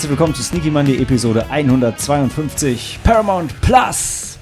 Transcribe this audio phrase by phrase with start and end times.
[0.00, 4.38] herzlich willkommen zu Sneaky Monday Episode 152 Paramount Plus.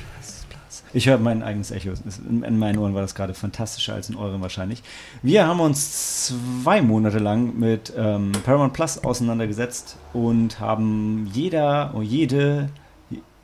[0.93, 1.95] Ich höre mein eigenes Echo.
[2.31, 4.85] In meinen Ohren war das gerade fantastischer als in euren wahrscheinlich.
[5.21, 12.05] Wir haben uns zwei Monate lang mit ähm, Paramount Plus auseinandergesetzt und haben jeder und
[12.05, 12.69] jede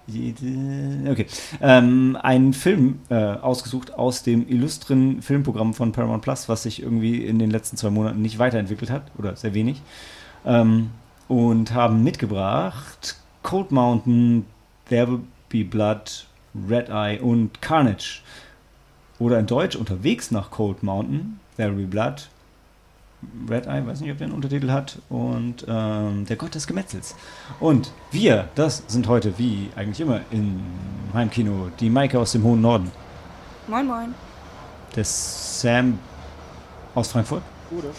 [0.07, 1.27] jede, okay,
[1.61, 7.25] ähm, einen Film äh, ausgesucht aus dem illustren Filmprogramm von Paramount Plus, was sich irgendwie
[7.25, 9.83] in den letzten zwei Monaten nicht weiterentwickelt hat oder sehr wenig.
[10.47, 10.91] Ähm,
[11.29, 14.47] und haben mitgebracht Cold Mountain,
[14.89, 16.27] There Will Be Blood,
[16.69, 18.23] Red Eye und Carnage.
[19.19, 22.29] Oder in Deutsch unterwegs nach Cold Mountain, There Will Be Blood,
[23.49, 27.15] Red Eye, weiß nicht, ob der einen Untertitel hat, und ähm, Der Gott des Gemetzels.
[27.61, 30.61] Und wir, das sind heute, wie eigentlich immer, im
[31.13, 32.91] Heimkino, die Maike aus dem hohen Norden.
[33.67, 34.15] Moin, moin.
[34.95, 35.99] Der Sam
[36.95, 37.43] aus Frankfurt.
[37.71, 37.91] Gute.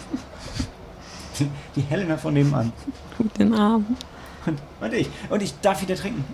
[1.76, 2.72] Die, Helena von nebenan.
[3.18, 3.98] Guten Abend.
[4.46, 5.08] Und, und ich.
[5.28, 6.24] Und ich darf wieder trinken.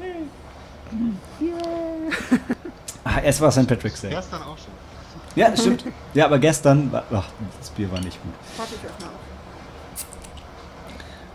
[3.04, 3.66] Ah, es war St.
[3.66, 4.10] Patrick's Day.
[4.10, 4.72] Gestern auch schon.
[5.34, 5.84] Ja, stimmt.
[6.14, 8.32] Ja, aber gestern, war, ach, das Bier war nicht gut.
[8.56, 9.12] Warte, ich öffne auf.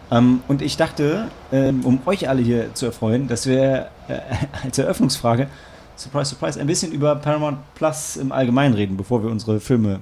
[0.09, 4.19] Ähm, und ich dachte, ähm, um euch alle hier zu erfreuen, dass wir äh,
[4.63, 5.47] als Eröffnungsfrage,
[5.95, 9.99] surprise, surprise, ein bisschen über Paramount Plus im Allgemeinen reden, bevor wir unsere Filme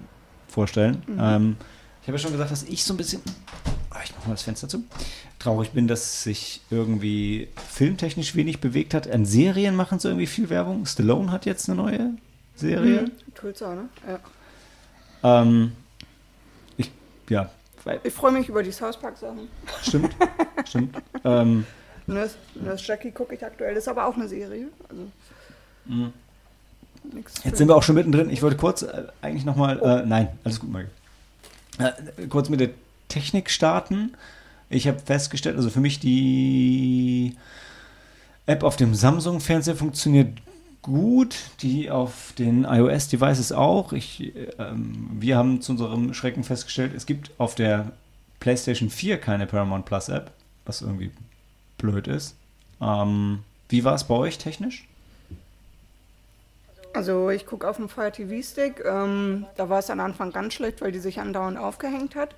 [0.48, 1.02] vorstellen.
[1.20, 1.58] Ähm,
[2.06, 3.20] ich habe ja schon gesagt, dass ich so ein bisschen,
[3.90, 4.84] Ah, ich mache mal das Fenster zu,
[5.40, 9.10] traurig bin, dass sich irgendwie filmtechnisch wenig bewegt hat.
[9.10, 10.86] An Serien machen sie irgendwie viel Werbung.
[10.86, 12.12] Stallone hat jetzt eine neue
[12.56, 13.04] Serie.
[13.04, 13.12] Mhm.
[13.34, 13.90] Tulsa, ne?
[14.08, 15.42] Ja.
[15.42, 15.72] Ähm,
[16.78, 16.92] ich,
[17.30, 17.50] ja,
[18.04, 19.48] Ich freue mich über die South Park-Sachen.
[19.82, 20.16] stimmt,
[20.68, 20.96] stimmt.
[21.24, 21.66] Ähm,
[22.06, 24.68] Nurse, Nurse Jackie gucke ich aktuell, das ist aber auch eine Serie.
[24.90, 25.02] Also,
[25.86, 26.14] Mhm.
[27.44, 28.30] Jetzt sind wir auch schon mittendrin.
[28.30, 30.90] Ich wollte kurz äh, eigentlich nochmal, äh, nein, alles gut, Mike.
[31.78, 32.70] Äh, kurz mit der
[33.08, 34.14] Technik starten.
[34.70, 37.36] Ich habe festgestellt, also für mich die
[38.46, 40.30] App auf dem Samsung-Fernseher funktioniert
[40.82, 43.94] gut, die auf den iOS-Devices auch.
[43.94, 47.92] Ich, äh, ähm, wir haben zu unserem Schrecken festgestellt, es gibt auf der
[48.40, 50.32] PlayStation 4 keine Paramount Plus App,
[50.66, 51.12] was irgendwie
[51.78, 52.36] blöd ist.
[52.82, 54.88] Ähm, wie war es bei euch technisch?
[56.96, 58.82] Also ich gucke auf dem Fire TV Stick.
[58.86, 62.36] Ähm, da war es am Anfang ganz schlecht, weil die sich andauernd aufgehängt hat.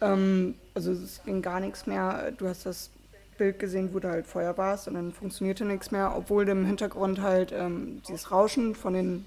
[0.00, 2.32] Ähm, also es ging gar nichts mehr.
[2.36, 2.90] Du hast das
[3.38, 7.22] Bild gesehen, wo du halt vorher warst und dann funktionierte nichts mehr, obwohl im Hintergrund
[7.22, 9.24] halt ähm, dieses Rauschen von den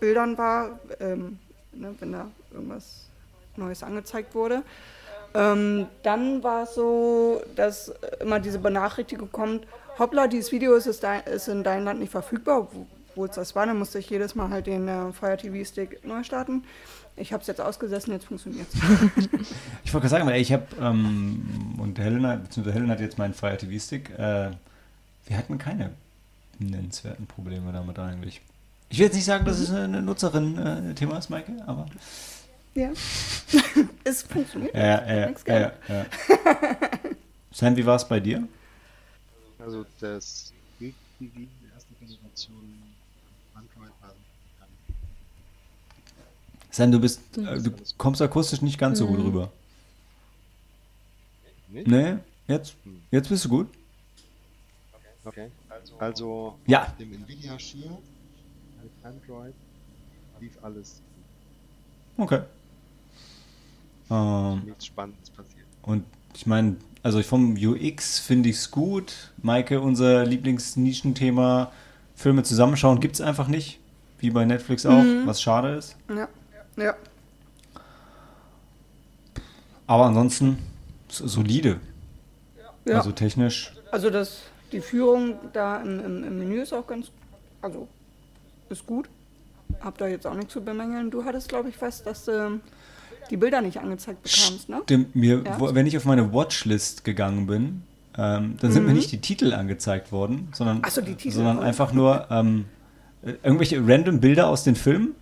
[0.00, 1.38] Bildern war, ähm,
[1.72, 3.06] ne, wenn da irgendwas
[3.56, 4.62] Neues angezeigt wurde.
[5.34, 9.66] Ähm, dann war es so, dass immer diese Benachrichtigung kommt,
[9.98, 12.68] hoppla, dieses Video ist, ist in deinem Land nicht verfügbar,
[13.12, 16.04] obwohl es das war, dann musste ich jedes Mal halt den äh, Fire TV Stick
[16.04, 16.64] neu starten.
[17.16, 18.80] Ich habe es jetzt ausgesessen, jetzt funktioniert es.
[19.84, 23.34] Ich wollte gerade sagen, weil ich habe, ähm, und Helen, beziehungsweise Helen hat jetzt meinen
[23.34, 24.50] Fire TV Stick, äh,
[25.26, 25.90] wir hatten keine
[26.58, 28.40] nennenswerten Probleme damit eigentlich.
[28.88, 31.86] Ich will jetzt nicht sagen, dass es eine Nutzerin-Thema ist, Maike, aber.
[32.74, 32.90] ja.
[34.04, 34.74] es funktioniert.
[34.74, 36.06] Ja, ja, ja, ja, ja.
[37.50, 38.46] Sam, wie war es bei dir?
[39.58, 42.82] Also das Bild TV der ersten Generation
[43.54, 44.14] Android war
[44.58, 44.68] dann
[46.72, 49.52] Sam, du bist, äh, du kommst akustisch nicht ganz so gut rüber.
[51.68, 51.86] nicht.
[51.86, 52.16] Nee,
[52.48, 52.74] jetzt,
[53.10, 53.68] jetzt bist du gut.
[55.24, 55.50] Okay.
[55.98, 56.82] Also Ja.
[56.82, 57.84] auf dem Nvidia Shield
[58.82, 59.54] mit Android
[60.40, 61.00] lief alles
[62.16, 62.40] Okay.
[64.10, 65.66] Ähm, nichts Spannendes passiert.
[65.82, 66.04] Und
[66.34, 69.32] ich meine, also vom UX finde ich es gut.
[69.42, 71.70] Maike, unser Lieblingsnischenthema,
[72.16, 73.78] Filme zusammenschauen, gibt es einfach nicht.
[74.18, 75.96] Wie bei Netflix auch, was schade ist.
[76.08, 76.28] Ja.
[76.76, 76.94] Ja.
[79.86, 80.58] Aber ansonsten
[81.08, 81.80] solide.
[82.84, 82.96] ja.
[82.96, 83.72] Also technisch.
[83.90, 84.42] Also das,
[84.72, 87.08] die Führung da im, im, im Menü ist auch ganz,
[87.60, 87.88] also
[88.70, 89.08] ist gut.
[89.80, 91.10] Hab da jetzt auch nichts zu bemängeln.
[91.10, 92.60] Du hattest, glaube ich, fest, dass du
[93.30, 94.80] die Bilder nicht angezeigt bekamst, ne?
[94.84, 95.60] Stimmt, mir, Ja.
[95.60, 97.82] wo, wenn ich auf meine Watchlist gegangen bin,
[98.16, 100.82] ähm, dann sind mir nicht die Titel angezeigt worden, sondern, Mhm.
[100.90, 101.30] So, Titel.
[101.30, 102.66] sondern einfach nur ähm,
[103.22, 105.14] äh, irgendwelche random Bilder aus den Filmen,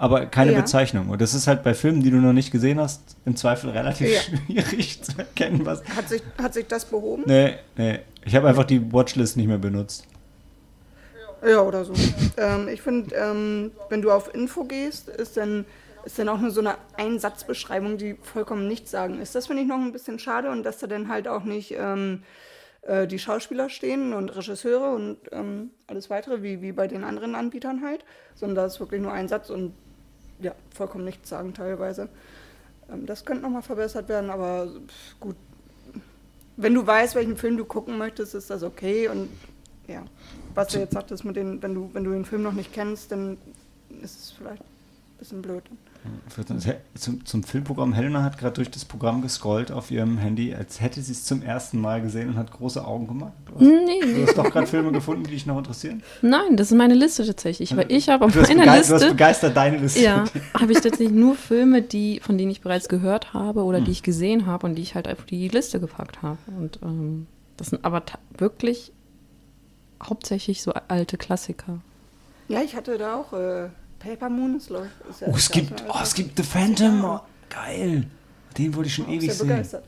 [0.00, 0.60] aber keine Ja.
[0.60, 1.10] Bezeichnung.
[1.10, 4.08] Und das ist halt bei Filmen, die du noch nicht gesehen hast, im Zweifel relativ
[4.10, 4.20] Ja.
[4.20, 5.84] schwierig zu erkennen, was.
[5.94, 7.24] Hat sich, hat sich das behoben?
[7.26, 7.98] Nee, nee.
[8.24, 10.06] Ich habe einfach die Watchlist nicht mehr benutzt.
[11.46, 11.92] Ja, oder so.
[12.38, 15.64] ähm, ich finde, ähm, wenn du auf Info gehst, ist dann,
[16.04, 19.34] ist dann auch nur so eine Einsatzbeschreibung, die vollkommen nichts sagen ist.
[19.34, 22.22] Das finde ich noch ein bisschen schade und dass da dann halt auch nicht ähm,
[22.82, 27.34] äh, die Schauspieler stehen und Regisseure und ähm, alles weitere, wie, wie bei den anderen
[27.34, 28.04] Anbietern halt,
[28.34, 29.74] sondern da ist wirklich nur ein Satz und
[30.40, 32.08] ja, vollkommen nichts sagen teilweise.
[32.90, 34.68] Ähm, das könnte nochmal verbessert werden, aber
[35.18, 35.36] gut,
[36.56, 39.08] wenn du weißt, welchen Film du gucken möchtest, ist das okay.
[39.08, 39.28] Und
[39.88, 40.04] ja,
[40.54, 43.12] was du jetzt sagtest mit den, wenn du, wenn du den Film noch nicht kennst,
[43.12, 43.38] dann
[44.02, 45.64] ist es vielleicht ein bisschen blöd.
[46.94, 51.02] Zum, zum Filmprogramm Helena hat gerade durch das Programm gescrollt auf ihrem Handy, als hätte
[51.02, 53.32] sie es zum ersten Mal gesehen und hat große Augen gemacht.
[53.46, 54.00] Du hast, Nee.
[54.14, 56.02] du hast doch gerade Filme gefunden, die dich noch interessieren.
[56.22, 58.94] Nein, das ist meine Liste tatsächlich, weil ich habe auf Du hast, meiner begeistert, du
[58.94, 60.00] hast Liste begeistert deine Liste.
[60.00, 60.24] ja,
[60.58, 63.84] habe ich tatsächlich nur Filme, die, von denen ich bereits gehört habe oder Hm.
[63.84, 66.38] die ich gesehen habe und die ich halt auf die Liste gepackt habe.
[66.58, 67.26] Und ähm,
[67.56, 68.02] das sind aber
[68.38, 68.92] wirklich
[70.02, 71.80] hauptsächlich so alte Klassiker.
[72.48, 73.68] Ja, ich hatte da auch äh,
[74.00, 74.56] Paper Moon.
[74.56, 74.76] Ist, ich-
[75.10, 77.04] ist ja Oh, es gibt, ja oh, es gibt The Phantom.
[77.04, 78.06] Oh, geil.
[78.58, 79.46] Den wollte ich schon auch ewig sehr sehen.
[79.48, 79.84] begeistert.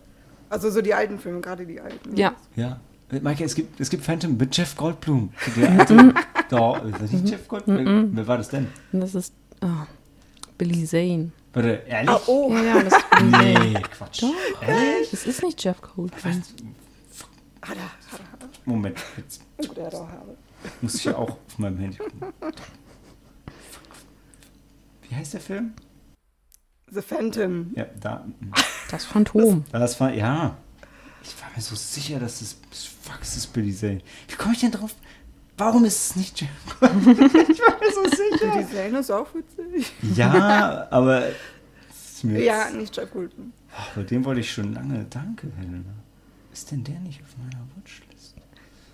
[0.48, 2.16] Also so die alten Filme, gerade die alten.
[2.16, 2.34] Ja.
[2.54, 2.78] Ja.
[3.20, 5.32] Maike, es gibt, es gibt Phantom mit Jeff Goldblum.
[5.56, 6.14] Der alte,
[6.48, 8.10] da, ist das nicht Jeff Goldblum?
[8.14, 8.68] Wer war das denn?
[8.92, 9.86] Das ist ah,
[10.56, 11.30] Billy Zane.
[11.52, 12.08] Warte, ehrlich?
[12.10, 13.70] Ah, oh, Ja, ja, das ist Billy Zane.
[13.72, 14.22] Nee, Quatsch.
[14.22, 14.62] Doch.
[14.66, 15.10] Ehrlich?
[15.10, 16.42] Das ist nicht Jeff Goldblum.
[17.62, 17.90] er, er, er.
[18.64, 20.36] Moment, jetzt Oh, hat auch Haare.
[20.80, 22.20] muss ich ja auch auf meinem Handy gucken.
[25.12, 25.74] Wie heißt der Film?
[26.90, 27.72] The Phantom.
[27.76, 28.24] Ja, da.
[28.90, 29.62] Das Phantom.
[29.70, 30.56] Das war, ja.
[31.22, 32.56] Ich war mir so sicher, dass das.
[33.02, 34.00] Fuck, es ist Billy Zane.
[34.28, 34.94] Wie komme ich denn drauf?
[35.58, 36.48] Warum ist es nicht Jeff
[36.80, 37.10] Goldblum?
[37.26, 38.58] ich war mir so sicher.
[38.58, 39.92] Die Zane ist auch witzig.
[40.16, 41.26] Ja, aber.
[41.90, 43.52] es ist mir Ja, jetzt- nicht Jack Goldblum.
[43.76, 45.04] Ach, bei dem wollte ich schon lange.
[45.10, 45.92] Danke, Helena.
[46.54, 48.34] Ist denn der nicht auf meiner Watchlist?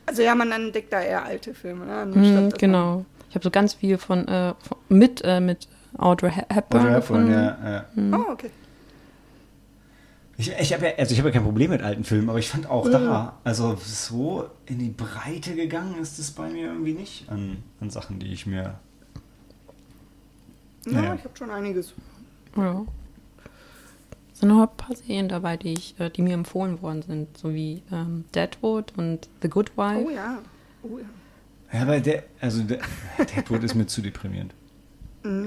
[0.06, 1.86] Also ja, man entdeckt da eher alte Filme.
[1.86, 2.48] Ne?
[2.48, 3.04] Dass genau.
[3.28, 6.80] Ich habe so ganz viel von, äh, von mit, äh, mit Audrey Hep- Hepburn.
[6.80, 7.84] Audrey Hepburn, ja, ja.
[7.94, 8.50] Man, oh, okay.
[10.36, 12.48] Ich, ich habe ja, also ich habe ja kein Problem mit alten Filmen, aber ich
[12.48, 17.28] fand auch da, also so in die Breite gegangen ist es bei mir irgendwie nicht
[17.28, 18.78] an, an Sachen, die ich mir.
[20.86, 21.14] Ja, Ja.
[21.14, 21.92] ich habe schon einiges.
[22.56, 22.84] Ja.
[24.32, 27.36] Es sind noch ein paar Serien dabei, die, ich, äh, die mir empfohlen worden sind,
[27.36, 30.04] so wie ähm, Deadwood und The Good Wife.
[30.06, 30.38] Oh ja.
[30.84, 31.04] Oh ja.
[31.76, 32.78] Ja, aber der, also der,
[33.18, 34.54] Deadwood ist mir zu deprimierend.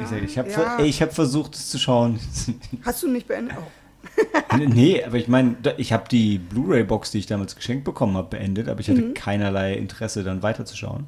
[0.01, 0.79] Ich, sag, ich habe ja.
[0.79, 2.19] ich hab versucht, es zu schauen.
[2.83, 3.57] Hast du nicht beendet?
[3.59, 4.57] Oh.
[4.57, 8.67] nee, aber ich meine, ich habe die Blu-ray-Box, die ich damals geschenkt bekommen habe, beendet,
[8.69, 9.13] aber ich hatte Mhm.
[9.13, 11.05] keinerlei Interesse, dann weiterzuschauen.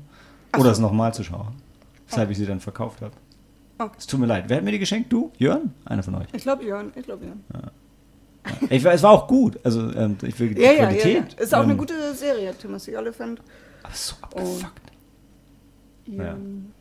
[0.52, 0.74] Ach Oder so.
[0.74, 1.56] es nochmal zu schauen.
[2.08, 3.14] Weshalb ich sie dann verkauft habe.
[3.80, 3.96] Okay.
[3.98, 4.46] Es tut mir leid.
[4.48, 5.12] Wer hat mir die geschenkt?
[5.12, 5.32] Du?
[5.38, 5.74] Jörn?
[5.86, 6.28] Einer von euch.
[6.34, 6.92] Ich glaube, Jörn.
[6.96, 7.44] Ich glaube, Jörn.
[8.70, 9.58] Ich, es war auch gut.
[9.64, 11.34] Also, ähm, ich will die Ja, ja, ja, Qualität.
[11.34, 11.40] ja.
[11.44, 12.54] Ist auch eine ähm, gute Serie.
[12.56, 13.42] Timothy Oliphant.
[13.82, 14.82] Aber so abgefuckt.
[16.06, 16.72] Ian.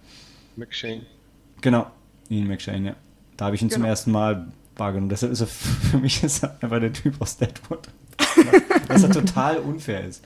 [0.57, 1.07] McShane.
[1.63, 1.87] Genau.
[2.29, 2.97] Ian McShane, ja.
[3.39, 3.91] Da habe ich ihn zum Genau.
[3.91, 5.09] ersten Mal wahrgenommen.
[5.09, 5.47] Deshalb ist er
[5.91, 7.89] für mich ist er einfach der Typ aus Deadwood.
[8.89, 10.23] Was er total unfair ist.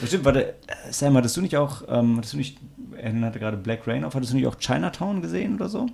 [0.00, 0.54] Bestimmt, warte, äh,
[0.92, 2.58] Sam, hattest du nicht auch, ähm, hattest du nicht,
[2.96, 5.86] er hatte gerade Black Rain auf, hattest du nicht auch Chinatown gesehen oder so?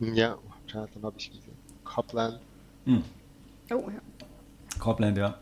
[0.00, 0.36] Ja,
[0.66, 1.54] Jonathan habe ich gesehen.
[1.84, 2.40] Copland.
[2.86, 3.02] Hm.
[3.70, 4.00] Oh ja.
[4.78, 5.36] Copland, ja.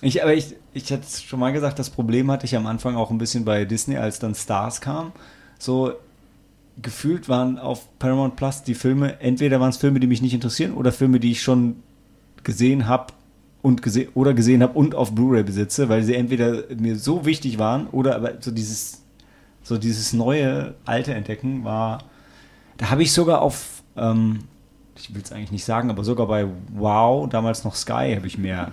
[0.00, 2.96] Ich, aber ich, ich hatte es schon mal gesagt, das Problem hatte ich am Anfang
[2.96, 5.12] auch ein bisschen bei Disney, als dann Stars kam.
[5.58, 5.92] So
[6.80, 10.72] gefühlt waren auf Paramount Plus die Filme, entweder waren es Filme, die mich nicht interessieren
[10.72, 11.76] oder Filme, die ich schon
[12.42, 13.12] gesehen habe
[13.60, 17.58] und gese oder gesehen habe und auf Blu-ray besitze, weil sie entweder mir so wichtig
[17.58, 19.02] waren oder aber so dieses
[19.62, 22.02] so dieses neue alte entdecken war
[22.78, 24.40] da habe ich sogar auf ähm,
[24.96, 28.38] ich will es eigentlich nicht sagen, aber sogar bei Wow, damals noch Sky, habe ich
[28.38, 28.72] mehr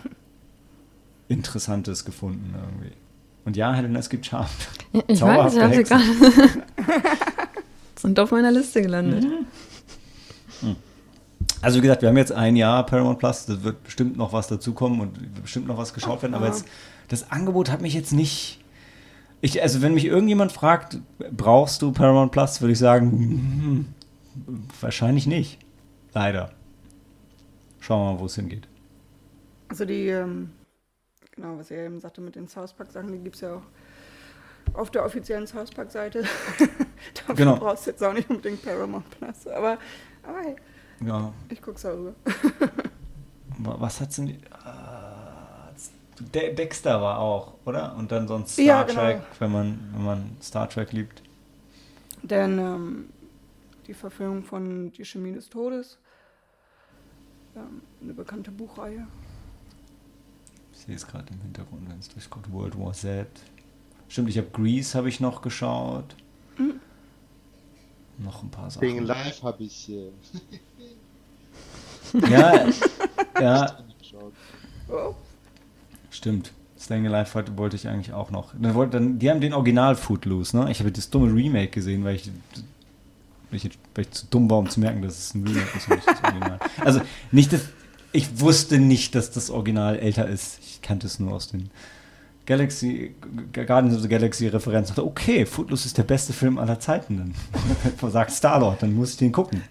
[1.28, 2.96] Interessantes gefunden irgendwie.
[3.46, 4.48] Und ja, Helena, es gibt Charme.
[5.08, 6.04] Ich weiß, ich habe sie gerade.
[8.02, 9.26] sind auf meiner Liste gelandet.
[11.62, 14.48] Also wie gesagt, wir haben jetzt ein Jahr Paramount Plus, da wird bestimmt noch was
[14.48, 16.66] dazukommen und bestimmt noch was geschaut werden, aber jetzt,
[17.10, 18.64] das Angebot hat mich jetzt nicht.
[19.42, 21.00] Ich, also wenn mich irgendjemand fragt,
[21.32, 23.86] brauchst du Paramount Plus, würde ich sagen, hm,
[24.80, 25.60] wahrscheinlich nicht.
[26.14, 26.52] Leider.
[27.80, 28.68] Schauen wir mal, wo es hingeht.
[29.68, 30.52] Also die, ähm,
[31.36, 33.62] genau, was er eben sagte mit den South Park-Sachen, die gibt es ja auch
[34.74, 36.24] auf der offiziellen South Park-Seite.
[37.16, 37.56] Dafür Genau.
[37.58, 39.48] brauchst du jetzt auch nicht unbedingt Paramount Plus.
[39.48, 39.78] Aber,
[40.24, 40.56] aber hey,
[41.06, 42.14] Ja, ich guck's auch rüber.
[43.60, 44.30] wa- was hat's denn?
[44.30, 44.40] Äh,
[46.34, 47.96] De Dexter war auch, oder?
[47.96, 49.00] Und dann sonst Star Ja, genau.
[49.02, 51.22] Trek, wenn man, wenn man Star Trek liebt.
[52.24, 53.10] Denn ähm,
[53.88, 55.98] die Verfilmung von Die Chemie des Todes,
[57.56, 59.08] ähm, eine bekannte Buchreihe.
[60.74, 62.52] Ich sehe es gerade im Hintergrund, wenn es durchkommt.
[62.52, 63.28] World War Z.
[64.10, 66.16] Stimmt, ich habe Grease habe ich noch geschaut.
[68.20, 69.06] Noch ein paar Sachen.
[69.06, 70.12] Live habe ich äh,
[72.30, 72.66] Ja,
[73.42, 73.78] ja,
[76.10, 76.52] stimmt.
[76.80, 78.54] Staying Alive heute wollte ich eigentlich auch noch.
[78.58, 80.72] Dann wollte, dann, die haben den Original Footloose, ne?
[80.72, 82.32] Ich habe das dumme Remake gesehen, weil ich,
[83.52, 85.90] weil ich, weil ich zu dumm war, um zu merken, dass es ein Remake ist
[85.90, 86.60] und nicht das Original.
[86.80, 87.62] Also nicht das,
[88.14, 90.60] Ich wusste nicht, dass das Original älter ist.
[90.62, 91.70] Ich kannte es nur aus den
[92.50, 93.14] Galaxy,
[93.54, 94.96] Guardians of the Galaxy Referenzen.
[94.96, 97.36] dachte, okay, Footloose ist der beste Film aller Zeiten.
[98.00, 99.62] Dann sagt Star-Lord, dann muss ich den gucken.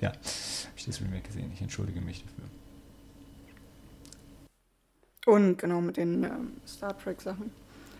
[0.00, 0.18] Ja, habe
[0.74, 1.52] ich das Remake gesehen.
[1.54, 2.44] Ich entschuldige mich dafür.
[5.34, 7.50] Und genau mit den ähm, Star Trek-Sachen.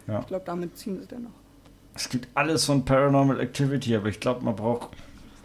[0.09, 0.21] Ja.
[0.21, 1.31] Ich glaube, damit ziehen sie dann noch.
[1.95, 4.97] Es gibt alles von Paranormal Activity, aber ich glaube, man braucht.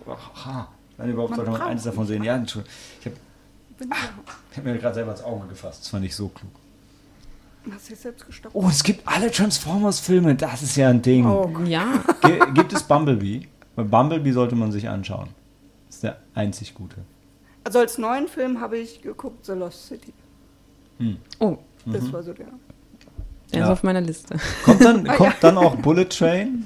[0.08, 2.24] Aha, wenn überhaupt Man sollte man eines davon nicht sehen.
[2.24, 2.74] Ja, Entschuldigung.
[3.02, 3.18] Ich habe
[4.56, 5.82] hab mir gerade selber ins Auge gefasst.
[5.82, 6.50] Das fand ich so klug.
[7.74, 8.56] Hast dich selbst gestoppt?
[8.56, 10.36] Oh, es gibt alle Transformers-Filme.
[10.36, 11.26] Das ist ja ein Ding.
[11.26, 11.52] Oh.
[11.66, 13.48] Ja, Ge gibt es Bumblebee?
[13.76, 15.30] Weil Bumblebee sollte man sich anschauen.
[15.88, 16.98] Das ist der einzig gute.
[17.64, 20.14] Also als neuen Film habe ich geguckt The Lost City.
[21.40, 22.48] oh, Das war so der.
[23.52, 23.66] der Ja.
[23.66, 24.38] ist auf meiner Liste.
[24.64, 25.36] Kommt dann, Ah, kommt ja.
[25.42, 26.66] dann auch Bullet Train?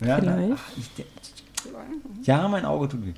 [0.00, 0.52] Ja, na, Vielleicht.
[0.54, 3.12] ach, ich, ja, mein Auge tut weh.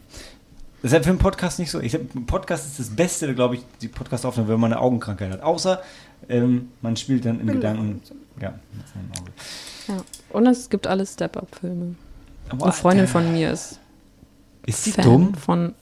[0.82, 1.80] Das ist ja für einen Podcast nicht so.
[1.80, 5.40] Ich, ein Podcast ist das Beste, glaube ich, die Podcast-Aufnahme, wenn man eine Augenkrankheit hat.
[5.42, 5.80] Außer
[6.28, 8.02] ähm, man spielt dann in Gedanken.
[8.40, 9.32] Ja, mit seinem Auge.
[9.88, 10.04] Ja.
[10.30, 11.94] Und es gibt alle Step-Up-Filme.
[12.50, 13.78] Eine Freundin von mir ist
[14.66, 15.34] Ist sie Fan dumm?
[15.34, 15.74] von.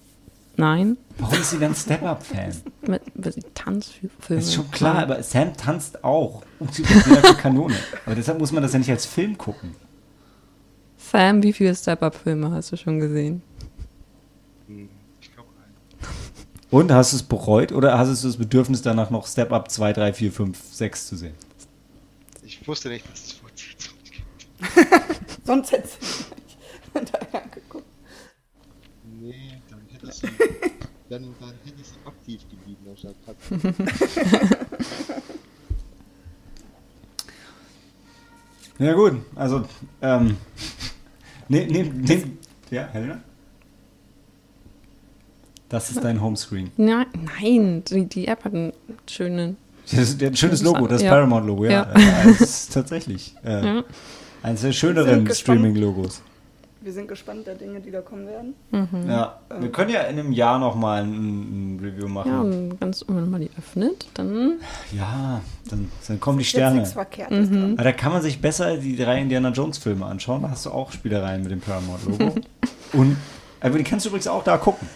[0.57, 2.53] Nein, Warum ist sie dann Step-Up-Fan?
[2.87, 4.11] mit, mit Tanzfilme.
[4.43, 6.43] Ist schon klar, aber Sam tanzt auch.
[6.59, 7.75] Und sie ist eine Kanone.
[8.05, 9.75] Aber deshalb muss man das ja nicht als Film gucken.
[10.99, 13.41] Sam, wie viele Step-Up-Filme hast du schon gesehen?
[14.67, 14.89] Hm,
[15.23, 16.09] Ich glaube ein.
[16.71, 19.93] Und hast du es bereut oder hast du das Bedürfnis danach noch Step Up 2,
[19.93, 21.35] 3, 4, 5, 6 zu sehen?
[22.45, 25.47] Ich wusste nicht, dass es Fortsetzung gibt.
[25.47, 27.87] Sonst hätte ich nicht daher geguckt.
[29.05, 33.17] Nee, dann hätte es dann, dann hätte es aktiv geblieben anstatt.
[38.79, 39.67] Ja gut, also
[40.01, 40.37] ähm,
[41.49, 42.39] nehm, nehm, nehm,
[42.71, 43.21] ja, Helena?
[45.71, 46.71] Das ist dein Homescreen.
[46.77, 47.07] Nein,
[47.41, 48.73] nein, die, die App hat einen
[49.09, 49.57] schönen.
[49.91, 51.11] Das ist ein schönes Logo, das Ja.
[51.11, 51.71] Paramount-Logo, ja.
[51.71, 51.99] Ja.
[51.99, 52.25] ja.
[52.27, 53.85] Das ist tatsächlich äh, Ja.
[54.43, 55.59] eines der Wir schöneren sind gespannt.
[55.61, 56.23] Streaming-Logos.
[56.83, 58.55] Wir sind gespannt der Dinge, die da kommen werden.
[59.07, 62.41] Ja, wir können ja in einem Jahr nochmal ein, ein Review Ja, machen.
[62.71, 64.55] und ganz, wenn man die öffnet, dann.
[64.97, 66.77] Ja, dann, dann kommen die Jetzt Sterne.
[66.77, 67.75] nichts Verkehrtes dran.
[67.75, 70.41] Aber da kann man sich besser die drei Indiana Jones Filme anschauen.
[70.43, 72.35] Da hast du auch Spielereien mit dem Paramount-Logo.
[72.95, 73.17] Und
[73.61, 74.89] aber die kannst du übrigens auch da gucken.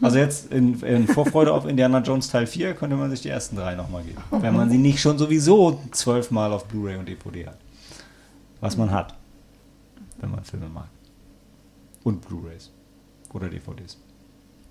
[0.00, 3.56] Also jetzt in, in Vorfreude auf Indiana Jones Teil 4 könnte man sich die ersten
[3.56, 4.22] drei nochmal geben.
[4.30, 7.58] Wenn man sie nicht schon sowieso zwölfmal auf Blu-ray und DVD hat.
[8.60, 9.14] Was man hat,
[10.20, 10.88] wenn man Filme mag.
[12.04, 12.70] Und Blu-rays.
[13.32, 13.98] Oder DVDs.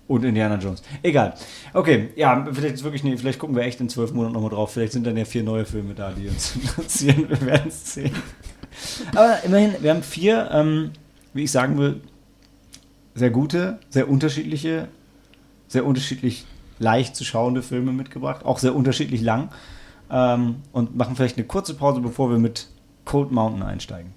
[0.06, 0.82] Und Indiana Jones.
[1.02, 1.34] Egal.
[1.72, 4.72] Okay, ja, vielleicht ist wirklich, vielleicht gucken wir echt in zwölf Monaten nochmal drauf.
[4.72, 7.28] Vielleicht sind dann ja vier neue Filme da, die uns interessieren.
[7.28, 8.14] Wir werden es sehen.
[9.14, 10.90] Aber immerhin, wir haben vier, ähm,
[11.32, 12.00] wie ich sagen will,
[13.14, 14.88] sehr gute, sehr unterschiedliche,
[15.68, 16.46] sehr unterschiedlich
[16.78, 18.44] leicht zu schauende Filme mitgebracht.
[18.44, 19.50] Auch sehr unterschiedlich lang.
[20.10, 22.68] Ähm, und machen vielleicht eine kurze Pause, bevor wir mit
[23.04, 24.12] Cold Mountain einsteigen.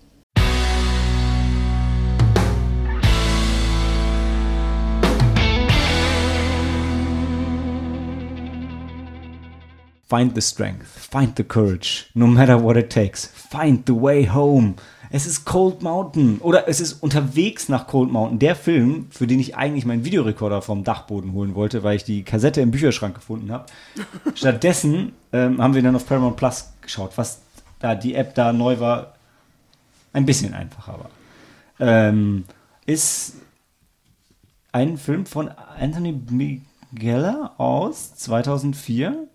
[10.09, 13.25] Find the strength, find the courage, no matter what it takes.
[13.25, 14.75] Find the way home.
[15.09, 18.39] Es ist Cold Mountain oder es ist unterwegs nach Cold Mountain.
[18.39, 22.23] Der Film, für den ich eigentlich meinen Videorekorder vom Dachboden holen wollte, weil ich die
[22.23, 23.65] Kassette im Bücherschrank gefunden habe.
[24.35, 27.41] Stattdessen ähm, haben wir dann auf Paramount Plus geschaut, was
[27.79, 29.13] da die App da neu war,
[30.13, 31.09] ein bisschen einfacher war.
[31.79, 32.45] Ähm,
[32.85, 33.35] ist
[34.71, 35.49] ein Film von
[35.79, 36.19] Anthony
[36.91, 39.27] Migella aus 2004.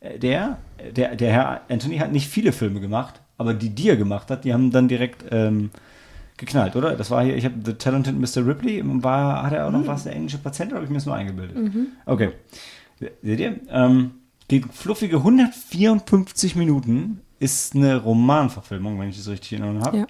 [0.00, 0.58] Äh, Der,
[0.94, 4.44] der, der Herr Anthony hat nicht viele Filme gemacht, aber die, die er gemacht hat,
[4.44, 5.70] die haben dann direkt ähm,
[6.36, 6.96] geknallt, oder?
[6.96, 8.46] Das war hier, ich habe The Talented Mr.
[8.46, 11.06] Ripley, war, hat er auch noch was, der englische Patient, oder habe ich mir das
[11.06, 11.56] nur eingebildet?
[12.06, 12.30] Okay.
[13.22, 13.60] Seht ihr?
[13.70, 14.12] Ähm,
[14.48, 20.06] geht fluffige 154 Minuten, ist eine Romanverfilmung, wenn ich das richtig in Erinnerung habe Ja.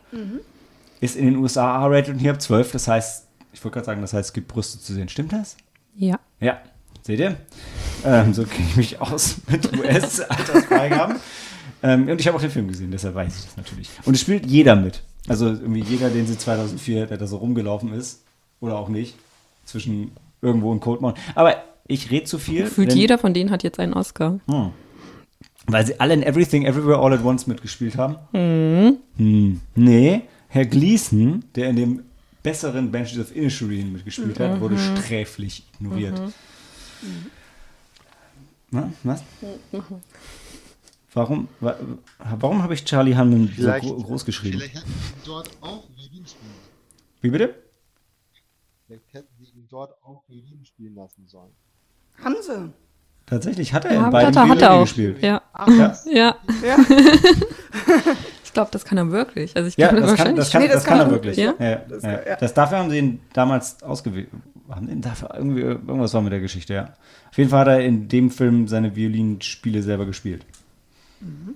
[1.01, 2.73] ist in den USA R-rated und hier ab 12.
[2.73, 5.09] Das heißt, ich wollte gerade sagen, das heißt, es gibt Brüste zu sehen.
[5.09, 5.57] Stimmt das?
[5.97, 6.19] Ja.
[6.41, 6.59] Ja.
[7.03, 7.37] Seht ihr?
[8.05, 11.17] Ähm, so kenne ich mich aus mit US-Altersfreigaben.
[11.85, 13.89] ähm, und ich habe auch den Film gesehen, deshalb weiß ich das natürlich.
[14.05, 15.03] Und es spielt jeder mit.
[15.29, 18.25] Also irgendwie jeder, den sie 2004, der da so rumgelaufen ist,
[18.61, 19.15] oder auch nicht,
[19.65, 20.11] zwischen
[20.43, 21.23] irgendwo und Cold Mountain.
[21.37, 21.55] Aber
[21.87, 22.67] ich rede zu viel.
[22.67, 24.41] Fühlt denn- jeder von denen hat jetzt einen Oscar.
[24.47, 24.71] hm.
[25.67, 28.17] Weil sie alle in Everything Everywhere All at Once mitgespielt haben?
[28.33, 29.61] Hm.
[29.75, 32.03] Nee, Herr Gleason, der in dem
[32.43, 36.21] besseren Banshees of Inisherin mitgespielt hat, wurde sträflich ignoriert.
[38.71, 39.23] Na, was?
[41.15, 41.77] Warum, wa,
[42.39, 44.59] warum habe ich Charlie so Vielleicht, gro groß geschrieben?
[44.59, 46.55] vielleicht hätten sie dort auch Violin spielen.
[47.21, 47.55] Wie bitte?
[48.87, 51.53] Vielleicht hätten sie ihn dort auch Violin spielen lassen sollen.
[52.23, 52.73] Haben sie.
[53.27, 54.83] Tatsächlich hat er Ja, in beiden hat er, hat er Violine auch.
[54.83, 55.23] gespielt.
[55.23, 55.95] Ja, Ach, Ja.
[56.13, 56.37] ja.
[56.63, 56.77] Ja.
[58.45, 59.57] Ich glaube, das kann er wirklich.
[59.57, 60.37] Also ich Ja, das kann, wahrscheinlich.
[60.37, 61.37] das kann, Nee, das das kann kann er er wirklich.
[61.37, 61.55] Ja?
[61.59, 62.11] Ja, Das- ja.
[62.25, 62.37] ja.
[62.37, 64.29] Das, dafür haben sie ihn damals ausgewählt.
[64.69, 66.95] Haben ihn dafür irgendwie irgendwas war mit der Geschichte, ja.
[67.31, 70.47] Auf jeden Fall hat er in dem Film seine Violinspiele selber gespielt.
[71.25, 71.55] Mhm.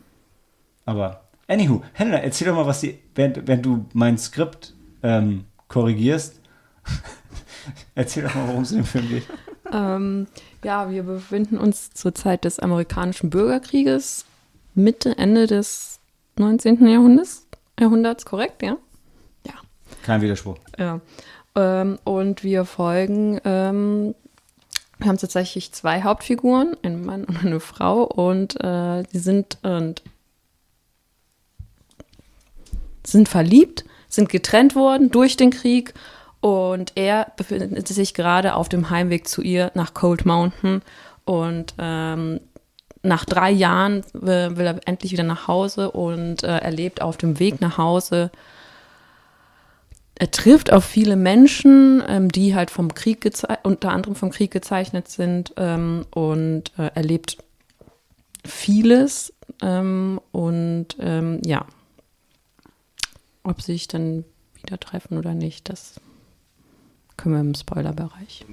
[0.84, 6.40] Aber, anywho, Henna, erzähl doch mal, was die, während, während du mein Skript ähm, korrigierst,
[7.94, 9.26] erzähl doch mal, worum es in dem Film geht.
[9.70, 10.26] Ähm,
[10.64, 14.24] ja, wir befinden uns zur Zeit des amerikanischen Bürgerkrieges,
[14.74, 16.00] Mitte, Ende des
[16.36, 16.86] 19.
[16.86, 17.46] Jahrhunderts.
[17.78, 18.78] Jahrhunderts, korrekt, ja?
[20.02, 20.56] Kein Widerspruch.
[20.78, 21.00] Ja.
[21.54, 24.14] Ähm, und wir folgen, ähm,
[24.98, 30.02] wir haben tatsächlich zwei Hauptfiguren, einen Mann und eine Frau, und äh, die sind, und
[33.04, 35.94] sind verliebt, sind getrennt worden durch den Krieg
[36.40, 40.82] und er befindet sich gerade auf dem Heimweg zu ihr nach Cold Mountain
[41.24, 42.40] und ähm,
[43.02, 47.38] nach drei Jahren will, will er endlich wieder nach Hause und äh, erlebt auf dem
[47.38, 48.38] Weg nach Hause er
[50.26, 55.08] trifft auf viele Menschen, ähm, die halt vom Krieg gezei- unter anderem vom Krieg gezeichnet
[55.08, 57.38] sind ähm, und äh, erlebt
[58.44, 59.32] vieles
[59.62, 61.66] ähm, und ähm, ja,
[63.42, 66.00] ob sie sich dann wieder treffen oder nicht, das
[67.16, 68.44] können wir im Spoilerbereich.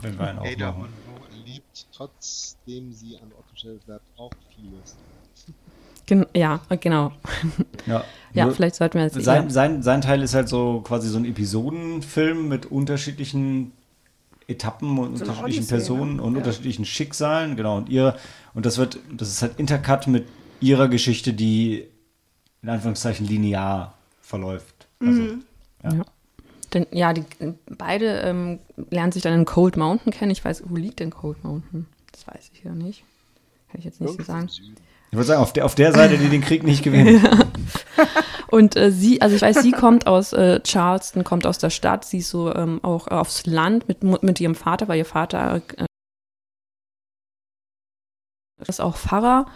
[0.00, 0.92] Wenn wir einen Ada aufmachen.
[1.06, 4.96] Monroe erlebt, trotzdem sie an Ort und Stelle bleibt, auch vieles.
[6.10, 7.12] Gen ja, genau.
[7.86, 11.18] Ja, Ja, vielleicht sollten wir jetzt Sein, sein, sein Teil ist halt so quasi so
[11.18, 13.70] ein Episodenfilm mit unterschiedlichen
[14.48, 16.22] Etappen und So unterschiedlichen Odyssee, Personen ne?
[16.22, 16.38] und Ja.
[16.38, 17.76] unterschiedlichen Schicksalen, genau.
[17.76, 18.16] Und ihre,
[18.54, 20.26] und das wird, das ist halt Intercut mit
[20.60, 21.86] ihrer Geschichte, die
[22.62, 24.88] in Anführungszeichen linear verläuft.
[24.98, 25.22] Also,
[25.84, 25.94] ja.
[25.94, 26.04] Ja.
[26.74, 27.24] Denn ja, die
[27.68, 28.58] beide ähm,
[28.90, 30.32] lernen sich dann in Cold Mountain kennen.
[30.32, 31.86] Ich weiß, wo liegt denn Cold Mountain?
[32.10, 33.04] Das weiß ich ja nicht.
[33.70, 34.48] Kann ich jetzt nicht so sagen.
[34.48, 34.74] Süden.
[35.10, 37.20] Ich würde sagen, auf der, auf der Seite, die den Krieg nicht gewinnt.
[38.50, 42.04] Und äh, sie, also ich weiß, sie kommt aus äh, Charleston, kommt aus der Stadt,
[42.04, 45.84] sie ist so ähm, auch aufs Land mit, mit ihrem Vater, weil ihr Vater äh,
[48.66, 49.46] ist auch Pfarrer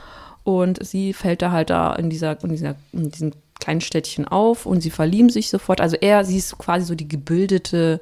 [0.45, 4.67] und sie fällt da halt da in dieser, in dieser, in diesem kleinen Städtchen auf
[4.67, 5.81] und sie verlieben sich sofort.
[5.81, 8.01] Also er, sie ist quasi so die gebildete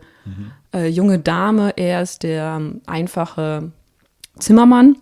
[0.74, 3.72] äh, junge Dame, er ist der ähm, einfache
[4.38, 4.96] Zimmermann.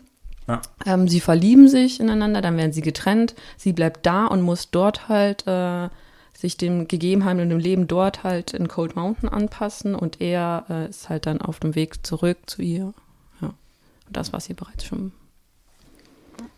[0.50, 0.62] Ja.
[0.84, 3.36] Ähm, sie verlieben sich ineinander, dann werden sie getrennt.
[3.56, 5.88] Sie bleibt da und muss dort halt äh,
[6.36, 10.88] sich dem Gegebenheiten und dem Leben dort halt in Cold Mountain anpassen und er äh,
[10.88, 12.92] ist halt dann auf dem Weg zurück zu ihr.
[13.40, 13.48] Ja.
[13.48, 15.12] Und das, was sie bereits schon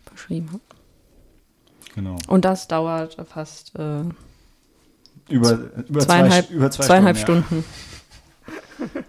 [0.09, 0.61] beschrieben hat.
[1.93, 2.17] Genau.
[2.27, 4.03] Und das dauert fast äh,
[5.29, 7.43] Über, über zweieinhalb, zwei, über zwei zweieinhalb Stunden.
[7.43, 7.65] Stunden.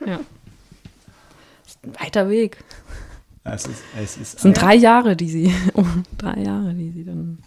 [0.07, 0.20] Ja.
[1.66, 2.62] Ist ein weiter Weg.
[3.44, 5.85] Es, ist, es ist Es sind drei Jahre, die sie, oh,
[6.16, 7.38] drei Jahre, die sie dann.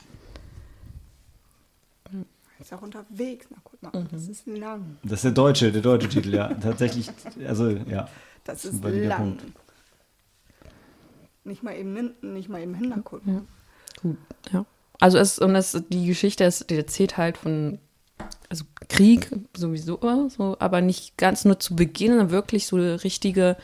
[2.60, 3.45] Ist auch unterwegs.
[3.49, 4.07] Na, guck mal, Mhm.
[4.12, 4.97] das ist lang.
[5.03, 6.53] Das ist der deutsche, der deutsche Titel, ja.
[6.55, 7.10] Tatsächlich,
[7.47, 8.07] also ja.
[8.43, 9.38] Das ein ist valider lang.
[9.38, 9.43] Punkt.
[11.43, 13.33] Nicht mal eben, hin- nicht mal eben hingucken.
[13.36, 13.41] Ja.
[14.01, 14.17] Gut,
[14.51, 14.65] ja.
[14.99, 17.77] Also es, und es, die Geschichte ist, die erzählt halt von,
[18.49, 23.55] also Krieg sowieso, so, aber nicht ganz nur zu Beginn, sondern wirklich so richtige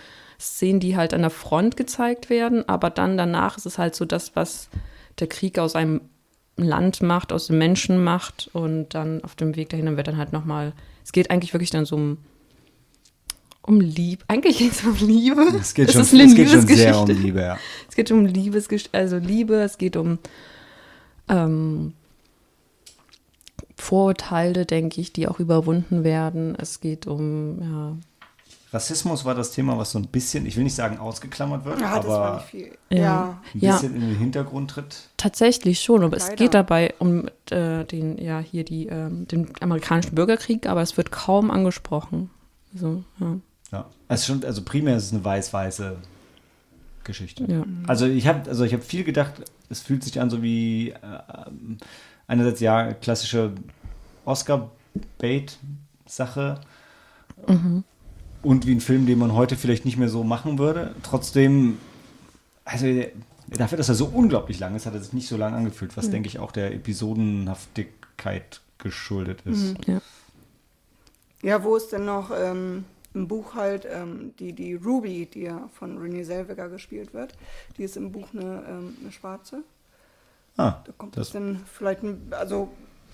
[0.44, 4.06] Szenen, die halt an der Front gezeigt werden, aber dann danach ist es halt so
[4.06, 4.70] das, was
[5.20, 6.02] der Krieg aus einem
[6.58, 10.18] Land macht, aus den Menschen macht und dann auf dem Weg dahin dann wird dann
[10.18, 12.18] halt nochmal, es geht eigentlich wirklich dann so um,
[13.62, 15.42] um Liebe, eigentlich geht es um Liebe.
[15.60, 17.14] Es geht Es schon, ist es geht schon sehr um Liebesgeschichte.
[17.14, 17.58] Liebe, ja.
[17.90, 20.20] Es geht um Liebesgesch also Liebe, es geht um
[21.30, 21.94] ähm,
[23.76, 26.56] Vorurteile, denke ich, die auch überwunden werden.
[26.56, 27.98] Es geht um, ja,
[28.74, 31.98] Rassismus war das Thema, was so ein bisschen, ich will nicht sagen ausgeklammert wird, Ja,
[31.98, 32.72] das war aber nicht viel.
[32.90, 32.98] Ja.
[33.00, 33.42] Ja.
[33.54, 33.74] ein Ja.
[33.74, 35.10] bisschen in den Hintergrund tritt.
[35.18, 36.04] tatsächlich schon.
[36.04, 36.36] Aber es Leider.
[36.38, 41.12] geht dabei um äh, den, ja, hier die, ähm, den amerikanischen Bürgerkrieg, aber es wird
[41.12, 42.32] kaum angesprochen.
[42.74, 43.36] Also, ja.
[43.72, 43.86] Ja.
[44.08, 45.98] Also, schon, also primär ist es eine weiß-weiße
[47.04, 47.46] Geschichte.
[47.52, 47.64] ja.
[47.88, 49.34] Also ich habe also ich hab viel gedacht,
[49.70, 50.96] es fühlt sich an so wie äh,
[52.28, 53.52] einerseits ja klassische
[54.26, 56.62] Oscar-Bait-Sache
[58.44, 60.94] und wie ein Film, den man heute vielleicht nicht mehr so machen würde.
[61.02, 61.78] Trotzdem,
[62.66, 62.86] also
[63.48, 66.10] dafür, dass er so unglaublich lang ist, hat er sich nicht so lang angefühlt, was
[66.10, 69.76] denke ich auch der Episodenhaftigkeit geschuldet ist.
[69.88, 70.02] ja.
[71.42, 75.70] Ja, wo ist denn noch ähm, im Buch halt ähm, die, die Ruby, die ja
[75.74, 77.34] von Renée Zellweger gespielt wird,
[77.78, 79.64] die ist im Buch eine, ähm, eine Schwarze.
[80.56, 82.70] Ah, Da kommt das, es dann vielleicht, ein, also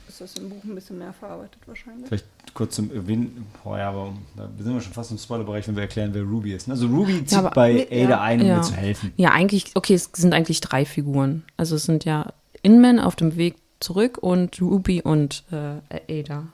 [0.10, 2.08] ist das im Buch ein bisschen mehr verarbeitet wahrscheinlich.
[2.08, 5.76] Vielleicht kurz zum Erwähnen, oh ja, aber da sind wir schon fast im Spoilerbereich, wenn
[5.76, 6.70] wir erklären, wer Ruby ist.
[6.70, 8.22] Also Ruby zieht aber- bei Ada ja.
[8.22, 8.58] ein, um Ja.
[8.58, 9.14] ihr zu helfen.
[9.18, 11.44] Ja, eigentlich, okay, es sind eigentlich drei Figuren.
[11.58, 16.48] Also es sind ja Inman auf dem Weg zurück und Ruby und äh, Ada.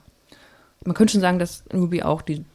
[0.83, 2.45] Man könnte schon sagen, dass Ruby auch die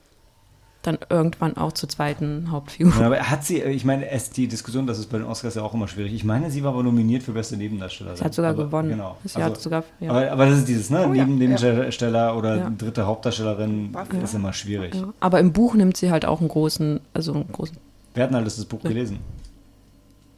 [0.82, 2.92] dann irgendwann auch zur zweiten Hauptfigur.
[2.98, 5.62] Ja, aber hat sie, ich meine, es die Diskussion, das ist bei den Oscars ja
[5.62, 6.14] auch immer schwierig.
[6.14, 8.16] Ich meine, sie war aber nominiert für beste Nebendarstellerin.
[8.16, 8.88] Sie hat sogar aber, gewonnen.
[8.88, 9.18] Genau.
[9.24, 10.10] Sie Also, hat sogar, ja.
[10.10, 11.04] aber, aber das ist dieses, ne?
[11.04, 11.48] Oh Neben ja.
[11.48, 12.70] Nebendarsteller oder Ja.
[12.70, 14.94] dritte Hauptdarstellerin ist immer schwierig.
[14.94, 15.12] ja.
[15.20, 17.76] Aber im Buch nimmt sie halt auch einen großen, also einen großen
[18.14, 19.18] Wer hat denn alles das Buch gelesen?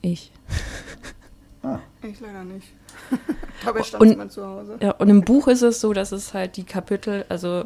[0.00, 0.32] Ich.
[2.04, 2.66] Ich leider nicht.
[3.64, 4.76] Dabei stand Und- zu Hause.
[4.80, 7.64] Ja, und im Buch ist es so, dass es halt die Kapitel, also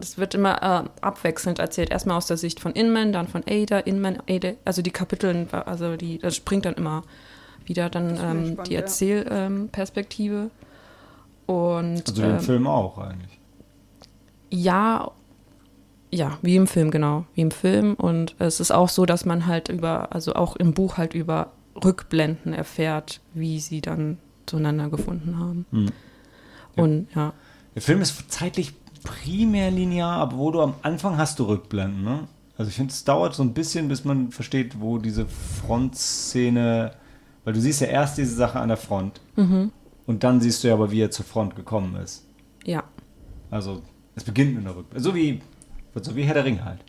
[0.00, 1.90] es wird immer äh, abwechselnd erzählt.
[1.90, 4.52] Erstmal aus der Sicht von Inman, dann von Ada, Inman, Ada.
[4.64, 7.02] Also die Kapitel, also die, das springt dann immer
[7.64, 8.80] wieder dann ähm, spannend, die ja.
[8.80, 10.50] Erzählperspektive.
[11.46, 13.38] Und Also den ähm, Film auch eigentlich.
[14.50, 15.10] ja,
[16.12, 17.94] ja, wie im Film, genau, wie im Film.
[17.94, 21.52] Und es ist auch so, dass man halt über, also auch im Buch halt über
[21.82, 25.66] Rückblenden erfährt, wie sie dann zueinander gefunden haben.
[25.70, 25.86] Hm.
[26.76, 27.32] Und ja.
[27.74, 32.28] Der Film ist zeitlich primär linear, aber wo du am Anfang hast du Rückblenden, ne?
[32.58, 36.92] Also ich finde, es dauert so ein bisschen, bis man versteht, wo diese Frontszene,
[37.44, 39.72] weil du siehst ja erst diese Sache an der Front Mhm.
[40.06, 42.26] und dann siehst du ja aber, wie er zur Front gekommen ist.
[42.64, 42.84] Ja,
[43.50, 43.82] Also
[44.14, 45.02] es beginnt mit einer Rückblende.
[45.02, 45.40] So wie,
[46.02, 46.80] so wie Herr der Ringe halt.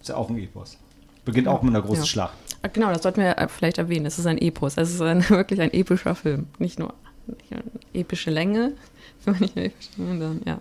[0.00, 0.76] Ist ja auch ein Epos.
[1.24, 2.06] Beginnt auch mit einer großen Ja.
[2.08, 2.36] Schlacht.
[2.62, 4.06] Ah, Genau, das sollten wir äh, vielleicht erwähnen.
[4.06, 4.76] Es ist ein Epos.
[4.76, 6.46] Es ist ein, wirklich ein epischer Film.
[6.58, 6.92] Nicht nur
[7.28, 7.62] nicht nur
[7.94, 8.72] epische Länge,
[9.24, 10.58] sondern nicht nur epische Länge, sondern ja.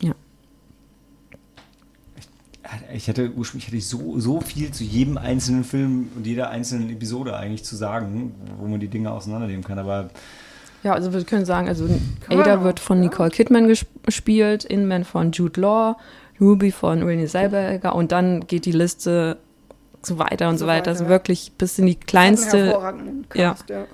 [0.00, 0.12] Ja.
[2.94, 6.88] Ich hätte ursprünglich hätte ich so, so viel zu jedem einzelnen Film und jeder einzelnen
[6.90, 9.78] Episode eigentlich zu sagen, wo man die Dinge auseinandernehmen kann.
[9.78, 10.10] Aber
[10.84, 11.88] Ja, also wir können sagen, also
[12.28, 13.04] Ada auch, wird von ja.
[13.08, 15.96] Nicole Kidman ges- gespielt, Inman von Jude Law,
[16.40, 19.38] Ruby von Renée Zellweger und dann geht die Liste
[20.02, 20.90] so weiter und so, So weiter.
[20.90, 21.10] Also weiter.
[21.10, 22.66] wirklich bis in die kleinste.
[22.66, 23.50] hervorragenden ja.
[23.54, 23.84] Cast, ja.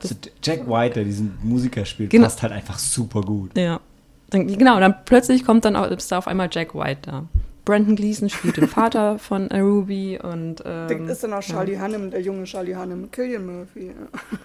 [0.00, 2.24] Das- also Jack White, der diesen Musiker spielt, Genau.
[2.24, 3.56] passt halt einfach super gut.
[3.56, 3.80] Ja.
[4.30, 7.24] Dann, genau, dann plötzlich kommt dann auch, ist da auf einmal Jack White da.
[7.64, 12.10] Brandon Gleason spielt den Vater von Ruby und Da ähm, ist dann auch Charlie Hunnam,
[12.10, 13.92] der junge Charlie Hunnam, Killian Murphy.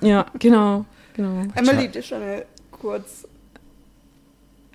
[0.02, 0.08] Ja.
[0.08, 0.86] ja, genau,
[1.16, 1.44] genau.
[1.56, 3.28] Emily Deschanel, kurz.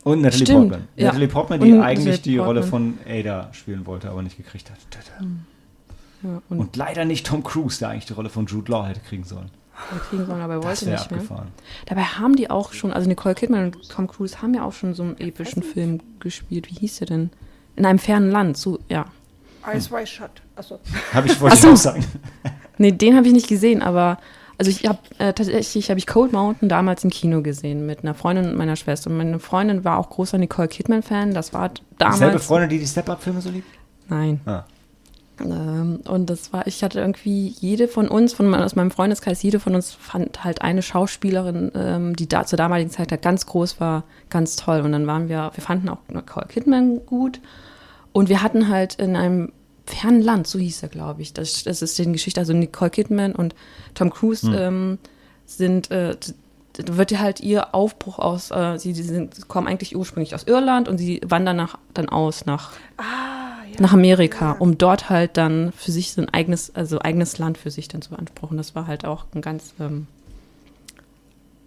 [0.05, 0.89] Und Natalie Stimmt, Portman.
[0.97, 1.07] ja.
[1.07, 4.79] Natalie Portman, die Und eigentlich die Rolle von Ada spielen wollte, aber nicht gekriegt hat.
[6.23, 9.01] Ja, und, Und leider nicht Tom Cruise, der eigentlich die Rolle von Jude Law hätte
[9.01, 9.51] kriegen sollen.
[10.09, 11.21] Kriegen sollen, aber er wollte nicht mehr.
[11.21, 11.49] abgefahren.
[11.87, 14.95] Dabei haben die auch schon, also Nicole Kidman und Tom Cruise haben ja auch schon
[14.95, 16.69] so einen epischen Film gespielt.
[16.71, 17.31] Wie hieß der denn?
[17.77, 19.07] In einem fernen Land, so, ja.
[19.67, 20.31] Eyes Wide Shut.
[20.55, 20.79] Achso.
[21.13, 22.05] Habe ich, wollte Ach ich sagen.
[22.79, 24.19] Nee, den habe ich nicht gesehen, aber
[24.59, 28.15] also ich habe äh, tatsächlich habe ich Cold Mountain damals im Kino gesehen mit einer
[28.15, 29.11] Freundin und meiner Schwester.
[29.11, 31.33] Und meine Freundin war auch großer Nicole Kidman Fan.
[31.35, 32.19] Das war damals.
[32.19, 33.69] Selbe Freundin, die die Step-Up-Filme so liebt?
[34.09, 34.41] Nein.
[34.47, 34.65] Ah.
[35.41, 39.61] Ähm, und das war, ich hatte irgendwie jede von uns, von aus meinem Freundeskreis, jede
[39.61, 43.81] von uns fand halt eine Schauspielerin, ähm, die da zur damaligen Zeit halt ganz groß
[43.81, 44.81] war, ganz toll.
[44.81, 47.41] Und dann waren wir, wir fanden auch Nicole Kidman gut.
[48.13, 49.53] Und wir hatten halt in einem
[49.85, 51.33] fernen Land, so hieß er, glaube ich.
[51.33, 53.55] Das, das ist die Geschichte, also Nicole Kidman und
[53.95, 54.99] Tom Cruise ähm,
[55.45, 56.17] sind, äh,
[56.87, 60.89] wird ja halt ihr Aufbruch aus, äh, sie, sie sind, kommen eigentlich ursprünglich aus Irland
[60.89, 63.46] und sie wandern nach, dann aus nach Ah.
[63.79, 67.71] Nach Amerika, um dort halt dann für sich so ein eigenes, also eigenes Land für
[67.71, 68.57] sich dann zu beanspruchen.
[68.57, 70.07] Das war halt auch ein ganz, ähm,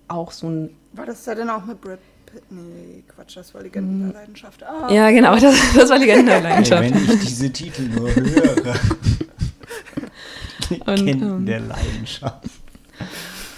[0.08, 2.44] auch so ein, War das da denn auch mit Brad Pitt?
[2.50, 4.64] Nee, Quatsch, das war Legenden der Leidenschaft.
[4.64, 6.94] Ah, ja genau, das, das war Legende der Leidenschaft.
[6.94, 8.76] wenn ich diese Titel nur höre.
[10.86, 12.50] Und, Legenden ähm, der Leidenschaft.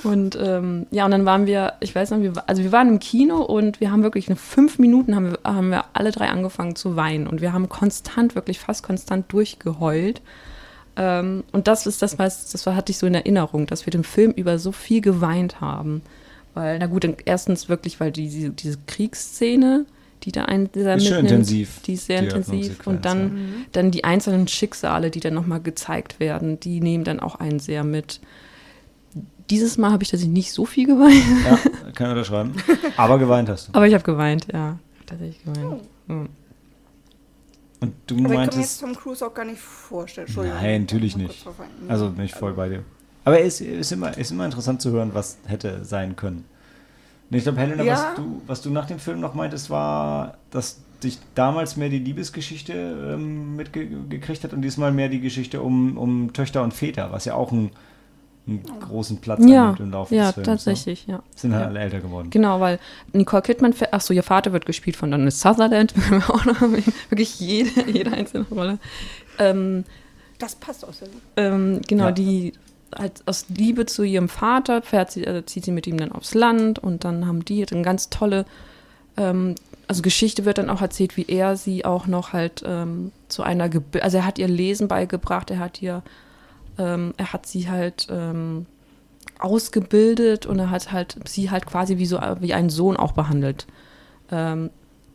[0.04, 3.00] Und ähm, ja, und dann waren wir, ich weiß noch, wir, also wir waren im
[3.00, 6.76] Kino und wir haben wirklich in fünf Minuten haben wir, haben wir alle drei angefangen
[6.76, 10.22] zu weinen und wir haben konstant, wirklich fast konstant durchgeheult.
[10.96, 13.92] Ähm, und das ist das, was, das war, hatte ich so in Erinnerung, dass wir
[13.92, 16.02] den Film über so viel geweint haben.
[16.54, 19.86] Weil, na gut, erstens wirklich, weil die, diese, diese Kriegsszene,
[20.24, 22.86] die da ein, dieser Ist mitnimmt, intensiv, die ist sehr die intensiv.
[22.86, 27.36] Und dann, dann die einzelnen Schicksale, die dann nochmal gezeigt werden, die nehmen dann auch
[27.36, 28.20] einen sehr mit.
[29.52, 31.58] Dieses Mal habe ich tatsächlich nicht so viel geweint, Ja,
[31.94, 32.54] kann ich unterschreiben.
[32.98, 33.74] Aber geweint hast du.
[33.74, 34.80] aber ich habe geweint, ja.
[35.06, 35.82] Tatsächlich geweint.
[36.08, 36.30] Mhm.
[37.82, 38.82] Und du Aber ich kann mir jetzt meintest.
[38.82, 40.28] Tom Cruise auch gar nicht vorstellen.
[40.28, 40.60] Entschuldigung.
[40.62, 41.46] Nein, natürlich nicht.
[41.88, 42.84] Also bin ich voll bei dir.
[43.26, 46.46] Aber es ist immer, ist immer interessant zu hören, was hätte sein können.
[47.30, 47.94] Und ich glaube, Helena, Ja.
[47.94, 52.00] was, du, was du nach dem Film noch meintest, war, dass dich damals mehr die
[52.00, 52.74] Liebesgeschichte
[53.16, 57.34] ähm, mitgekriegt hat und diesmal mehr die Geschichte um, um Töchter und Väter, was ja
[57.34, 57.72] auch ein
[58.48, 60.46] einen großen Platz Ja, im Laufe ja, des Films.
[60.48, 61.18] tatsächlich, ja.
[61.18, 61.24] Ne?
[61.36, 61.68] Sind halt Ja.
[61.70, 62.30] alle älter geworden.
[62.32, 62.80] Genau, weil
[63.14, 65.94] Nicole Kidman, ach so, ihr Vater wird gespielt von Donald Sutherland,
[66.28, 68.80] auch noch wirklich jede, jede einzelne Rolle.
[69.38, 69.84] Ähm,
[70.40, 71.22] Das passt auch sehr gut.
[71.38, 72.12] ähm, genau, Ja.
[72.12, 72.54] die
[72.98, 76.34] halt aus Liebe zu ihrem Vater fährt sie, also zieht sie mit ihm dann aufs
[76.34, 78.46] Land und dann haben die eine ganz tolle,
[79.18, 79.56] ähm,
[79.88, 83.70] also Geschichte wird dann auch erzählt, wie er sie auch noch halt ähm, zu einer,
[83.70, 86.02] Gebi also er hat ihr Lesen beigebracht, er hat ihr,
[86.82, 88.66] ähm, er hat sie halt ähm,
[89.40, 93.68] ausgebildet und er hat halt sie halt quasi wie so wie einen Sohn auch behandelt.
[94.32, 94.70] Ähm,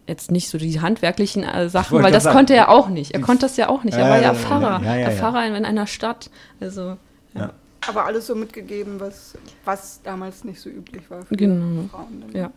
[0.07, 3.13] jetzt nicht so die handwerklichen äh, Sachen, weil das sagen, konnte er auch nicht.
[3.13, 3.97] Er konnte das ja auch nicht.
[3.97, 5.11] Er war ja, Pfarrer, ja, ja, ja.
[5.11, 6.31] Pfarrer in, in einer Stadt.
[6.61, 6.97] Also
[7.89, 11.89] Aber alles so mitgegeben, was, was damals nicht so üblich war für Genau.
[11.89, 12.21] Frauen.
[12.33, 12.41] Dann.
[12.41, 12.51] Ja.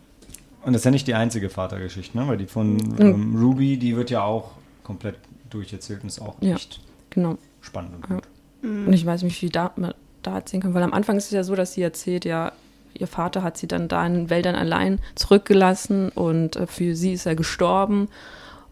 [0.64, 2.28] Und das ist ja nicht die einzige Vatergeschichte, ne?
[2.28, 2.96] weil die von Mhm.
[3.00, 4.52] ähm, Ruby, die wird ja auch
[4.84, 5.16] komplett
[5.48, 6.54] durcherzählt und ist auch Ja.
[6.54, 7.36] echt genau.
[7.60, 8.20] spannend und Ja.
[8.62, 8.86] Gut.
[8.86, 11.26] Und ich weiß nicht, wie viel da, man da erzählen kann, weil am Anfang ist
[11.26, 12.52] es ja so, dass sie erzählt, ja,
[12.94, 17.12] ihr Vater hat sie dann da in den Wäldern allein zurückgelassen und äh, für sie
[17.12, 18.08] ist er gestorben.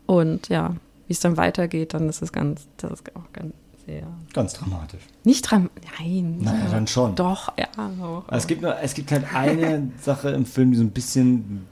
[0.07, 0.75] Und ja,
[1.07, 3.55] wie es dann weitergeht, dann ist es ganz, das ist auch ganz
[3.87, 4.03] sehr.
[4.33, 5.03] Ganz dramatisch.
[5.25, 5.71] Nicht dran.
[5.99, 6.39] Nein.
[6.41, 7.15] Naja, dann schon.
[7.15, 7.67] Doch, ja.
[8.03, 11.67] Auch, es, gibt nur, es gibt halt eine Sache im Film, die so ein bisschen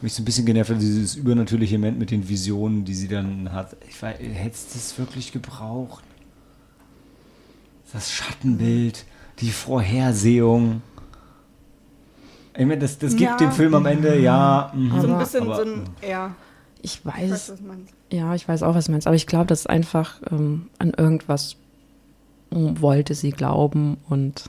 [0.00, 3.52] mich so ein bisschen genervt hat, dieses übernatürliche Element mit den Visionen, die sie dann
[3.52, 3.76] hat.
[3.88, 6.04] Ich weiß, hättest du das wirklich gebraucht?
[7.92, 9.04] Das Schattenbild,
[9.40, 10.82] die Vorhersehung.
[12.54, 13.36] Ich meine, das, das gibt Ja.
[13.36, 14.72] dem Film am Ende, ja.
[14.74, 16.34] mhm, So ein bisschen aber, so ein, ja,
[16.82, 19.26] ich ich weiß, weiß, was man ja, ich weiß auch, was du meinst, aber ich
[19.26, 21.56] glaube, das ist einfach ähm, an irgendwas
[22.50, 24.44] wollte sie glauben und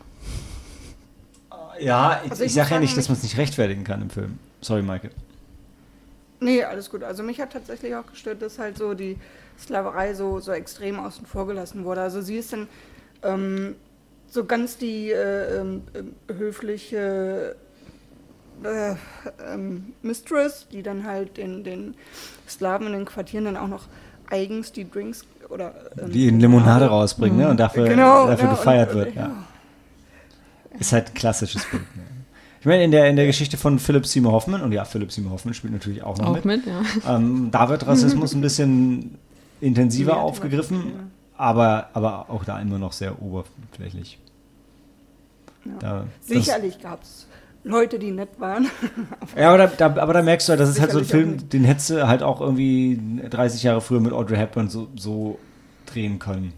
[1.81, 4.09] Ja, ich, Also ich ich sage ja nicht, dass man es nicht rechtfertigen kann im
[4.09, 4.39] Film.
[4.61, 5.11] Sorry, Michael.
[6.39, 7.03] Nee, alles gut.
[7.03, 9.17] Also mich hat tatsächlich auch gestört, dass halt so die
[9.59, 12.01] Sklaverei so, so extrem außen vor gelassen wurde.
[12.01, 12.67] Also sie ist dann
[13.23, 13.75] ähm,
[14.27, 17.55] so ganz die äh, ähm, ähm, höfliche
[18.63, 18.95] äh,
[19.53, 21.95] ähm, Mistress, die dann halt den, den
[22.47, 23.85] Sklaven in den Quartieren dann auch noch
[24.29, 27.49] eigens die Drinks oder ähm, Die in Limonade rausbringen ne?
[27.49, 29.07] und dafür, Genau, dafür ja, gefeiert und- wird.
[29.09, 29.31] und- Ja.
[30.77, 31.83] Ist halt ein klassisches Bild.
[31.95, 32.03] Ne?
[32.59, 35.31] Ich meine, in der, in der Geschichte von Philip Seymour Hoffman, und ja, Philip Seymour
[35.31, 36.81] Hoffman spielt natürlich auch noch auch mit, mit, ja.
[37.15, 39.17] ähm, da wird Rassismus ein bisschen
[39.61, 44.19] intensiver aufgegriffen, aber, aber auch da immer noch sehr oberflächlich.
[45.63, 45.71] Ja.
[45.79, 47.27] Da, Sicherlich gab es
[47.63, 48.69] Leute, die nett waren.
[49.37, 51.49] ja, aber da, da, aber da merkst du halt, das ist halt so ein Film,
[51.49, 52.99] den hättest du halt auch irgendwie
[53.29, 55.39] 30 Jahre früher mit Audrey Hepburn so, so
[55.85, 56.51] drehen können.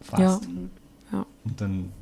[0.00, 0.44] Fast.
[0.44, 1.18] Ja.
[1.18, 1.26] Ja.
[1.44, 1.92] Und dann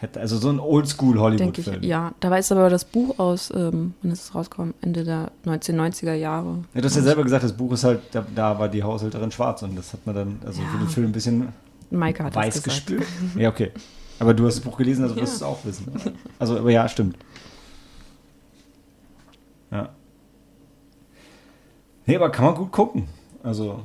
[0.00, 1.82] hätte, also so ein Oldschool-Hollywood-Film.
[1.82, 2.12] ja.
[2.20, 4.74] Da ist aber das Buch aus, ähm, wann ist es rausgekommen?
[4.80, 6.64] Ende der 1990er Jahre.
[6.74, 9.30] Ja, du hast ja selber gesagt, das Buch ist halt, da, da war die Haushälterin
[9.32, 10.84] schwarz und das hat man dann, also für Ja.
[10.84, 11.48] den Film ein bisschen
[11.90, 13.02] Maike hat weiß gespült.
[13.36, 13.72] Ja, okay.
[14.20, 15.90] Aber du hast das Buch gelesen, also wirst du es auch wissen.
[16.38, 17.16] Also, aber ja, stimmt.
[19.70, 19.88] Ja.
[22.06, 23.08] Nee, aber kann man gut gucken.
[23.42, 23.80] Also,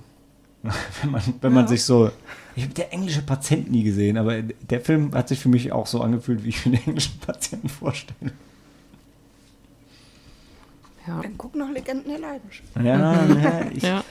[1.02, 2.12] wenn man, wenn man sich so.
[2.56, 5.88] Ich habe der englische Patient nie gesehen, aber der Film hat sich für mich auch
[5.88, 8.32] so angefühlt, wie ich mir den englischen Patienten vorstelle.
[11.08, 11.22] Ja.
[11.22, 12.70] Dann guck noch Legenden der Leidenschaft.
[12.78, 14.04] Ja, ja, ich, ja.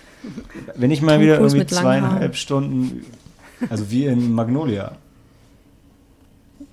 [0.74, 3.06] wenn ich mal Tom wieder Cruise irgendwie zweieinhalb Stunden,
[3.70, 4.96] also wie in Magnolia.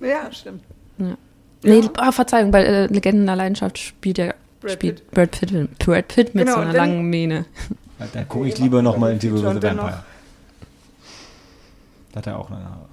[0.00, 0.62] Ja, stimmt.
[1.62, 6.08] Nee, ah, Verzeihung, bei äh, Legenden der Leidenschaft spielt ja Brad spielt Brad Pitt, Brad
[6.08, 7.46] Pitt mit Genau, so einer langen Mähne.
[8.00, 10.04] Ja, Da gucke ich lieber nochmal Interview with the dann noch- Vampire.
[12.12, 12.86] Da hat er auch lange Haare.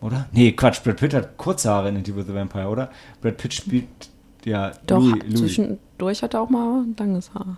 [0.00, 0.26] Oder?
[0.32, 2.90] Nee, Quatsch, Brad Pitt hat kurze Haare in Interview with the Vampire, oder?
[3.20, 3.86] Brad Pitt spielt
[4.44, 5.22] ja Doch, Louis.
[5.24, 5.38] Louis.
[5.38, 7.56] zwischendurch hat er auch mal langes Haar.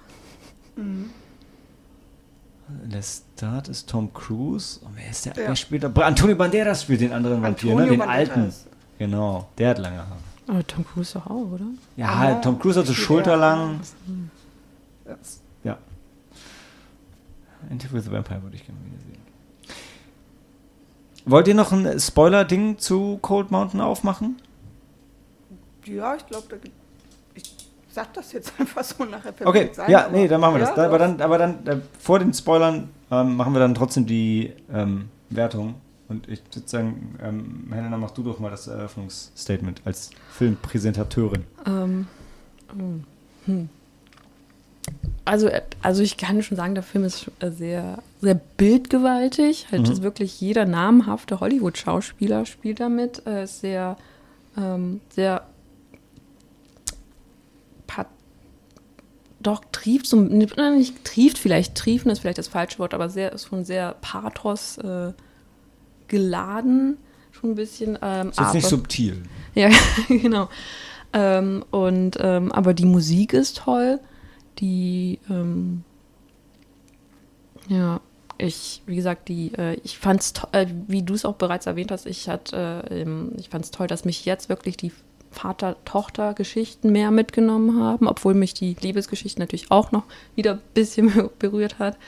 [2.88, 4.80] Lestat ist Tom Cruise.
[4.84, 5.32] Und wer ist der?
[5.36, 5.48] Ja.
[5.48, 5.88] Wer spielt da?
[5.88, 7.86] Antonio Banderas spielt den anderen Vampir, ne?
[7.86, 8.08] Den Banderas.
[8.30, 8.52] alten.
[8.98, 10.16] Genau, der hat lange Haare.
[10.48, 11.64] Aber Tom Cruise doch auch, oder?
[11.96, 12.34] Ja, Aha.
[12.36, 13.80] Tom Cruise hat so schulterlang.
[15.06, 15.14] Ja.
[17.70, 19.18] Interview with the Vampire würde ich gerne wieder sehen.
[21.24, 24.36] Wollt ihr noch ein Spoiler-Ding zu Cold Mountain aufmachen?
[25.84, 26.74] Ja, ich glaube, da gibt.
[27.34, 27.54] Ich
[27.90, 29.34] sag das jetzt einfach so nachher.
[29.44, 30.70] Okay, nichts ein, ja, nee, dann machen wir das.
[30.70, 34.06] Ja, Da, aber dann, aber dann äh, vor den Spoilern ähm, machen wir dann trotzdem
[34.06, 35.74] die ähm, Wertung.
[36.08, 41.44] Und ich würde sagen, ähm, Helena, mach du doch mal das Eröffnungsstatement als Filmpräsentateurin.
[41.66, 42.06] Ähm,
[43.44, 43.68] hm.
[45.28, 49.66] Also, äh, also ich kann schon sagen, der Film ist äh, sehr, sehr bildgewaltig.
[49.70, 49.92] Halt Mhm.
[49.92, 53.26] ist wirklich jeder namhafte Hollywood-Schauspieler spielt damit.
[53.26, 53.96] Äh, ist sehr,
[54.56, 55.42] ähm, sehr
[59.40, 63.46] doch trieft so nicht trieft vielleicht triefen ist vielleicht das falsche Wort aber sehr ist
[63.46, 65.12] schon sehr Pathos äh,
[66.08, 66.96] geladen
[67.38, 67.98] schon ein bisschen.
[68.02, 69.22] Ähm, ist jetzt nicht subtil.
[69.54, 69.70] Ja,
[70.08, 70.48] genau.
[71.12, 74.00] Ähm, und ähm, aber die Musik ist toll.
[74.58, 75.84] Die ähm,
[77.68, 78.00] ja,
[78.38, 82.06] ich, wie gesagt, die, äh, ich fand's äh, wie du es auch bereits erwähnt hast,
[82.06, 84.92] ich hatte, äh, ich fand's toll, dass mich jetzt wirklich die
[85.32, 91.78] Vater-Tochter-Geschichten mehr mitgenommen haben, obwohl mich die Liebesgeschichte natürlich auch noch wieder ein bisschen berührt
[91.78, 91.98] hat.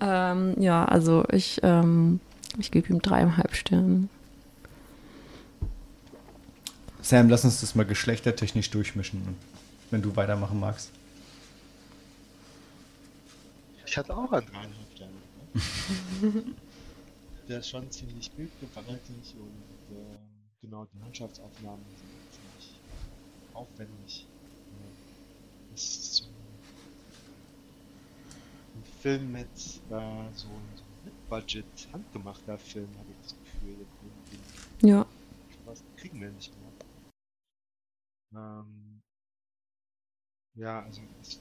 [0.00, 2.20] Ähm, ja, also ich, ähm,
[2.58, 4.08] ich gebe ihm dreieinhalb Sterne.
[7.02, 9.22] Sam, lass uns das mal geschlechtertechnisch durchmischen,
[9.90, 10.90] wenn du weitermachen magst.
[13.88, 15.14] Ich hatte auch an dreieinhalb Sterne.
[16.22, 16.54] Ne?
[17.48, 20.18] Der ist schon ziemlich bildgewaltig und äh,
[20.60, 22.80] genau die Landschaftsaufnahmen sind ziemlich
[23.54, 24.26] aufwendig.
[25.74, 26.24] Es ist so
[28.74, 30.84] ein Film mit äh, so ein so
[31.30, 33.86] Budget handgemachter Film, habe ich das Gefühl.
[34.02, 35.06] Irgendwie Ja.
[35.64, 36.72] was kriegen wir nicht mehr.
[38.34, 39.00] Ähm,
[40.56, 41.40] ja, also es,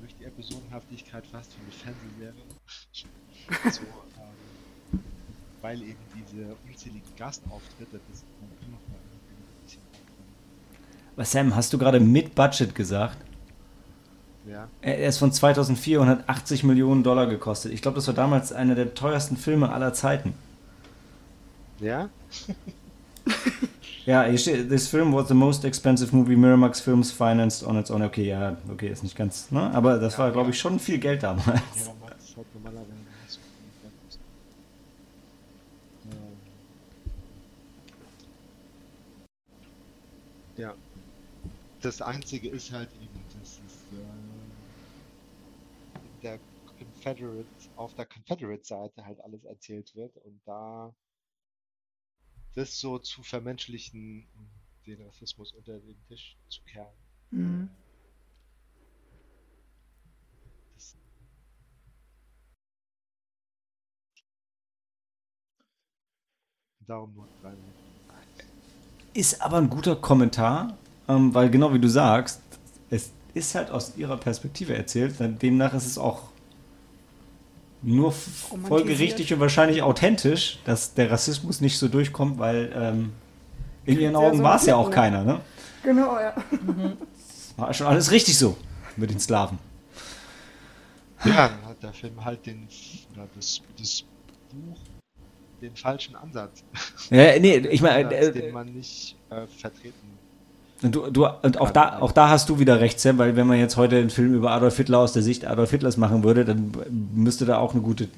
[0.00, 2.34] durch die Episodenhaftigkeit fast wie eine Fernsehserie.
[3.70, 5.00] so, ähm,
[5.60, 9.82] weil eben diese unzähligen Gastauftritte, das ist noch mal ein bisschen.
[11.16, 13.18] Aber Sam, hast du gerade mit Budget gesagt?
[14.44, 17.72] Ja, Er er ist von 2004 und hat 80 Millionen Dollar gekostet.
[17.72, 20.34] Ich glaube, das war damals einer der teuersten Filme aller Zeiten.
[21.78, 22.08] ja,
[24.06, 27.90] Ja, hier steht, this film was the most expensive movie Miramax Films financed on its
[27.90, 28.02] own.
[28.02, 29.70] Okay, ja, okay, ist nicht ganz, ne?
[29.72, 31.46] Aber das Ja, war, glaube ich, schon viel Geld damals.
[32.54, 33.40] normalerweise
[33.80, 33.94] Geld.
[36.04, 36.38] Ähm,
[40.56, 40.74] Ja.
[41.80, 44.04] Das einzige ist halt eben, dass es äh,
[46.22, 46.40] der
[46.78, 50.94] Confederate, auf der Confederate-Seite halt alles erzählt wird und da
[52.54, 54.26] das so zu vermenschlichen
[54.86, 56.92] den Rassismus unter den Tisch zu kehren.
[57.30, 57.70] Mhm.
[66.86, 67.54] Darum nur drei.
[69.14, 70.76] Ist aber ein guter Kommentar,
[71.08, 72.42] ähm, weil genau wie du sagst,
[72.90, 75.16] es ist halt aus ihrer Perspektive erzählt.
[75.40, 76.33] Demnach ist es auch
[77.84, 83.12] nur folgerichtig und wahrscheinlich authentisch, dass der Rassismus nicht so durchkommt, weil ähm,
[83.84, 85.40] in ihren Augen war es ja auch keiner, ne?
[85.82, 86.34] Genau, ja.
[87.56, 88.56] War schon alles richtig so
[88.96, 89.58] mit den Slaven.
[91.24, 92.68] Ja, dann hat der Film halt den,
[93.14, 94.04] oder das, das
[94.50, 94.78] Buch
[95.60, 96.62] den falschen Ansatz.
[97.10, 100.18] Ja, nee, ich meine, äh, den man nicht äh, vertreten.
[100.82, 103.58] Du, du, und auch da, auch da hast du wieder recht, Sam, weil wenn man
[103.58, 106.72] jetzt heute einen Film über Adolf Hitler aus der Sicht Adolf Hitlers machen würde, dann
[107.14, 108.08] müsste da auch eine gute,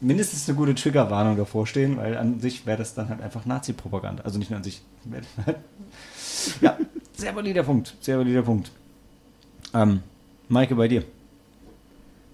[0.00, 4.22] mindestens eine gute Triggerwarnung davor stehen, weil an sich wäre das dann halt einfach Nazi-Propaganda.
[4.24, 4.82] Also nicht nur an sich.
[6.60, 6.76] ja,
[7.14, 8.70] sehr valider Punkt, sehr valider Punkt.
[9.74, 10.02] Ähm,
[10.48, 11.04] Maike, bei dir.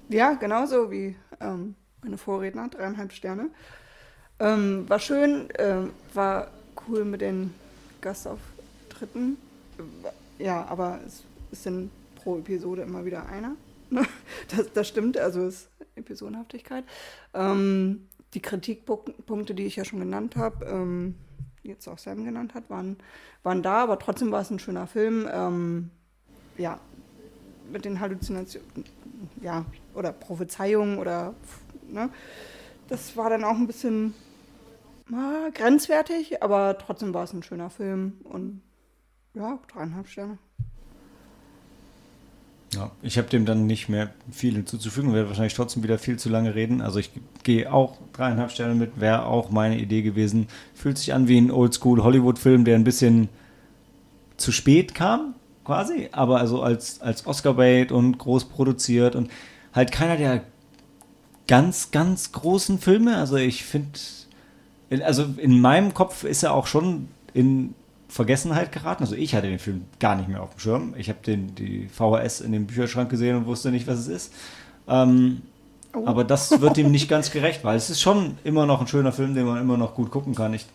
[0.09, 3.51] Ja, genauso wie ähm, meine Vorredner, dreieinhalb Sterne.
[4.41, 6.49] Ähm, war schön, ähm, war
[6.89, 7.55] cool mit den
[8.01, 9.37] Gastauftritten.
[10.39, 13.57] Ja, aber es, es sind pro Episode immer wieder einer.
[14.55, 16.85] Das, das stimmt, also ist Episodenhaftigkeit.
[17.35, 21.15] Ähm, die Kritikpunkte, die ich ja schon genannt habe, ähm,
[21.63, 22.97] jetzt auch Sam genannt hat, waren,
[23.43, 25.29] waren da, aber trotzdem war es ein schöner Film.
[25.31, 25.91] Ähm,
[26.57, 26.81] ja,
[27.71, 28.85] mit den Halluzinationen,
[29.43, 29.65] ja,
[29.95, 31.35] oder Prophezeiungen oder,
[31.91, 32.11] ne,
[32.89, 34.15] das war dann auch ein bisschen
[35.13, 38.63] ah, grenzwertig, aber trotzdem war es ein schöner Film und
[39.39, 40.39] ja, dreieinhalb Sterne.
[42.75, 46.29] Ja, ich habe dem dann nicht mehr viel hinzuzufügen, werde wahrscheinlich trotzdem wieder viel zu
[46.29, 46.83] lange reden.
[46.83, 47.11] Also ich
[47.43, 50.49] gehe auch dreieinhalb Sterne mit, wäre auch meine Idee gewesen.
[50.75, 53.31] Fühlt sich an wie ein Oldschool-Hollywood-Film, der ein bisschen
[54.37, 55.35] zu spät kam,
[55.65, 59.31] quasi, aber also als, als Oscar-Bait und groß produziert und
[59.73, 60.43] halt keiner der
[61.47, 63.17] ganz, ganz großen Filme.
[63.17, 63.99] Also ich finde,
[65.01, 67.75] also in meinem Kopf ist er auch schon in
[68.09, 69.03] Vergessenheit geraten.
[69.03, 70.95] Also ich hatte den Film gar nicht mehr auf dem Schirm.
[70.97, 74.33] Ich habe den die VHS in dem Bücherschrank gesehen und wusste nicht, was es ist.
[74.89, 75.43] Ähm,
[75.95, 76.07] Oh.
[76.07, 79.13] Aber das wird ihm nicht ganz gerecht, weil es ist schon immer noch ein schöner
[79.13, 80.53] Film, den man immer noch gut gucken kann.
[80.53, 80.67] Ich,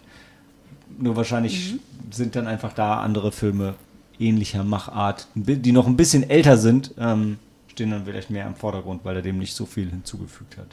[0.97, 1.75] nur wahrscheinlich
[2.11, 3.75] sind dann einfach da andere Filme
[4.19, 9.01] ähnlicher Machart, die noch ein bisschen älter sind, ähm, stehen dann vielleicht mehr im Vordergrund,
[9.03, 10.67] weil er dem nicht so viel hinzugefügt hat.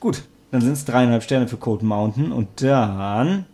[0.00, 3.46] Gut, dann sind es dreieinhalb Sterne für Cold Mountain und dann.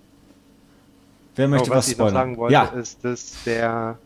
[1.37, 2.15] Wer möchte was was ich noch spoilern?
[2.29, 3.99] sagen wollte, ja, ist, dass der,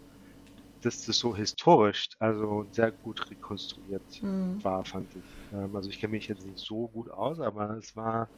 [0.82, 4.62] dass das so historisch, also sehr gut rekonstruiert Mhm.
[4.64, 5.24] war, fand ich.
[5.52, 8.28] Ähm, also ich kenne mich jetzt nicht so gut aus, aber es war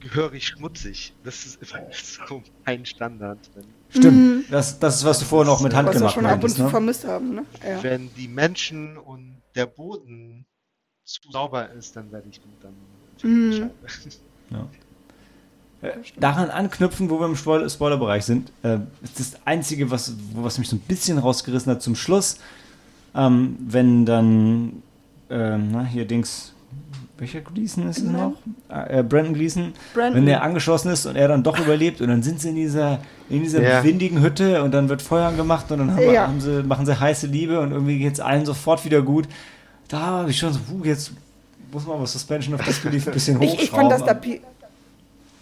[0.00, 1.14] gehörig schmutzig.
[1.24, 3.38] Das ist immer so ein Standard.
[3.54, 4.16] Wenn, Stimmt.
[4.16, 4.44] Mhm.
[4.50, 6.50] Das, das ist, was du vorher noch mit Hand Was wir gemacht schon ab und
[6.50, 6.70] zu ne?
[6.70, 7.46] vermisst haben, ne?
[7.64, 7.82] Ja.
[7.82, 10.46] wenn die Menschen und der Boden
[11.04, 12.74] zu sauber ist, dann werde ich gut dann
[13.22, 13.52] Mhm.
[13.52, 13.74] Scheibe.
[15.82, 20.58] Äh, Daran anknüpfen, wo wir im Spoil Spoilerbereich sind, äh, ist das Einzige, was, was
[20.58, 22.36] mich so ein bisschen rausgerissen hat zum Schluss,
[23.14, 24.82] ähm, wenn dann,
[25.30, 26.52] ähm, na, hier Dings,
[27.18, 28.34] welcher Gleason ist es noch?
[28.68, 30.14] Äh, Brandon Gleason, Brandon.
[30.16, 32.98] wenn der angeschossen ist und er dann doch überlebt und dann sind sie in dieser,
[33.28, 33.82] in dieser Ja.
[33.84, 36.26] windigen Hütte und dann wird Feuer angemacht und dann haben, Ja.
[36.28, 39.26] haben sie, machen sie heiße Liebe und irgendwie geht es allen sofort wieder gut.
[39.88, 41.12] Da habe ich schon so, puh, jetzt
[41.72, 43.54] muss man was Suspension of Disbelief ein bisschen hochschrauben.
[43.58, 44.14] Ich, ich fand das da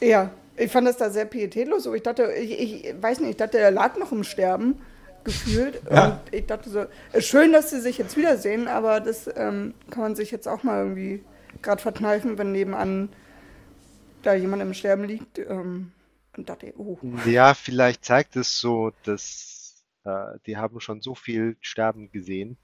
[0.00, 1.84] ja, ich fand das da sehr pietätlos.
[1.84, 4.80] So, ich dachte, ich, ich weiß nicht, ich dachte, er lag noch im Sterben
[5.24, 5.80] gefühlt.
[5.90, 6.06] Ja.
[6.06, 10.02] Und ich dachte so, äh, schön, dass sie sich jetzt wiedersehen, aber das ähm, kann
[10.02, 11.22] man sich jetzt auch mal irgendwie
[11.62, 13.08] gerade verkneifen, wenn nebenan
[14.22, 15.38] da jemand im Sterben liegt.
[15.38, 15.92] Ähm,
[16.36, 16.98] und dachte, oh.
[17.26, 22.56] Ja, vielleicht zeigt es so, dass äh, die haben schon so viel Sterben gesehen,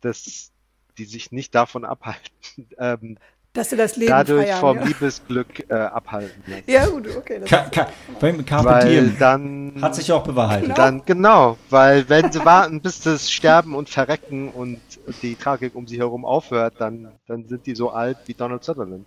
[0.00, 0.52] dass
[0.98, 2.30] die sich nicht davon abhalten,
[2.78, 3.18] ähm,
[3.54, 4.60] Dass sie das Leben dadurch feiern.
[4.60, 4.84] vom ja.
[4.84, 6.64] Liebesglück äh, abhalten lassen.
[6.66, 7.38] ja, gut, okay.
[7.40, 7.88] Das Ka Ka
[8.20, 10.64] beim Carpe Weil Diem dann, hat sich auch bewahrheitet.
[10.64, 10.76] Genau.
[10.76, 14.80] dann, genau, weil wenn sie warten, bis das Sterben und Verrecken und
[15.22, 19.06] die Tragik um sie herum aufhört, dann, dann sind die so alt wie Donald Sutherland.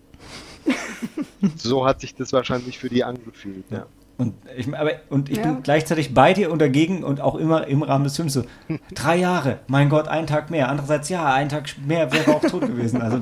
[1.56, 3.86] so hat sich das wahrscheinlich für die angefühlt, ja.
[4.18, 5.44] Und ich, aber, und ich Ja.
[5.44, 8.42] bin gleichzeitig bei dir und dagegen und auch immer im Rahmen des Films so,
[8.92, 10.68] drei Jahre, mein Gott, ein Tag mehr.
[10.68, 13.00] Andererseits, ja, ein Tag mehr wäre auch tot gewesen.
[13.00, 13.20] Also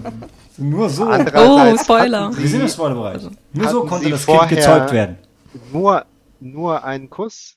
[0.57, 1.05] nur so.
[1.07, 2.28] Oh, Spoiler.
[2.28, 3.22] hatten Wir sind im sie Spoilerbereich.
[3.53, 5.18] Nur so konnte sie das Kind gezeugt werden.
[5.70, 6.07] nur,
[6.40, 7.57] nur einen Kuss.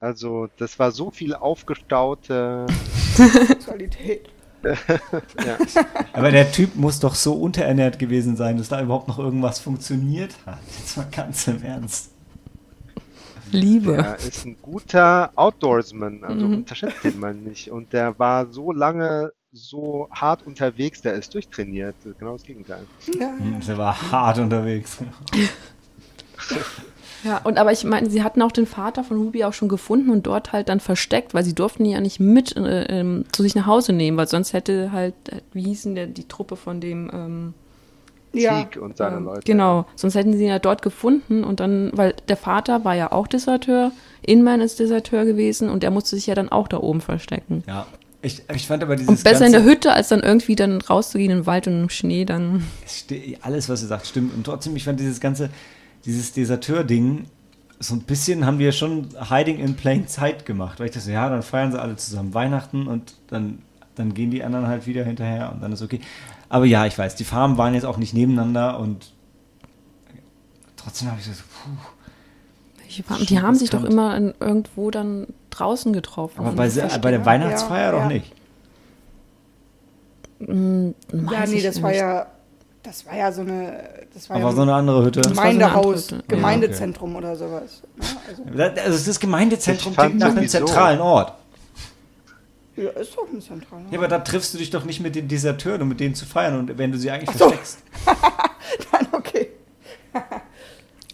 [0.00, 2.66] Also, das war so viel aufgestaute.
[3.14, 4.28] Sexualität.
[4.64, 5.56] Ja.
[6.12, 10.34] Aber der Typ muss doch so unterernährt gewesen sein, dass da überhaupt noch irgendwas funktioniert
[10.44, 10.58] hat.
[10.78, 12.10] Jetzt mal ganz im Ernst.
[13.52, 13.96] Liebe.
[13.96, 16.54] Er ist ein guter Outdoorsman, also Mhm.
[16.54, 17.70] unterschätzt den mal nicht.
[17.70, 21.96] Und der war so lange so hart unterwegs, der ist durchtrainiert.
[22.18, 22.84] Genau das Gegenteil.
[23.18, 23.30] Ja.
[23.38, 24.98] Hm, Der war hart unterwegs.
[27.24, 30.10] Ja, und aber ich meine, sie hatten auch den Vater von Ruby auch schon gefunden
[30.10, 33.42] und dort halt dann versteckt, weil sie durften ihn ja nicht mit äh, ähm, zu
[33.42, 35.14] sich nach Hause nehmen, weil sonst hätte halt,
[35.52, 37.54] wie hießen der, die Truppe von dem, ähm,
[38.38, 38.58] Ja.
[38.58, 39.42] Sieg und seine ähm, Leute.
[39.44, 43.12] genau, sonst hätten sie ihn ja dort gefunden und dann, weil der Vater war ja
[43.12, 47.00] auch Deserteur, Inman ist Deserteur gewesen und er musste sich ja dann auch da oben
[47.00, 47.62] verstecken.
[47.66, 47.86] Ja.
[48.22, 50.80] Ich, ich fand aber dieses Und besser ganze, in der Hütte, als dann irgendwie dann
[50.80, 52.64] rauszugehen im Wald und im Schnee, dann.
[53.42, 54.34] Alles, was ihr sagt, stimmt.
[54.34, 55.50] Und trotzdem, ich fand dieses ganze,
[56.04, 57.26] dieses Deserteur-Ding,
[57.78, 60.80] so ein bisschen haben wir schon Hiding in Plain Sight gemacht.
[60.80, 63.60] Weil ich dachte, ja, dann feiern sie alle zusammen Weihnachten und dann,
[63.94, 66.00] dann gehen die anderen halt wieder hinterher und dann ist okay.
[66.48, 69.12] Aber ja, ich weiß, die Farben waren jetzt auch nicht nebeneinander und
[70.76, 73.24] trotzdem habe ich so, puh.
[73.28, 76.40] Die haben sich doch immer in, irgendwo dann draußen getroffen.
[76.40, 78.06] Aber bei, bei der Weihnachtsfeier Ja, doch ja.
[78.08, 78.32] nicht.
[80.38, 80.94] Hm,
[81.30, 81.98] Ja, nee, das war nicht.
[82.00, 82.26] ja,
[82.82, 83.84] das war ja so eine,
[84.14, 85.22] das war Aber ja so eine andere Hütte.
[85.24, 86.14] So Gemeindehaus, andere Hütte.
[86.16, 87.82] Ja, Gemeindezentrum oder sowas.
[87.96, 88.04] Ne?
[88.28, 91.32] Also, Das- Also das Gemeindezentrum klingt nach einem zentralen Ort.
[92.76, 93.86] Ja, ist doch ein zentraler.
[93.90, 96.26] Ja, aber da triffst du dich doch nicht mit den Deserteuren, um mit denen zu
[96.26, 97.48] feiern und wenn du sie eigentlich Ach so.
[97.50, 97.82] versteckst.
[98.92, 99.48] Nein, okay.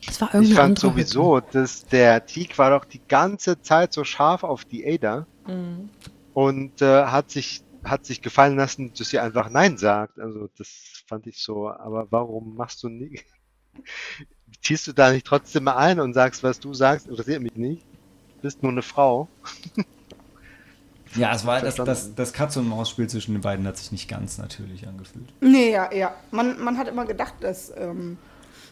[0.06, 3.92] Das war Ich irgendeine fand andere sowieso, dass der Teak war doch die ganze Zeit
[3.92, 5.88] so scharf auf die Ada Mhm.
[6.34, 10.20] und äh, hat sich hat sich gefallen lassen, dass sie einfach Nein sagt.
[10.20, 11.68] Also das fand ich so.
[11.68, 13.24] Aber warum machst du nicht?
[14.62, 17.82] Ziehst du da nicht trotzdem mal ein und sagst, was du sagst, interessiert mich nicht.
[18.36, 19.26] Du bist nur eine Frau.
[21.14, 24.08] Ja, es war das, das, das Katz- und Maus-Spiel zwischen den beiden hat sich nicht
[24.08, 25.32] ganz natürlich angefühlt.
[25.40, 26.14] Nee, ja, ja.
[26.30, 28.16] Man, man hat immer gedacht, dass, ähm,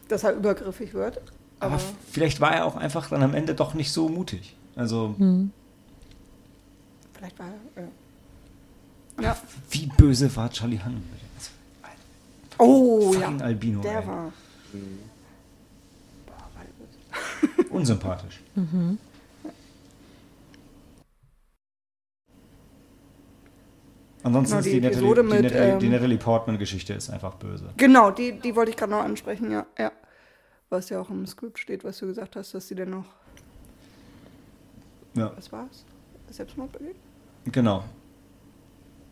[0.09, 1.19] dass er übergriffig wird.
[1.61, 4.57] Aber Aber, vielleicht war er auch einfach dann am Ende doch nicht so mutig.
[4.77, 5.15] Also,
[7.13, 7.83] vielleicht war er.
[7.83, 9.37] Äh, ja.
[9.71, 11.03] wie böse war Charlie Hunnam?
[11.37, 11.51] Also,
[12.57, 13.29] Oh, ja.
[13.45, 13.81] Albino.
[13.83, 14.07] Der ey.
[14.07, 14.33] war.
[17.71, 18.41] Unsympathisch.
[24.23, 27.11] Ansonsten Genau, ist die die, Natalie, Episode die, mit, Natalie, die ähm, Natalie Portman-Geschichte ist
[27.11, 27.71] einfach böse.
[27.77, 29.67] Genau, die, die wollte ich gerade noch ansprechen, ja.
[29.79, 29.93] ja.
[30.69, 33.07] Was ja auch im Skript steht, was du gesagt hast, dass sie denn noch.
[35.17, 35.85] Ja, Was war's?
[36.31, 36.97] Selbstmord begeht?
[37.47, 37.83] genau.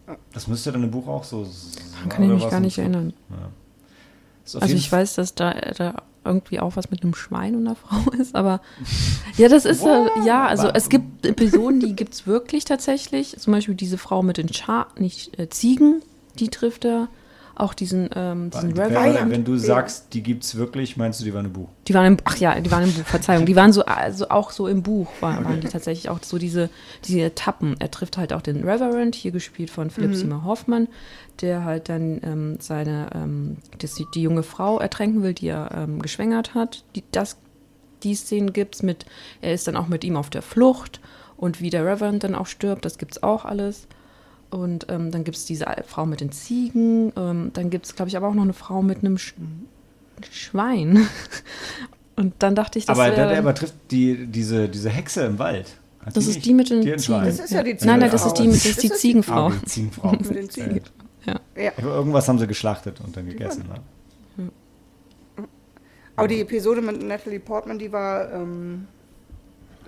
[0.06, 0.16] Ja.
[0.32, 2.09] Das müsste dann im Buch auch so sein.
[2.09, 3.12] Kann ich mich gar nicht erinnern.
[3.30, 3.50] Ja.
[4.61, 8.10] Also ich weiß, dass da, da irgendwie auch was mit einem Schwein und einer Frau
[8.18, 8.60] ist, aber
[9.36, 13.36] ja, das ist äh, ja, also es gibt Episoden, die gibt es wirklich tatsächlich.
[13.38, 16.02] Zum Beispiel diese Frau mit den Scha nicht äh, Ziegen,
[16.38, 17.08] die trifft er.
[17.61, 19.30] Auch diesen, ähm, diesen Wenn, Reverend.
[19.30, 21.68] wenn du sagst, die gibt's wirklich, meinst du, die waren im Buch?
[21.86, 23.46] Die waren im, ach ja, die waren im Buch, Verzeihung.
[23.46, 26.70] Die waren so, also auch so im Buch, war, waren die tatsächlich auch so diese,
[27.04, 27.76] diese Etappen.
[27.78, 30.88] Er trifft halt auch den Reverend, hier gespielt von Philipp Seymour Hoffmann,
[31.40, 35.70] der halt dann ähm, seine, ähm, das, die, die junge Frau ertränken will, die er
[35.74, 36.84] ähm, geschwängert hat.
[36.94, 37.38] Die, das,
[38.02, 39.06] die Szenen gibt's mit,
[39.40, 41.00] er ist dann auch mit ihm auf der Flucht
[41.36, 43.86] und wie der Reverend dann auch stirbt, das gibt's auch alles.
[44.51, 48.28] Und ähm, dann gibt's diese Frau mit den Ziegen, ähm, dann gibt's, glaube ich, aber
[48.28, 49.34] auch noch eine Frau mit einem Sch
[50.30, 51.07] Schwein.
[52.16, 55.38] Und dann dachte ich, das aber der, wäre- der übertrifft die, diese, diese Hexe im
[55.38, 55.76] Wald.
[56.05, 56.46] Hat das die ist nicht?
[56.46, 57.24] die mit den Die Ziegen.
[57.24, 58.26] Das ist ja die Nein, nein, das Ziegenfrau.
[58.32, 59.46] ist die, mit, das ist die Ziegenfrau.
[59.49, 60.12] Ah, die Ziegenfrau.
[60.12, 60.80] Mit den Ziegen.
[61.26, 61.40] Ja.
[61.62, 61.72] Ja.
[61.76, 63.64] Aber Irgendwas haben sie geschlachtet und dann gegessen.
[63.68, 64.49] Ne?
[66.16, 68.86] Aber die Episode mit Natalie Portman, die war ähm,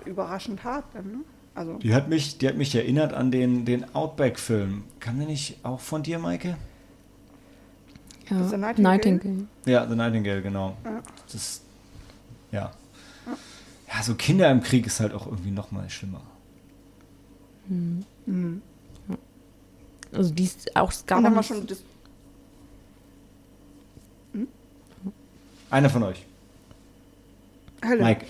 [0.05, 1.17] überraschend hart dann, ne?
[1.53, 4.83] Also, Die hat mich, die hat mich erinnert an den, den Outback-Film.
[4.99, 6.57] Kam der nicht auch von dir, Maike?
[8.29, 8.47] Ja.
[8.47, 8.81] Der Nightingale?
[8.97, 9.47] Nightingale.
[9.65, 10.77] Ja, The Nightingale, genau.
[10.85, 11.01] Ja.
[11.25, 11.61] Das ist,
[12.51, 12.71] ja.
[13.93, 16.21] Ja, so Kinder im Krieg ist halt auch irgendwie noch mal schlimmer.
[20.13, 21.83] Also die ist auch schon das,
[25.69, 26.25] Einer von euch.
[27.83, 28.03] Hölle.
[28.03, 28.25] Mike.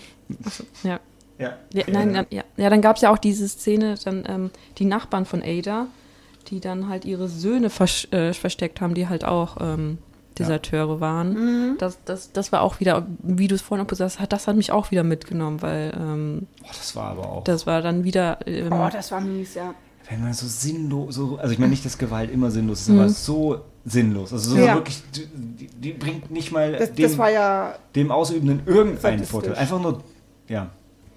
[0.84, 1.00] ja.
[1.42, 1.54] Ja.
[1.74, 2.44] Ja, nein, dann, ja.
[2.58, 5.88] ja, dann gab es ja auch diese Szene, dann ähm, die Nachbarn von Ada,
[6.48, 9.98] die dann halt ihre Söhne vers äh, versteckt haben, die halt auch ähm,
[10.40, 11.76] Deserteure waren.
[11.78, 14.56] Das, das, das war auch wieder, wie du es vorhin auch gesagt hast, das hat
[14.56, 17.44] mich auch wieder mitgenommen, weil ähm, Boah, das war aber auch.
[17.44, 18.40] das war dann wieder.
[18.48, 19.74] Ähm, Oh, das war mies, ja.
[20.10, 23.10] wenn man so sinnlos, so, also ich meine nicht, dass Gewalt immer sinnlos ist, aber
[23.10, 24.32] so sinnlos.
[24.32, 24.76] Also so Ja.
[24.76, 29.24] wirklich, die, die bringt nicht mal Das, dem, das war ja, dem Ausübenden irgendeinen.
[29.26, 29.56] Vorteil.
[29.56, 30.02] Einfach nur,
[30.48, 30.70] ja.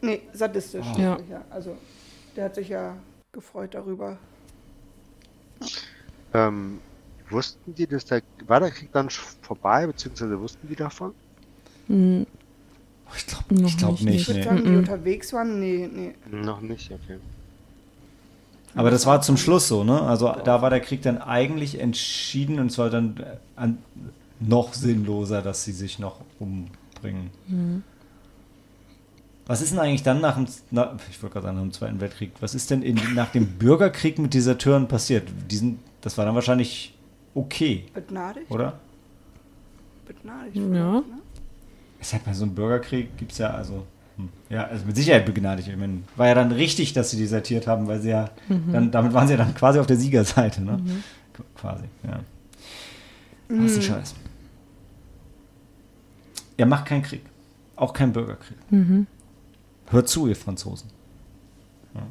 [0.04, 0.96] Nee, sadistisch.
[0.96, 0.98] Ja.
[0.98, 1.44] wirklich, ja.
[1.50, 1.78] Also,
[2.36, 2.96] der hat sich ja
[3.32, 4.18] gefreut darüber.
[6.34, 6.82] Ähm,
[7.30, 11.14] wussten die, dass der, war der Krieg dann vorbei, beziehungsweise wussten die davon?
[11.88, 12.24] mh,
[13.16, 14.22] Ich glaube Noch ich glaub nicht, nicht.
[14.22, 14.42] Ich würde nee.
[14.42, 16.14] sagen, die unterwegs waren, nee, nee.
[16.26, 17.20] Noch nicht, okay.
[18.74, 20.02] Aber das war zum Schluss so, ne?
[20.02, 23.78] Also da war der Krieg dann eigentlich entschieden und es war dann äh, an,
[24.40, 27.30] noch sinnloser, dass sie sich noch umbringen.
[29.46, 32.00] Was ist denn eigentlich dann nach dem, na, ich wollte gerade sagen, nach dem Zweiten
[32.00, 35.28] Weltkrieg, was ist denn in, nach dem Bürgerkrieg mit Deserteuren passiert?
[35.50, 36.94] Die sind, das war dann wahrscheinlich
[37.34, 38.50] okay, Begnadigt?
[38.50, 38.78] oder?
[40.06, 40.56] Begnadigt.
[40.56, 40.62] Ja.
[40.62, 41.02] Ne?
[42.00, 43.84] Es hat bei so einem Bürgerkrieg gibt es ja, also,
[44.16, 45.68] hm, ja, also mit Sicherheit begnadigt.
[45.68, 48.30] Ich meine, war ja dann richtig, dass sie desertiert haben, weil sie ja,
[48.72, 50.78] dann, damit waren sie ja dann quasi auf der Siegerseite, ne?
[51.36, 52.20] Qu- Quasi, ja.
[53.48, 54.14] Das ist ein Scheiß.
[56.56, 57.22] Er macht keinen Krieg.
[57.76, 58.56] Auch keinen Bürgerkrieg.
[59.94, 60.90] Hört zu, ihr Franzosen.
[61.94, 62.02] Ja.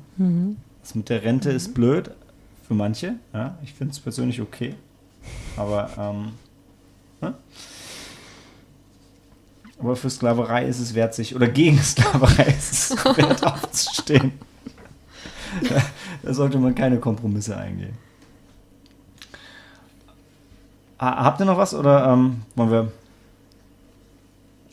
[0.81, 2.11] Das mit der Rente ist blöd
[2.67, 3.15] für manche.
[3.33, 4.75] Ja, ich finde es persönlich okay.
[5.57, 6.31] Aber ähm,
[7.21, 7.33] ne?
[9.79, 14.31] Aber für Sklaverei ist es wert, sich, oder gegen Sklaverei ist es wert, aufzustehen.
[15.69, 15.81] Da,
[16.23, 17.97] da sollte man keine Kompromisse eingehen.
[20.99, 22.91] Habt ihr noch was oder ähm, wollen wir.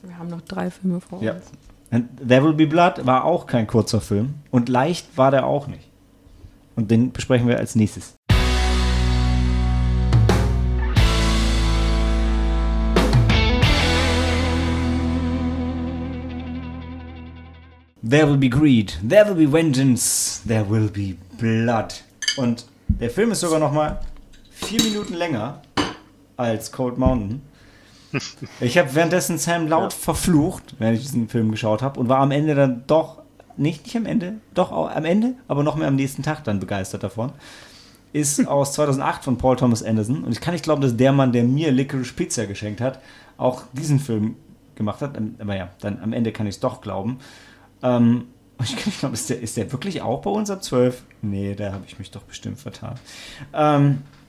[0.03, 1.33] wir haben noch drei Filme vor Ja.
[1.35, 1.45] uns.
[1.91, 5.89] There Will Be Blood war auch kein kurzer Film und leicht war der auch nicht.
[6.77, 8.15] Und den besprechen wir als nächstes.
[18.09, 22.05] There will be greed, there will be vengeance, there will be blood.
[22.37, 24.01] Und der Film ist sogar noch mal
[24.51, 25.61] vier Minuten länger
[26.37, 27.43] als Cold Mountain.
[28.61, 32.31] Ich habe währenddessen Sam laut verflucht, während ich diesen Film geschaut habe und war am
[32.31, 33.23] Ende dann doch,
[33.57, 36.61] nicht, nicht am Ende, doch auch am Ende, aber noch mehr am nächsten Tag dann
[36.61, 37.33] begeistert davon.
[38.13, 41.33] Ist aus 2008 von Paul Thomas Anderson und ich kann nicht glauben, dass der Mann,
[41.33, 43.01] der mir Licorice Pizza geschenkt hat,
[43.37, 44.37] auch diesen Film
[44.75, 45.17] gemacht hat.
[45.39, 47.19] Aber ja, dann am Ende kann ich es doch glauben.
[47.83, 48.27] Ähm,
[48.59, 51.03] und ich kann nicht glauben, ist der, ist der wirklich auch bei uns ab 12?
[51.23, 52.99] Nee, da habe ich mich doch bestimmt vertan.
[53.55, 54.20] Ähm, äh,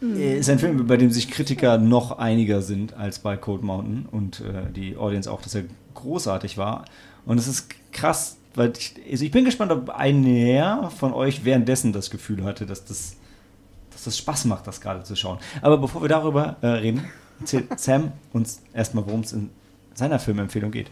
[0.00, 4.40] Ist ein Film, bei dem sich Kritiker noch einiger sind als bei Cold Mountain und
[4.40, 6.84] äh, die Audience auch, dass er großartig war.
[7.24, 11.92] Und es ist krass, weil ich, also ich bin gespannt, ob einer von euch währenddessen
[11.92, 13.16] das Gefühl hatte, dass das,
[13.90, 15.38] dass das Spaß macht, das gerade zu schauen.
[15.62, 17.04] Aber bevor wir darüber äh, reden,
[17.40, 19.50] erzählt Sam uns erstmal, worum es in
[19.94, 20.90] seiner Filmempfehlung geht.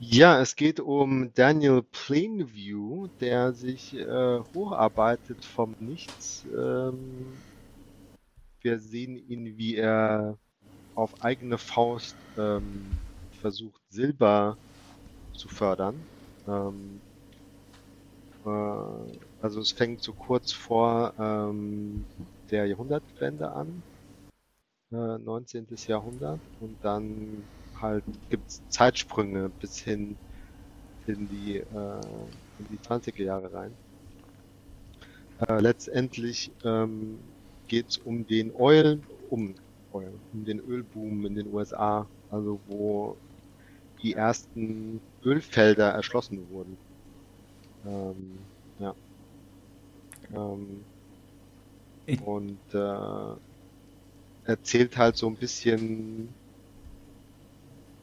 [0.00, 6.44] Ja, es geht um Daniel Plainview, der sich äh, hocharbeitet vom Nichts.
[6.56, 7.42] Ähm,
[8.60, 10.38] wir sehen ihn, wie er
[10.94, 14.58] auf eigene Faust ähm, versucht, Silber
[15.34, 16.08] zu fördern.
[16.46, 17.02] Ähm,
[18.44, 18.48] äh,
[19.38, 22.08] also es fängt so kurz vor ähm,
[22.50, 23.84] der Jahrhundertwende an,
[24.92, 25.86] äh, 19.
[25.86, 27.48] Jahrhundert, und dann
[27.80, 30.16] halt gibt es Zeitsprünge bis hin
[31.06, 32.00] in die, äh,
[32.58, 33.76] in die 20er Jahre rein.
[35.38, 37.20] Äh, letztendlich ähm,
[37.68, 39.00] geht es um den Oil,
[39.30, 39.54] um,
[39.92, 43.16] Oil, um den Ölboom in den USA, also wo
[44.02, 46.78] die ersten Ölfelder erschlossen wurden.
[47.84, 48.38] Ähm,
[48.78, 48.94] ja.
[50.32, 50.84] Ähm,
[52.24, 53.36] und äh,
[54.44, 56.34] erzählt halt so ein bisschen,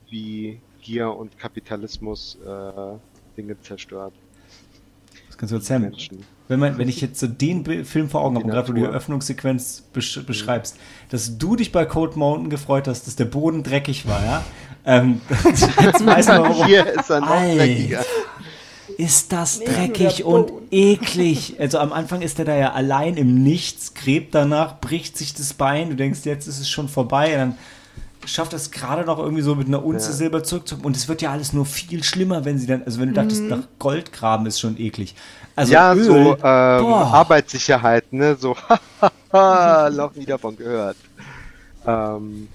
[0.09, 2.97] wie Gier und Kapitalismus äh,
[3.37, 4.13] Dinge zerstört.
[5.27, 5.81] Das kannst du erzählen.
[5.81, 6.23] Menschen.
[6.47, 8.85] Wenn, man, wenn ich jetzt so den Film vor Augen habe, gerade wo du die.
[8.85, 10.77] Eröffnungssequenz besch beschreibst,
[11.09, 14.43] dass du dich bei Cold Mountain gefreut hast, dass der Boden dreckig war, ja?
[14.87, 16.65] Ähm, jetzt weiß man, warum.
[16.67, 17.55] Hier ist er noch Alter.
[17.55, 18.05] dreckiger.
[18.99, 21.55] Ist das Nee, dreckig und eklig.
[21.59, 25.55] Also am Anfang ist er da ja allein im Nichts, gräbt danach, bricht sich das
[25.55, 27.57] Bein, du denkst, jetzt ist es schon vorbei, und dann
[28.27, 30.15] schafft es gerade noch irgendwie so mit einer Unze Ja.
[30.15, 30.85] Silber zurückzukommen.
[30.85, 33.43] Und es wird ja alles nur viel schlimmer, wenn sie dann, also wenn du dachtest,
[33.43, 35.15] nach Gold graben ist schon eklig.
[35.55, 36.43] Also ja, Öl, so ähm.
[36.43, 38.35] Arbeitssicherheit, ne?
[38.35, 38.55] So,
[39.31, 40.97] haha, noch nie davon gehört.
[41.85, 42.47] Ähm,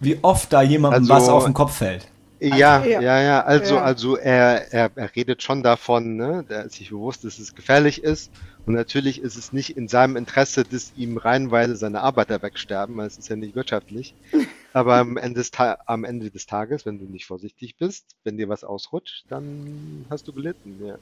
[0.00, 2.08] wie oft da jemandem Also- was auf den Kopf fällt.
[2.40, 3.00] ja, ja.
[3.00, 3.82] ja, ja, also, Ja.
[3.82, 6.44] also er, er, er redet schon davon, ne?
[6.48, 8.30] Der ist sich bewusst, dass es gefährlich ist.
[8.64, 13.08] Und natürlich ist es nicht in seinem Interesse, dass ihm reihenweise seine Arbeiter wegsterben, weil
[13.08, 14.14] es ist ja nicht wirtschaftlich.
[14.72, 18.48] Aber am Ende, des am Ende des Tages, wenn du nicht vorsichtig bist, wenn dir
[18.48, 20.96] was ausrutscht, dann hast du gelitten, ja.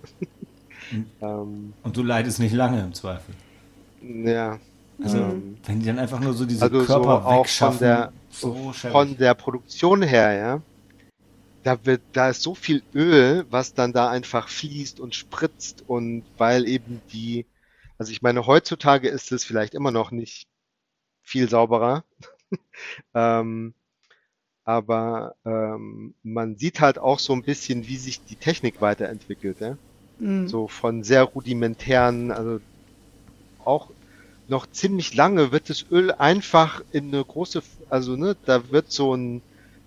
[0.90, 1.06] Mhm.
[1.20, 3.34] ähm, Und du leidest nicht lange im Zweifel.
[4.02, 4.58] ja.
[5.02, 7.86] Also, Ähm, wenn die dann einfach nur so diese also so Körper auch wegschaffen, von
[7.86, 10.62] der so von der Produktion her, ja,
[11.62, 16.24] da wird, da ist so viel Öl, was dann da einfach fließt und spritzt und
[16.36, 17.46] weil eben die,
[17.98, 20.48] also ich meine, heutzutage ist es vielleicht immer noch nicht
[21.22, 22.04] viel sauberer,
[23.14, 23.74] ähm,
[24.64, 29.78] aber ähm, man sieht halt auch so ein bisschen, wie sich die Technik weiterentwickelt, ja.
[30.18, 30.48] Mhm.
[30.48, 32.60] So von sehr rudimentären, also
[33.58, 33.90] auch
[34.46, 39.14] noch ziemlich lange wird das Öl einfach in eine große, also ne, da wird so
[39.16, 39.42] ein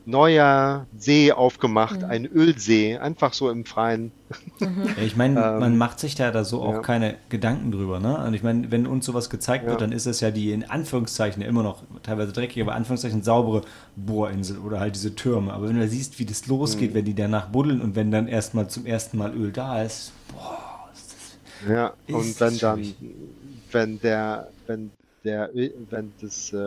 [0.06, 2.10] neuer See aufgemacht, Mhm.
[2.10, 4.12] ein Ölsee, einfach so im Freien.
[4.60, 4.68] Ja,
[5.06, 6.80] ich meine, Ähm, man macht sich da, da so auch ja.
[6.80, 8.00] keine Gedanken drüber.
[8.00, 8.18] Ne?
[8.18, 9.88] Und ich meine, wenn uns sowas gezeigt wird, Ja.
[9.88, 13.62] dann ist es ja die in Anführungszeichen immer noch teilweise dreckige, aber Anführungszeichen saubere
[13.96, 15.54] Bohrinsel oder halt diese Türme.
[15.54, 16.96] Aber wenn du siehst, wie das losgeht, Mhm.
[16.96, 20.90] wenn die danach buddeln und wenn dann erstmal zum ersten Mal Öl da ist, boah,
[20.94, 22.96] ist das Ja, Ist und wenn dann, schwierig.
[23.72, 24.92] wenn der, wenn
[25.24, 26.58] der, wenn das äh,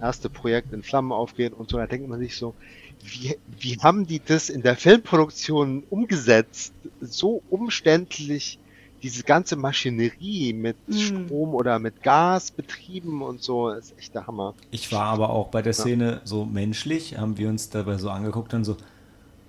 [0.00, 2.54] erste Projekt in Flammen aufgeht und so, da denkt man sich so,
[3.02, 6.74] wie, wie haben die das in der Filmproduktion umgesetzt?
[7.00, 8.58] So umständlich,
[9.02, 10.94] diese ganze Maschinerie mit Mhm.
[10.94, 14.54] Strom oder mit Gas betrieben und so, ist echt der Hammer.
[14.70, 18.52] Ich war aber auch bei der Szene so menschlich, haben wir uns dabei so angeguckt
[18.54, 18.76] und so,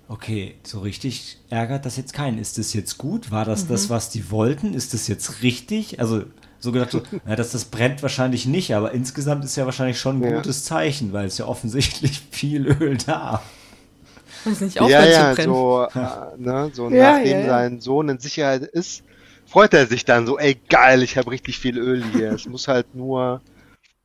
[0.08, 2.38] okay, so richtig ärgert das jetzt keinen.
[2.38, 3.30] Ist das jetzt gut?
[3.30, 4.74] War das das, was die wollten?
[4.74, 6.00] Ist das jetzt richtig?
[6.00, 6.24] Also
[6.62, 10.20] so gedacht, so, na, dass das brennt wahrscheinlich nicht, aber insgesamt ist ja wahrscheinlich schon
[10.20, 10.36] ein Ja.
[10.36, 13.42] gutes Zeichen, weil es ja offensichtlich viel Öl da.
[14.44, 15.54] Weiß nicht, ja, aufhört ja, zu brennen.
[15.54, 17.46] so, äh, ne, so Ja, nachdem ja, ja.
[17.48, 19.02] sein Sohn in Sicherheit ist,
[19.46, 22.32] freut er sich dann so, ey geil, ich habe richtig viel Öl hier.
[22.32, 23.40] es muss halt nur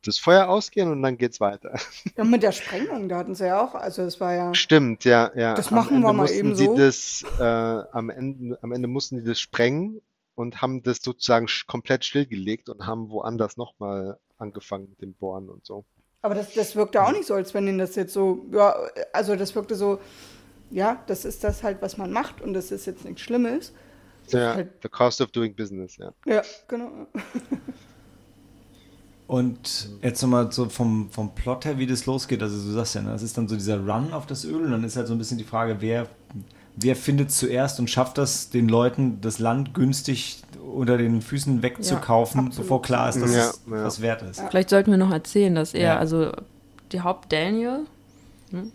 [0.04, 1.74] das Feuer ausgehen und dann geht's weiter.
[2.16, 4.54] Ja, mit der Sprengung, da hatten sie ja auch, also es war ja.
[4.54, 5.54] Stimmt, ja, ja.
[5.54, 6.76] Das Am machen Ende wir mal mussten eben sie so.
[6.76, 10.00] das, äh, am Ende, am Ende mussten die das sprengen
[10.38, 15.66] und haben das sozusagen komplett stillgelegt und haben woanders nochmal angefangen mit dem Bohren und
[15.66, 15.84] so.
[16.22, 18.72] Aber das, das wirkte auch nicht so, als wenn ihnen das jetzt so, ja,
[19.12, 19.98] also das wirkte so,
[20.70, 23.72] ja, das ist das halt, was man macht und das ist jetzt nichts Schlimmes.
[24.28, 26.12] Ja, halt- the cost of doing business, ja.
[26.24, 26.90] Ja, genau.
[29.26, 32.42] Und jetzt nochmal so vom, vom Plot her, wie das losgeht.
[32.42, 34.70] Also du sagst ja, ne, das ist dann so dieser Run auf das Öl und
[34.70, 36.08] dann ist halt so ein bisschen die Frage, wer,
[36.80, 40.42] wer findet zuerst und schafft das den Leuten, das Land günstig
[40.74, 42.56] unter den Füßen wegzukaufen, absolut.
[42.66, 43.84] bevor klar ist, dass Ja, es ja.
[43.84, 44.40] was wert ist.
[44.50, 45.98] Vielleicht sollten wir noch erzählen, dass er, Ja.
[45.98, 46.32] also
[46.92, 47.80] die Haupt Daniel,
[48.50, 48.72] hm?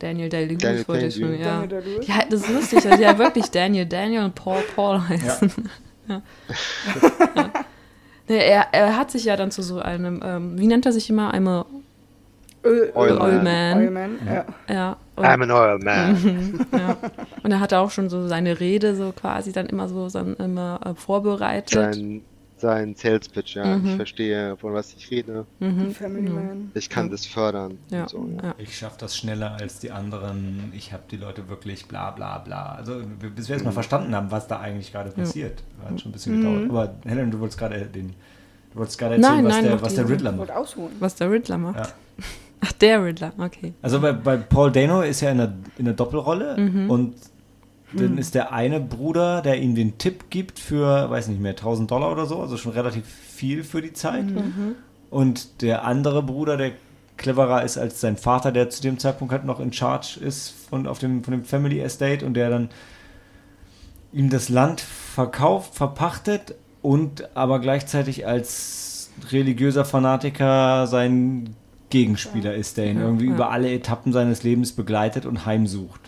[0.00, 1.64] Daniel Day-Lewis Daniel wollte ich schon, ja.
[1.64, 2.24] Ja.
[2.28, 5.50] Das ist lustig, dass ja wirklich Daniel Daniel und Paul Paul heißen.
[6.08, 6.20] Ja.
[7.34, 7.50] Ja.
[8.28, 11.08] Nee, er, er hat sich ja dann zu so einem, ähm, wie nennt er sich
[11.10, 11.64] immer, einem,
[12.64, 13.78] Öl, Oil Oil Man.
[13.78, 14.44] Oil Man, ja.
[14.68, 14.96] ja.
[15.16, 16.66] Und, I'm an oil man.
[16.72, 16.96] ja.
[17.42, 20.80] Und er hatte auch schon so seine Rede so quasi dann immer so dann immer
[20.84, 21.94] äh, vorbereitet.
[21.94, 22.22] Sein,
[22.56, 23.76] sein Sales Pitch, ja.
[23.76, 23.90] Mhm.
[23.90, 25.46] Ich verstehe, von was ich rede.
[25.60, 25.92] Mhm.
[25.92, 26.30] Family.
[26.30, 26.72] Man.
[26.74, 27.78] Ich kann das fördern.
[27.90, 28.48] Ja, so, ja.
[28.48, 28.54] ja.
[28.58, 30.72] Ich schaffe das schneller als die anderen.
[30.74, 32.74] Ich habe die Leute wirklich bla bla bla.
[32.74, 33.02] Also
[33.36, 35.62] bis wir erstmal verstanden haben, was da eigentlich gerade passiert.
[35.84, 36.70] Hat schon ein bisschen gedauert.
[36.70, 38.14] Aber Helen, du wolltest gerade den
[38.74, 40.50] Du wolltest gerade erzählen, Nein, was, nein, der, was der Riddler macht.
[40.50, 40.96] ausholen.
[40.98, 41.76] Was der Riddler macht.
[41.76, 41.86] Ja.
[42.64, 43.74] Ach, der Riddler, okay.
[43.82, 46.90] Also bei, bei Paul Dano ist er in der, in der Doppelrolle Mhm.
[46.90, 47.14] und
[47.92, 51.88] dann ist der eine Bruder, der ihm den Tipp gibt für, weiß nicht mehr, 1000
[51.90, 54.24] Dollar oder so, also schon relativ viel für die Zeit.
[54.24, 54.74] Mhm.
[55.10, 56.72] Und der andere Bruder, der
[57.16, 60.88] cleverer ist als sein Vater, der zu dem Zeitpunkt halt noch in Charge ist von,
[60.88, 62.68] auf dem, von dem Family Estate und der dann
[64.12, 71.54] ihm das Land verkauft, verpachtet und aber gleichzeitig als religiöser Fanatiker sein
[71.94, 73.32] Gegenspieler ist, der ihn Ja, irgendwie ja.
[73.34, 76.00] über alle Etappen seines Lebens begleitet und heimsucht.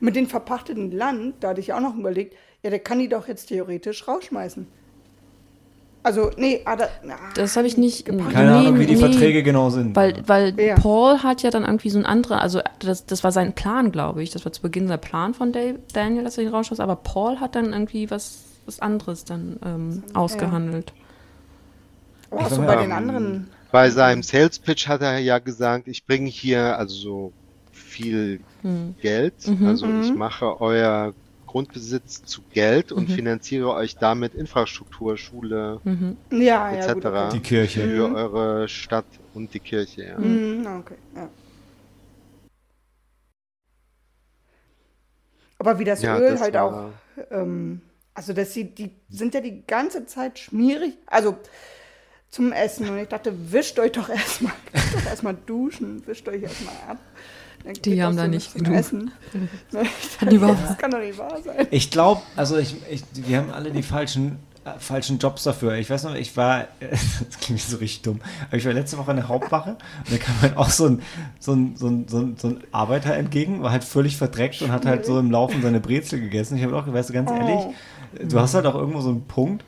[0.00, 2.34] Mit dem verpachteten Land, da hatte ich auch noch überlegt,
[2.64, 4.66] ja, der kann die doch jetzt theoretisch rausschmeißen.
[6.02, 8.04] Also, nee, ah, da, ah, Das habe ich nicht.
[8.04, 8.32] Gepackt.
[8.32, 9.00] Keine nee, Ahnung, wie die nee.
[9.00, 9.96] Verträge genau sind.
[9.96, 10.74] Weil, weil Ja.
[10.74, 14.22] Paul hat ja dann irgendwie so ein anderer, also das, das war sein Plan, glaube
[14.22, 14.30] ich.
[14.30, 17.40] Das war zu Beginn der Plan von Dave, Daniel, dass er ihn rausschmeißt, aber Paul
[17.40, 20.92] hat dann irgendwie was, was anderes dann ähm, ausgehandelt.
[22.30, 23.48] aber auch so sag bei den anderen.
[23.74, 27.32] Bei seinem Sales Pitch hat er ja gesagt, ich bringe hier also so
[27.72, 28.94] viel Hm.
[29.02, 29.34] Geld.
[29.48, 29.66] Mhm.
[29.66, 30.18] Also ich Mhm.
[30.20, 31.12] mache euer
[31.44, 36.16] Grundbesitz zu Geld und finanziere euch damit Infrastruktur, Schule Mhm.
[36.30, 36.38] Ja,
[36.70, 36.94] ja, etc.
[36.94, 37.28] Okay.
[37.32, 37.80] Die Kirche.
[37.80, 38.14] für Mhm.
[38.14, 40.04] eure Stadt und die Kirche.
[40.04, 40.18] Ja.
[40.20, 41.28] Mhm, okay, ja.
[45.58, 47.80] Aber wie das Ja, Öl das halt war- auch, ähm,
[48.14, 51.36] also dass sie, die sind ja die ganze Zeit schmierig, also
[52.34, 52.88] zum Essen.
[52.90, 56.98] Und ich dachte, wischt euch doch erstmal, geht doch erstmal duschen, wischt euch erstmal ab.
[57.64, 58.76] Dann Die haben da so nicht geduscht.
[58.76, 59.10] Essen.
[59.72, 61.66] Dachte, das kann doch nicht wahr sein.
[61.70, 65.74] Ich glaube, also ich, ich, wir haben alle die falschen, äh, falschen Jobs dafür.
[65.76, 69.12] Ich weiß noch, ich war, das klingt so richtig dumm, aber ich war letzte Woche
[69.12, 71.02] in der Hauptwache und da kam halt auch so ein,
[71.40, 74.70] so ein, so ein, so ein, so ein Arbeiter entgegen, war halt völlig verdreckt und
[74.70, 76.58] hat halt so im Laufen seine Brezel gegessen.
[76.58, 77.34] Ich habe auch, weißt du, ganz Oh.
[77.34, 77.64] ehrlich,
[78.28, 79.64] du hast halt auch irgendwo so einen Punkt,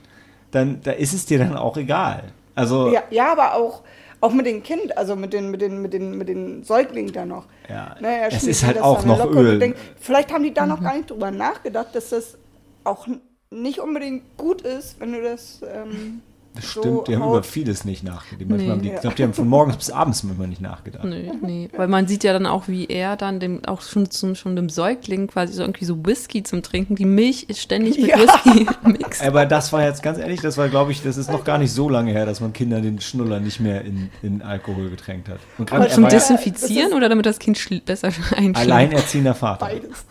[0.51, 2.25] dann, da ist es dir dann auch egal.
[2.57, 3.83] Also, Ja, ja, aber auch,
[4.21, 7.25] auch mit dem Kind, also mit den, mit den, mit den, mit den Säuglingen da
[7.25, 7.47] noch.
[7.69, 9.59] Ja, Ne, er es ist halt das auch dann noch locker und Öl.
[9.61, 12.37] denkt, vielleicht haben die da noch gar nicht drüber nachgedacht, dass das
[12.83, 13.07] auch
[13.51, 15.61] nicht unbedingt gut ist, wenn du das.
[15.63, 16.23] Ähm,
[16.57, 17.31] das so stimmt, die haben haut.
[17.37, 18.49] über vieles nicht nachgedacht.
[18.49, 18.71] Manchmal Nee.
[18.73, 18.89] haben die.
[18.93, 21.05] Ich glaube, die haben von morgens bis abends manchmal nicht nachgedacht.
[21.05, 21.69] Nee, nee.
[21.77, 24.69] Weil man sieht ja dann auch, wie er dann dem, auch schon zum schon dem
[24.69, 26.97] Säugling quasi so irgendwie so Whisky zum Trinken.
[26.97, 28.19] Die Milch ist ständig mit Ja.
[28.19, 29.23] Whisky mixt.
[29.23, 31.73] Aber das war jetzt ganz ehrlich, das war, glaube ich, das ist noch gar nicht
[31.73, 35.39] so lange her, dass man Kindern den Schnuller nicht mehr in, in Alkohol getränkt hat.
[35.59, 38.57] Und Aber gerade Zum er Desinfizieren oder damit das Kind besser einschläft?
[38.57, 39.67] alleinerziehender Vater.
[39.67, 40.05] beides.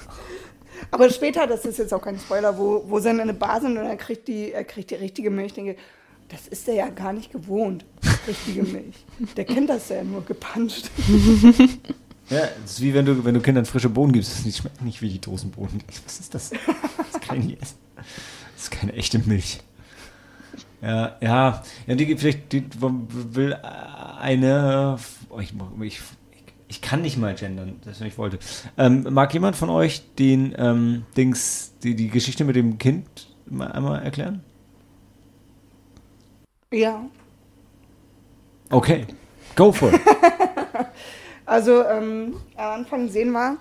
[0.92, 3.78] Aber später, das ist jetzt auch kein Spoiler, wo, wo sie in eine Bar sind
[3.78, 5.48] und er kriegt die, er kriegt die richtige Milch.
[5.48, 5.76] Ich denke,
[6.30, 7.86] das ist er ja gar nicht gewohnt,
[8.28, 9.06] richtige Milch.
[9.38, 10.90] Der kennt das ja nur gepanscht.
[12.30, 14.46] Ja, es ist wie wenn du, wenn du Kindern frische Bohnen gibst.
[14.46, 15.84] Das schmeckt nicht wie die Dosenbohnen.
[16.06, 16.50] Was ist das?
[17.12, 17.78] Das kann ich essen.
[17.96, 19.60] Das ist keine echte Milch.
[20.82, 24.98] Ja, ja, ja die, vielleicht die, will eine.
[25.40, 26.00] Ich, ich,
[26.68, 28.40] ich kann nicht mal gendern, das ich wollte.
[28.78, 33.72] Ähm, mag jemand von euch den ähm, Dings, die, die Geschichte mit dem Kind mal
[33.72, 34.42] einmal erklären?
[36.72, 37.10] Ja.
[38.70, 39.06] Okay,
[39.56, 40.02] go for it.
[41.46, 43.58] Also ähm, am Anfang sehen wir,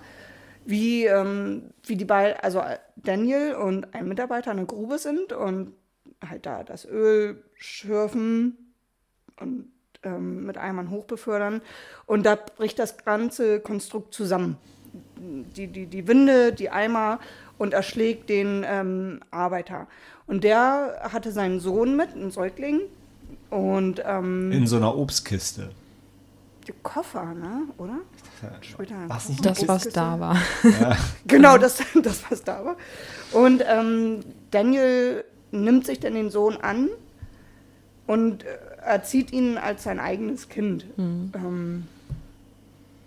[0.65, 2.61] wie, ähm, wie die beiden, also
[2.95, 5.73] Daniel und ein Mitarbeiter in der Grube sind und
[6.27, 8.73] halt da das Öl schürfen
[9.39, 9.69] und
[10.03, 11.61] ähm, mit Eimern hochbefördern.
[12.07, 14.57] Und da bricht das ganze Konstrukt zusammen.
[15.17, 17.19] Die, die, die Winde, die Eimer
[17.57, 19.87] und erschlägt den ähm, Arbeiter.
[20.27, 22.81] Und der hatte seinen Sohn mit, einen Säugling.
[23.49, 25.69] Und ähm, In so einer Obstkiste.
[26.67, 27.61] die Koffer, ne?
[27.77, 27.97] Oder?
[28.61, 29.53] Später Was nicht Koffer.
[29.65, 30.37] Das, was da war.
[31.27, 32.75] Genau, das, das was da war.
[33.31, 34.21] Und ähm,
[34.51, 36.89] Daniel nimmt sich dann den Sohn an
[38.07, 38.47] und äh,
[38.83, 40.85] erzieht ihn als sein eigenes Kind.
[40.97, 41.87] Ähm,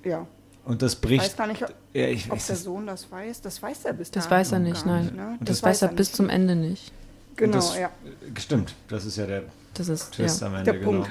[0.04, 0.26] ja,
[0.64, 1.24] Und das ich bricht.
[1.24, 3.40] weiß gar nicht, ob, ja, ich ob weiß der Sohn das weiß.
[3.42, 5.12] Das weiß er bis Das weiß er nicht, nein.
[5.14, 5.38] ne?
[5.40, 6.16] Das, weiß er bis nicht.
[6.16, 6.92] zum Ende nicht.
[7.38, 7.90] Genau, das- ja.
[8.38, 9.42] Stimmt, das ist ja der
[9.74, 10.46] Das ist, Twist ja.
[10.48, 10.90] am Ende, Der genau.
[10.92, 11.10] Punkt.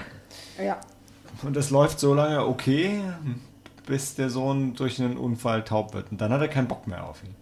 [0.63, 0.80] Ja,
[1.43, 3.01] Und das läuft so lange okay,
[3.86, 6.11] bis der Sohn durch einen Unfall taub wird.
[6.11, 7.34] Und dann hat er keinen Bock mehr auf ihn.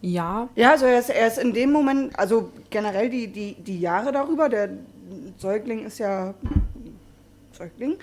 [0.00, 3.80] Ja, Ja, also er ist, er ist in dem Moment, also generell die, die, die
[3.80, 4.70] Jahre darüber, der
[5.38, 6.34] Säugling ist ja
[7.52, 7.96] Säugling.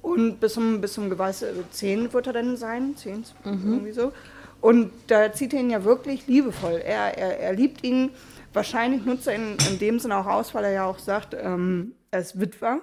[0.00, 4.12] Und bis zum, bis zum Geweiß äh, 10 wird er dann sein, 10, irgendwie so.
[4.60, 6.80] Und da zieht er ihn ja wirklich liebevoll.
[6.84, 8.10] Er, er, er liebt ihn.
[8.52, 11.92] Wahrscheinlich nutzt er ihn in dem Sinne auch aus, weil er ja auch sagt, ähm,
[12.10, 12.80] er ist Witwer.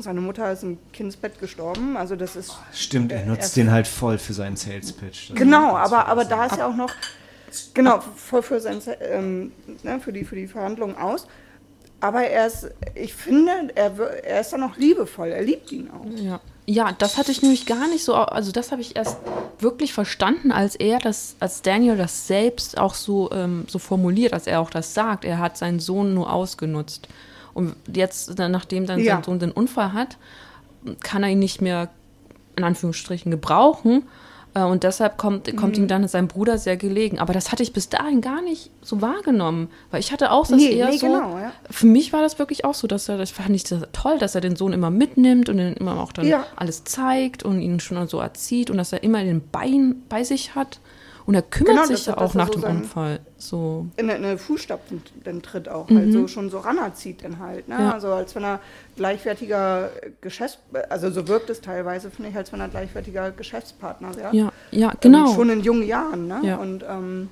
[0.00, 1.96] Seine Mutter ist im Kindsbett gestorben.
[1.96, 5.30] Also das ist Stimmt, er nutzt er- den halt voll für seinen Sales Pitch.
[5.30, 6.92] Das Genau, aber, aber da ist ja auch noch,
[7.74, 9.52] genau, voll für, sein, ähm,
[9.82, 11.26] ne, für, die, für die Verhandlungen aus.
[12.00, 15.28] Aber er ist, ich finde, er, er ist dann noch liebevoll.
[15.30, 16.06] Er liebt ihn auch.
[16.16, 16.40] Ja.
[16.70, 19.16] Ja, das hatte ich nämlich gar nicht so, also das habe ich erst
[19.58, 24.46] wirklich verstanden, als er das, als Daniel das selbst auch so, ähm, so formuliert, als
[24.46, 25.24] er auch das sagt.
[25.24, 27.08] Er hat seinen Sohn nur ausgenutzt.
[27.54, 29.14] Und jetzt, nachdem dann Ja.
[29.14, 30.18] sein Sohn den Unfall hat,
[31.02, 31.88] kann er ihn nicht mehr
[32.56, 34.02] in Anführungsstrichen gebrauchen.
[34.54, 35.84] Äh, Und deshalb kommt, kommt Mhm.
[35.84, 37.18] ihm dann sein Bruder sehr gelegen.
[37.18, 39.68] Aber das hatte ich bis dahin gar nicht so wahrgenommen.
[39.90, 41.06] Weil ich hatte auch das Nee, eher nee, so.
[41.06, 41.52] genau, ja.
[41.70, 44.34] Für mich war das wirklich auch so, dass er, das fand ich das toll, dass
[44.34, 46.46] er den Sohn immer mitnimmt und ihn immer auch dann Ja.
[46.56, 50.54] alles zeigt und ihn schon so erzieht und dass er immer den Bein bei sich
[50.54, 50.80] hat.
[51.26, 53.20] Und er kümmert Genau, sich ja auch nach so dem Unfall.
[53.40, 53.86] So.
[53.96, 55.96] in eine Fußstapfen dann tritt auch Mhm.
[55.98, 57.76] halt so schon so ranerzieht dann halt, ne?
[57.78, 57.92] Ja.
[57.92, 58.58] Also als wenn er
[58.96, 60.58] gleichwertiger Geschäfts
[60.90, 64.34] also so wirkt es teilweise, finde ich, als wenn er gleichwertiger Geschäftspartner wäre.
[64.34, 65.34] Ja, ja, genau.
[65.34, 66.40] Schon in jungen Jahren, ne?
[66.42, 66.56] Ja.
[66.56, 67.28] Und ähm,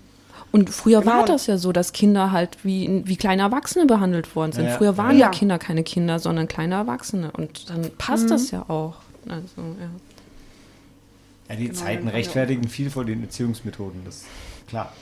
[0.52, 1.12] Und früher Genau.
[1.12, 4.66] war das ja so, dass Kinder halt wie, wie kleine Erwachsene behandelt worden sind.
[4.66, 4.70] Ja.
[4.76, 5.26] Früher waren ja.
[5.26, 5.28] Ja.
[5.30, 7.32] Kinder keine Kinder, sondern kleine Erwachsene.
[7.32, 8.94] Und dann passt das ja auch.
[9.28, 9.88] Also, ja.
[11.48, 14.26] Ja, die Genau, Zeiten rechtfertigen viel vor den Erziehungsmethoden, das ist
[14.68, 14.92] klar.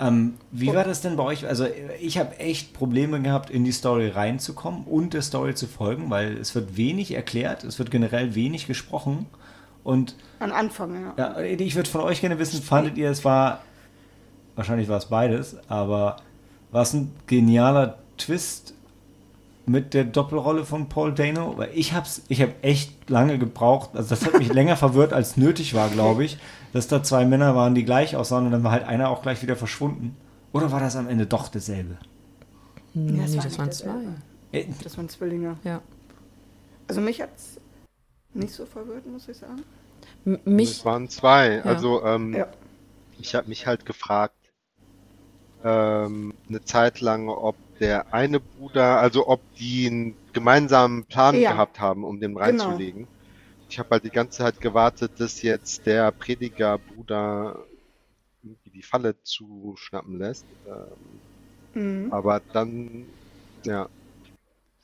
[0.00, 1.46] Ähm, wie war das denn bei euch?
[1.46, 1.66] Also
[2.00, 6.36] ich habe echt Probleme gehabt, in die Story reinzukommen und der Story zu folgen, weil
[6.36, 9.26] es wird wenig erklärt, es wird generell wenig gesprochen
[9.82, 11.38] und an Anfang, ja.
[11.38, 13.62] ja, ich würde von euch gerne wissen, fandet ihr, es war,
[14.54, 16.16] wahrscheinlich war es beides, aber
[16.70, 18.74] war es ein genialer Twist
[19.68, 21.56] mit der Doppelrolle von Paul Dano?
[21.58, 25.36] Weil ich hab's, ich habe echt lange gebraucht, also das hat mich länger verwirrt, als
[25.36, 26.38] nötig war, glaube ich,
[26.72, 29.42] dass da zwei Männer waren, die gleich aussahen und dann war halt einer auch gleich
[29.42, 30.16] wieder verschwunden.
[30.52, 31.96] Oder war das am Ende doch dasselbe?
[32.94, 34.04] Nee, das nee, war das waren zwei.
[34.52, 35.56] Äh, Das waren Zwillinge.
[35.64, 35.82] Ja.
[36.88, 37.60] Also mich hat's
[38.34, 39.62] nicht so verwirrt, muss ich sagen.
[40.24, 41.62] M- Mich, Es waren zwei.
[41.64, 42.46] Also ähm, Ja.
[43.20, 44.34] ich habe mich halt gefragt,
[45.64, 51.52] ähm, eine Zeit lang, ob der eine Bruder, also ob die einen gemeinsamen Plan Ja.
[51.52, 52.40] gehabt haben, um den Genau.
[52.40, 53.08] reinzulegen.
[53.68, 57.56] Ich habe halt die ganze Zeit gewartet, dass jetzt der Predigerbruder
[58.42, 60.46] irgendwie die Falle zuschnappen lässt.
[60.66, 61.20] Ähm,
[61.74, 62.10] Mhm.
[62.12, 63.06] aber dann,
[63.64, 63.88] ja,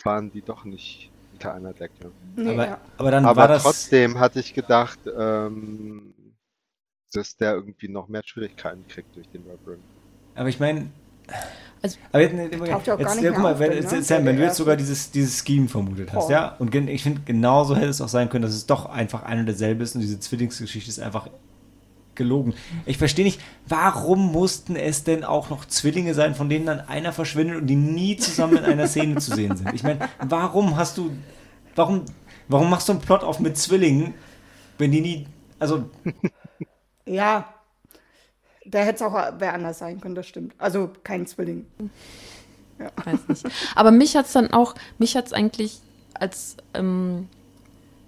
[0.02, 2.12] waren die doch nicht hinter einer Decke.
[2.36, 2.80] Nee, aber, ja.
[2.98, 3.62] aber dann war Aber das.
[3.62, 6.14] trotzdem hatte ich gedacht, ähm,
[7.12, 9.84] dass der irgendwie noch mehr Schwierigkeiten kriegt durch den Reverend.
[10.34, 10.90] Aber ich meine.
[11.84, 12.34] Also- aber jetzt,
[12.70, 14.02] Taucht ja auch gar nicht ja, mehr guck mal, wenn, ne?
[14.02, 16.32] Sam, wenn du jetzt sogar dieses, dieses Scheme vermutet hast, Paul.
[16.32, 19.44] ja, und ich finde, genauso hätte es auch sein können, dass es doch einfach einer
[19.44, 21.28] derselbe ist und diese Zwillingsgeschichte ist einfach
[22.14, 22.54] gelogen.
[22.86, 27.12] Ich verstehe nicht, warum mussten es denn auch noch Zwillinge sein, von denen dann einer
[27.12, 29.74] verschwindet und die nie zusammen in einer Szene zu sehen sind?
[29.74, 31.10] Ich meine, warum hast du,
[31.74, 32.06] warum,
[32.48, 34.14] warum machst du einen Plot auf mit Zwillingen,
[34.78, 35.26] wenn die nie,
[35.58, 35.90] also,
[37.06, 37.46] Ja.
[38.66, 40.54] Da hätte es auch wer anders sein können, das stimmt.
[40.58, 41.66] Also kein Zwilling.
[42.78, 43.46] weiß nicht.
[43.74, 45.80] Aber mich hat es dann auch, mich hat es eigentlich
[46.14, 47.28] als ähm,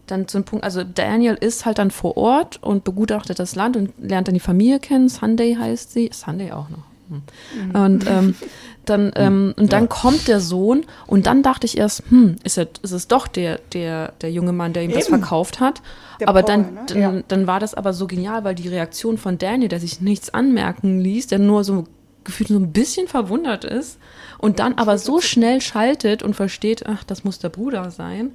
[0.06, 3.92] dann zum Punkt, also Daniel ist halt dann vor Ort und begutachtet das Land und
[3.98, 5.08] lernt dann die Familie kennen.
[5.08, 6.10] Sunday heißt sie.
[6.12, 6.84] Sunday auch noch.
[7.08, 7.70] Hm.
[7.74, 8.34] Und ähm,
[8.88, 9.88] dann, ähm, und dann Ja.
[9.88, 13.58] kommt der Sohn und dann dachte ich erst, hm, ist, er, ist es doch der,
[13.72, 15.18] der, der junge Mann, der ihm das Eben.
[15.18, 15.82] verkauft hat.
[16.20, 16.80] Der aber Paul, dann, ne?
[16.86, 17.22] dann, Ja.
[17.28, 21.00] dann war das aber so genial, weil die Reaktion von Daniel, der sich nichts anmerken
[21.00, 21.84] ließ, der nur so
[22.24, 23.98] gefühlt so ein bisschen verwundert ist
[24.38, 28.32] und dann aber so schnell schaltet und versteht, ach, das muss der Bruder sein.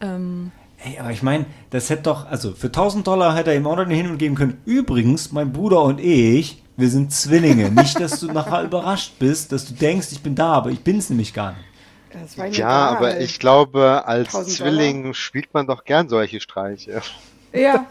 [0.00, 0.52] Ähm,
[0.84, 3.76] Ey, aber ich meine, das hätte doch, also für 1000 Dollar hätte er ihm auch
[3.76, 4.58] noch hin und geben können.
[4.64, 7.70] Übrigens, mein Bruder und ich, wir sind Zwillinge.
[7.70, 10.98] Nicht, dass du nachher überrascht bist, dass du denkst, ich bin da, aber ich bin
[10.98, 11.64] es nämlich gar nicht.
[12.12, 12.96] Das war ihm Ja, egal.
[12.96, 17.00] aber ich glaube, als 1000 Zwilling spielt man doch gern solche Streiche.
[17.54, 17.86] Ja,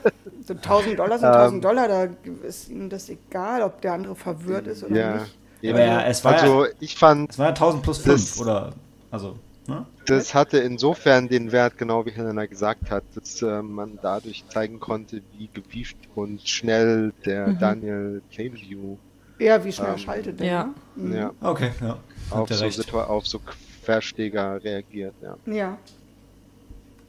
[0.48, 1.34] so 1000 Dollar sind Ähm.
[1.36, 2.08] 1000 Dollar, da
[2.48, 5.14] ist ihm das egal, ob der andere verwirrt ist oder Ja.
[5.16, 5.38] nicht.
[5.62, 5.74] Eben.
[5.78, 8.74] Aber ja, es war also ich fand, Es war ja 1000 plus 5, Das- oder,
[9.12, 9.36] also,
[9.68, 9.86] ne?
[10.06, 14.80] das hatte insofern den Wert, genau wie Helena gesagt hat, dass äh, man dadurch zeigen
[14.80, 17.60] konnte, wie gewieft und schnell der Mhm.
[17.60, 18.98] Daniel Plainview
[19.40, 20.48] Ja, wie schnell Ähm, schaltet der?
[20.48, 20.76] ja.
[20.96, 21.14] Mhm.
[21.14, 21.98] ja, Okay, ja.
[22.30, 22.94] auf, so recht.
[22.94, 23.40] Auf so
[23.84, 25.16] Querschläger reagiert.
[25.22, 25.38] Ja.
[25.46, 25.78] Ja.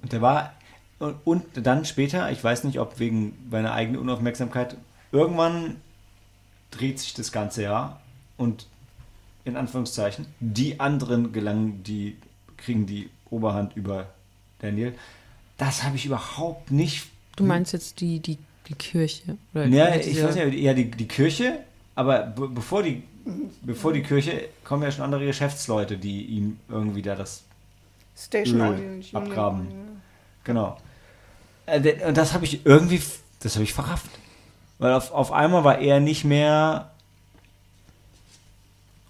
[0.03, 0.53] Und der war,
[0.99, 4.77] und, und dann später, ich weiß nicht, ob wegen meiner eigenen Unaufmerksamkeit,
[5.13, 5.77] irgendwann
[6.71, 8.01] dreht sich das ganze Jahr
[8.37, 8.67] und
[9.45, 12.17] in Anführungszeichen, die anderen gelangen, die
[12.65, 14.07] kriegen die Oberhand über
[14.61, 14.95] Daniel.
[15.57, 17.07] Das habe ich überhaupt nicht.
[17.37, 18.39] du meinst jetzt die, die,
[18.69, 19.37] die Kirche?
[19.55, 21.61] Oder Ja, ich weiß nicht, ja, die, die Kirche,
[21.95, 23.03] aber be bevor die,
[23.63, 27.45] bevor die Kirche kommen ja schon andere Geschäftsleute, die ihm irgendwie da das
[28.17, 29.69] Station Öl abgraben.
[30.45, 30.79] Genau.
[31.67, 33.01] Äh, Und das habe ich irgendwie,
[33.41, 34.11] das habe ich verrafft.
[34.79, 36.91] Weil auf, auf einmal war er nicht mehr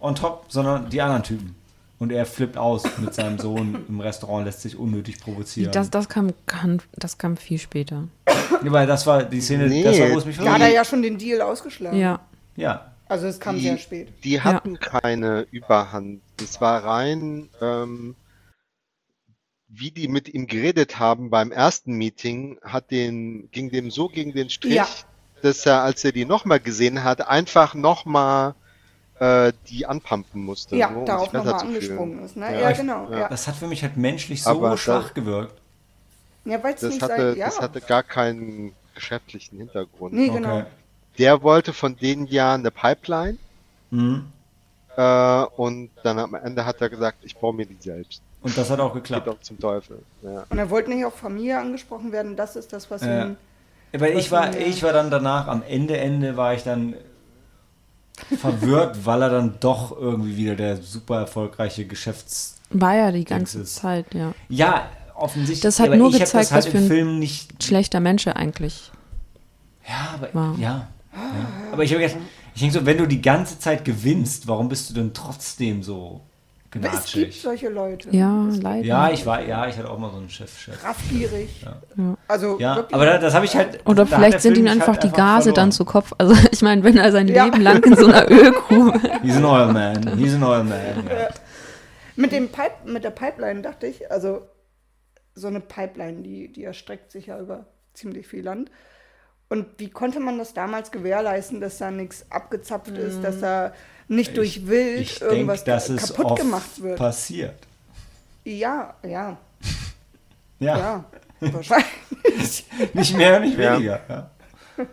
[0.01, 1.62] on top, sondern die anderen Typen.
[2.03, 5.71] Und er flippt aus mit seinem Sohn im Restaurant, lässt sich unnötig provozieren.
[5.71, 8.09] Das, das, kam, kann, das kam viel später.
[8.27, 9.85] ja, weil das war die Szene, Nee.
[9.85, 11.97] das war, wo es mich Da hat er ja schon den Deal ausgeschlagen.
[11.97, 12.19] Ja.
[12.57, 14.09] Ja, Also es kam Die- sehr spät.
[14.25, 16.23] Die hatten keine Überhand.
[16.43, 18.17] Es war rein, ähm,
[19.69, 24.33] wie die mit ihm geredet haben beim ersten Meeting, hat den, ging dem so gegen
[24.33, 24.89] den Strich, Ja.
[25.41, 28.57] dass er, als er die nochmal gesehen hat, einfach nochmal
[29.23, 30.75] äh, die anpumpen musste.
[30.77, 31.75] Ja, so, darauf nochmal fühlen.
[31.75, 32.37] angesprungen ist.
[32.37, 32.53] Ne?
[32.55, 33.09] Ja, Ja, genau.
[33.13, 33.29] ja.
[33.29, 35.55] Das hat für mich halt menschlich so Aber da- schwach gewirkt.
[36.45, 36.63] ja.
[36.63, 37.37] weil es Das nicht hatte, sein...
[37.39, 40.13] Ja, das hatte gar keinen geschäftlichen Hintergrund.
[40.15, 40.59] nee, genau.
[40.59, 40.67] Okay.
[41.19, 43.39] Der wollte von denen ja eine Pipeline
[43.91, 44.25] Mhm.
[44.97, 48.23] äh, und dann am Ende hat er gesagt, ich baue mir die selbst.
[48.41, 49.29] Und das hat auch Geht geklappt.
[49.29, 49.99] auch zum Teufel.
[50.23, 50.45] Ja.
[50.49, 52.35] Und er wollte nicht auf Familie angesprochen werden.
[52.35, 53.27] Das ist das, was Ja.
[53.27, 53.37] ihn...
[53.93, 56.95] Weil ich war, ich war dann danach, am Ende, Ende war ich dann
[58.39, 62.57] verwirrt, weil er dann doch irgendwie wieder der super erfolgreiche Geschäfts...
[62.71, 64.33] War ja die ganze ist- Zeit, ja.
[64.49, 65.61] Ja, offensichtlich.
[65.61, 68.91] Das hat nur gezeigt, das halt was für im ein- Film nicht Schlechter Mensch eigentlich.
[69.87, 70.59] Ja, aber Wow.
[70.59, 71.19] ja, ja.
[71.73, 72.19] Aber ich habe gedacht,
[72.55, 76.21] ich denke so, wenn du die ganze Zeit gewinnst, warum bist du denn trotzdem so
[76.75, 77.43] Es gibt gnatschig?
[77.43, 78.09] solche Leute.
[78.17, 78.85] Ja, leider.
[78.87, 80.83] Ja, ich war, ja, ich hatte auch mal so einen Chef, Chef.
[80.83, 81.63] Raffgierig.
[81.97, 82.17] Ja.
[82.27, 82.95] Also Ja, wirklich.
[82.95, 83.81] aber da, das habe ich halt.
[83.87, 85.55] Oder vielleicht sind ihm einfach halt die Gase verloren.
[85.55, 86.15] dann zu Kopf.
[86.17, 87.45] Also ich meine, wenn er sein Ja.
[87.45, 88.99] Leben lang in so einer Ölgrube.
[89.23, 90.17] He's an oil man.
[90.17, 91.07] He's an oil man.
[91.09, 91.29] Ja.
[92.17, 94.47] Mit, dem Pipe, mit der Pipeline dachte ich, also
[95.35, 98.71] so eine Pipeline, die, die erstreckt sich ja über ziemlich viel Land.
[99.49, 103.73] Und wie konnte man das damals gewährleisten, dass da nichts abgezapft ist, dass da
[104.13, 106.99] nicht durch Wild Ich irgendwas dass es kaputt oft gemacht wird?
[106.99, 107.57] passiert.
[108.45, 109.37] Ja, ja,
[110.59, 111.05] Ja, ja,
[111.53, 112.65] wahrscheinlich.
[112.95, 113.75] nicht mehr, nicht Ja.
[113.77, 114.01] weniger.
[114.09, 114.31] Ja.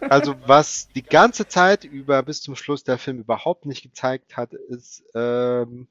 [0.09, 4.53] Also was die ganze Zeit über bis zum Schluss der Film überhaupt nicht gezeigt hat,
[4.53, 5.87] ist ähm,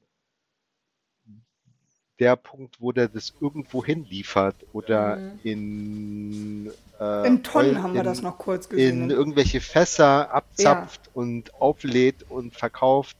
[2.19, 8.01] der Punkt, wo der das irgendwo hinliefert oder in äh, In Tonnen Oil- haben wir
[8.01, 9.03] in, das noch kurz gesehen.
[9.03, 13.15] in irgendwelche Fässer abzapft und auflädt und verkauft.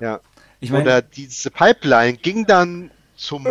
[0.00, 0.20] Ja.
[0.60, 3.42] Ich meine, Oder diese Pipeline ging dann zum.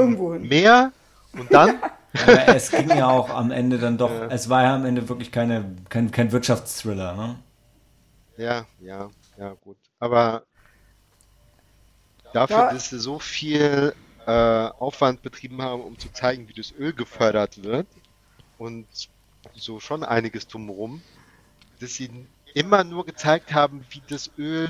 [0.48, 0.92] Meer
[1.34, 1.80] und dann
[2.28, 5.32] aber es ging ja auch am Ende dann doch, es war ja am Ende wirklich
[5.32, 7.36] keine, kein, kein Wirtschaftsthriller, ne?
[8.38, 9.78] Ja, ja, ja, gut.
[10.00, 10.44] Aber
[12.34, 12.74] dafür, Ja.
[12.74, 13.94] dass sie so viel
[14.28, 14.32] äh,
[14.80, 17.88] Aufwand betrieben haben, um zu zeigen, wie das Öl gefördert wird
[18.58, 18.86] und
[19.56, 21.02] so schon einiges drumherum,
[21.80, 22.10] dass sie
[22.54, 24.70] immer nur gezeigt haben, wie das Öl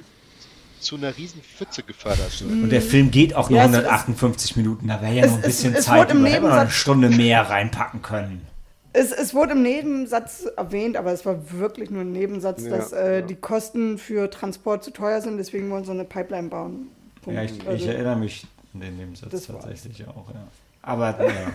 [0.80, 2.52] zu einer riesen Pfütze gefördert wird.
[2.64, 5.42] Und der Film geht auch nur Ja, es- 158 Minuten, da wäre ja noch ein
[5.42, 8.46] bisschen es- es Zeit über, hätte man noch eine Stunde mehr reinpacken können.
[8.94, 12.94] Es, es wurde im Nebensatz erwähnt, aber es war wirklich nur ein Nebensatz, Ja, dass
[12.94, 13.22] äh, ja.
[13.26, 16.90] die Kosten für Transport zu teuer sind, deswegen wollen sie eine Pipeline bauen.
[17.24, 17.38] Punkt.
[17.38, 18.46] Ja, ich, ich Also, erinnere mich
[18.78, 19.66] an den Nebensatz Das war's.
[19.66, 20.48] tatsächlich auch, ja.
[20.82, 21.52] Aber ja.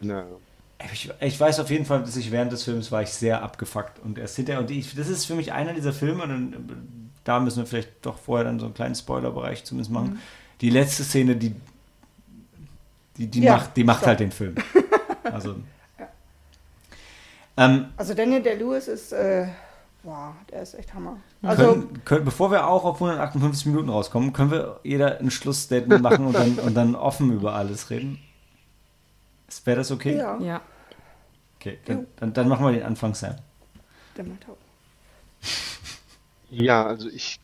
[0.00, 0.24] Ja.
[0.92, 4.00] Ich, ich weiß auf jeden Fall, dass ich während des Films war ich sehr abgefuckt
[4.00, 6.54] und erst hinterher und ich, das ist für mich einer dieser Filme und
[7.22, 10.10] da müssen wir vielleicht doch vorher dann so einen kleinen Spoilerbereich zumindest machen.
[10.14, 10.18] Mhm.
[10.60, 11.54] Die letzte Szene, die
[13.16, 14.56] die, die Ja, macht, die macht halt den Film.
[15.22, 15.54] Also
[17.56, 19.46] ähm, also Daniel Day-Lewis ist, äh,
[20.04, 21.18] wow, der ist echt Hammer.
[21.42, 26.02] Also, können, können, bevor wir auch auf 158 Minuten rauskommen, können wir jeder ein Schlussstatement
[26.02, 28.18] machen und dann, und dann offen über alles reden?
[29.64, 30.16] Wäre das okay?
[30.16, 30.62] ja, Ja.
[31.56, 33.36] Okay, dann, dann, dann machen wir den Anfang, Sam.
[34.16, 34.58] der macht auch.
[36.50, 37.40] Ja, also ich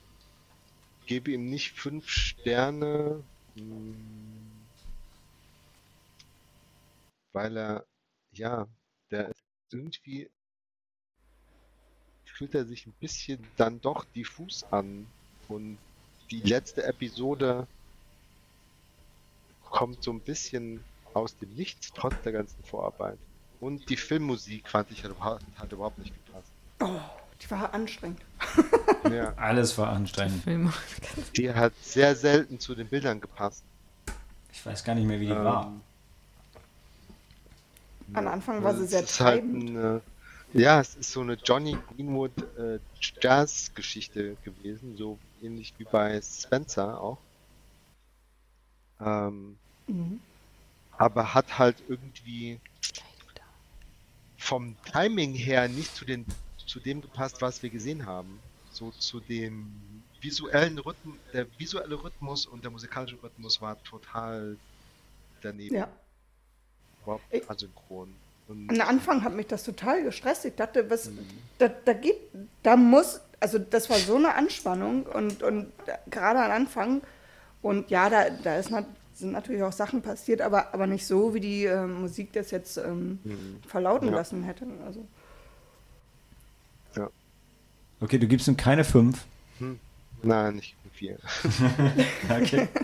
[1.07, 3.95] gebe ihm nicht fünf Sterne, mh,
[7.33, 7.87] weil er,
[8.33, 8.67] ja,
[9.11, 10.31] der ist irgendwie
[12.41, 15.07] fühlt er sich ein bisschen dann doch diffus an
[15.49, 15.76] und
[16.30, 17.66] die letzte Episode
[19.68, 20.82] kommt so ein bisschen
[21.12, 23.18] aus dem Nichts, trotz der ganzen Vorarbeit.
[23.61, 26.51] Und die Filmmusik fand ich hat überhaupt, hat überhaupt nicht gepasst.
[26.80, 26.99] Oh,
[27.43, 28.20] die war anstrengend.
[29.11, 29.32] Ja.
[29.36, 30.43] Alles war anstrengend.
[30.45, 30.72] Film.
[31.36, 33.64] Die hat sehr selten zu den Bildern gepasst.
[34.53, 35.72] Ich weiß gar nicht mehr, wie die war.
[38.09, 39.70] Ähm, Am Anfang war sie es sehr halt treibend.
[39.70, 40.03] eine,
[40.53, 42.78] ja, es ist so eine Johnny Greenwood äh,
[43.20, 47.18] Jazz-Geschichte gewesen, so ähnlich wie bei Spencer auch.
[49.01, 50.20] Ähm, Mhm.
[50.98, 52.61] aber hat halt irgendwie
[54.36, 56.24] vom Timing her nicht zu den
[56.66, 58.38] zu dem gepasst, was wir gesehen haben.
[58.70, 59.72] So zu dem
[60.20, 64.57] visuellen Rhythmus, der visuelle Rhythmus und der musikalische Rhythmus war total
[65.42, 65.74] daneben.
[65.74, 65.88] Ja.
[67.03, 68.14] Überhaupt Ich- asynchron.
[68.51, 70.44] Und Am Anfang hat mich das total gestresst.
[70.44, 71.18] Ich dachte, was, Mhm.
[71.59, 72.16] da, da geht,
[72.62, 75.72] da muss, also das war so eine Anspannung und, und
[76.11, 77.01] gerade am Anfang
[77.62, 81.34] Und ja, da, da ist nat sind natürlich auch Sachen passiert, aber, aber nicht so,
[81.34, 83.61] wie die äh, Musik das jetzt ähm, Mhm.
[83.68, 84.14] verlauten Ja.
[84.14, 84.66] lassen hätte.
[84.86, 85.07] Also,
[88.03, 89.26] Okay, du gibst ihm keine fünf.
[90.22, 91.18] Nein, nicht viel.
[92.30, 92.66] Okay.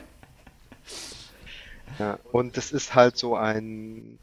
[1.98, 4.18] Ja, und es ist halt so ein,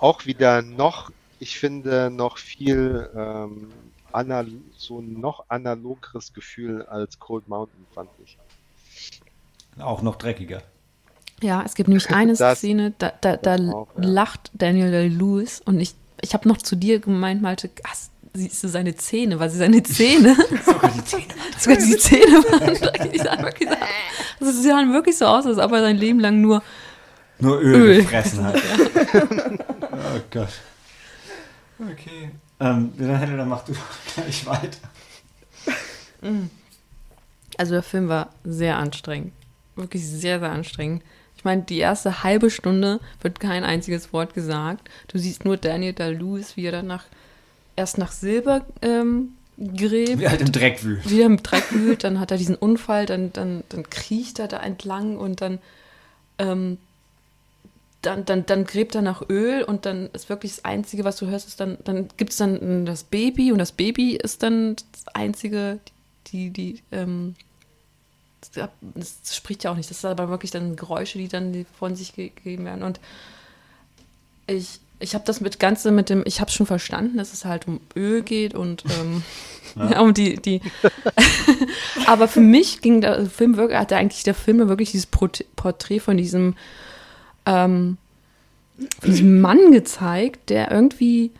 [0.00, 1.10] auch wieder noch,
[1.40, 3.70] ich finde, noch viel ähm,
[4.12, 4.46] anal
[4.76, 8.38] so ein noch analogeres Gefühl als Cold Mountain, fand ich.
[9.80, 10.62] Auch noch dreckiger.
[11.42, 14.04] Ja, es gibt nämlich eine Das- Szene, da, da, da das auch, ja.
[14.04, 18.68] lacht Daniel Day-Lewis und ich, ich habe noch zu dir gemeint, Malte, hast, siehst du
[18.68, 21.24] seine Zähne, weil sie seine Zähne, Sogar die Zähne.
[21.58, 23.22] sogar die Zähne waren dreckig.
[24.40, 26.62] Sie sahen wirklich so aus, als ob er sein Leben lang nur
[27.38, 27.96] Nur Öl, Öl.
[28.02, 28.56] gefressen hat.
[29.92, 30.48] oh Gott.
[31.78, 32.30] Okay.
[32.60, 33.72] Ähm, dann hätte dann mach du
[34.14, 34.78] gleich weiter.
[37.58, 39.32] Also der Film war sehr anstrengend.
[39.76, 41.02] Wirklich sehr, sehr anstrengend.
[41.36, 44.88] Ich meine, die erste halbe Stunde wird kein einziges Wort gesagt.
[45.08, 47.04] Du siehst nur Daniel Day-Lewis, wie er dann nach,
[47.76, 51.10] erst nach Silber ähm, gräbt, Wie halt im Dreck wühlt.
[51.10, 54.58] wieder im Dreck wühlt, dann hat er diesen Unfall, dann, dann, dann kriecht er da
[54.60, 55.58] entlang und dann,
[56.38, 56.78] ähm,
[58.06, 61.26] dann, dann, dann gräbt er nach Öl und dann ist wirklich das Einzige, was du
[61.26, 65.14] hörst, ist dann, dann gibt es dann das Baby und das Baby ist dann das
[65.14, 65.78] Einzige,
[66.28, 67.34] die, die, ähm,
[68.54, 72.14] das, spricht ja auch nicht, das ist aber wirklich dann Geräusche, die dann von sich
[72.14, 73.00] gegeben werden und
[74.46, 77.66] ich, ich habe das mit Ganze mit dem, ich habe schon verstanden, dass es halt
[77.66, 79.22] um Öl geht und ähm,
[79.90, 80.00] ja.
[80.00, 80.60] um die, die.
[82.06, 86.16] aber für mich ging der Film wirklich, hatte eigentlich der Film wirklich dieses Porträt von
[86.16, 86.56] diesem,
[87.46, 87.98] ähm,
[89.00, 91.30] von diesem Mann gezeigt, der irgendwie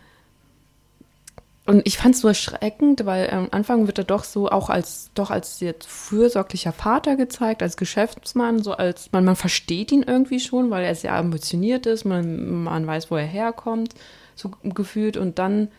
[1.67, 5.09] und ich fand es so erschreckend, weil am Anfang wird er doch so auch als
[5.15, 10.39] doch als jetzt fürsorglicher Vater gezeigt, als Geschäftsmann, so als man, man versteht ihn irgendwie
[10.39, 13.95] schon, weil er sehr ambitioniert ist, man, man weiß, wo er herkommt,
[14.35, 15.69] so gefühlt und dann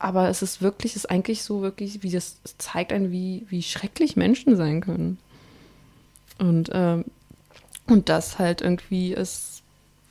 [0.00, 3.62] aber es ist wirklich, es ist eigentlich so wirklich, wie das zeigt einen, wie, wie
[3.62, 5.18] schrecklich Menschen sein können.
[6.38, 7.04] Und, ähm,
[7.90, 9.62] und dass halt irgendwie es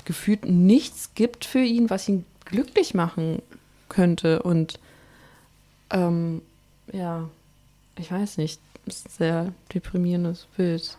[0.05, 3.41] gefühlt nichts gibt für ihn, was ihn glücklich machen
[3.89, 4.41] könnte.
[4.41, 4.79] Und
[5.91, 6.41] ähm,
[6.91, 7.29] ja,
[7.97, 10.97] ich weiß nicht, ist ein sehr deprimierendes Bild.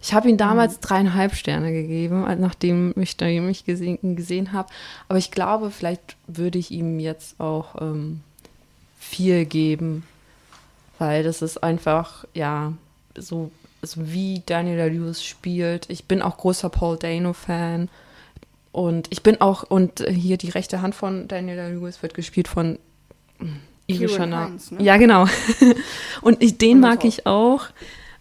[0.00, 4.68] Ich habe ihm damals dreieinhalb Sterne gegeben, nachdem ich da mich gesehen, gesehen habe.
[5.08, 8.20] Aber ich glaube, vielleicht würde ich ihm jetzt auch ähm,
[9.00, 10.04] vier geben,
[10.98, 12.74] weil das ist einfach, ja,
[13.16, 13.50] so,
[13.82, 15.88] so wie Daniel Lewis spielt.
[15.90, 17.88] Ich bin auch großer Paul Dano-Fan.
[18.72, 22.78] Und ich bin auch, und hier die rechte Hand von Daniel Lewis wird gespielt von
[23.86, 24.56] irischer Name.
[24.70, 24.82] Ne?
[24.82, 25.26] Ja, genau.
[26.22, 27.08] und ich, den mag Wundervoll.
[27.08, 27.66] ich auch.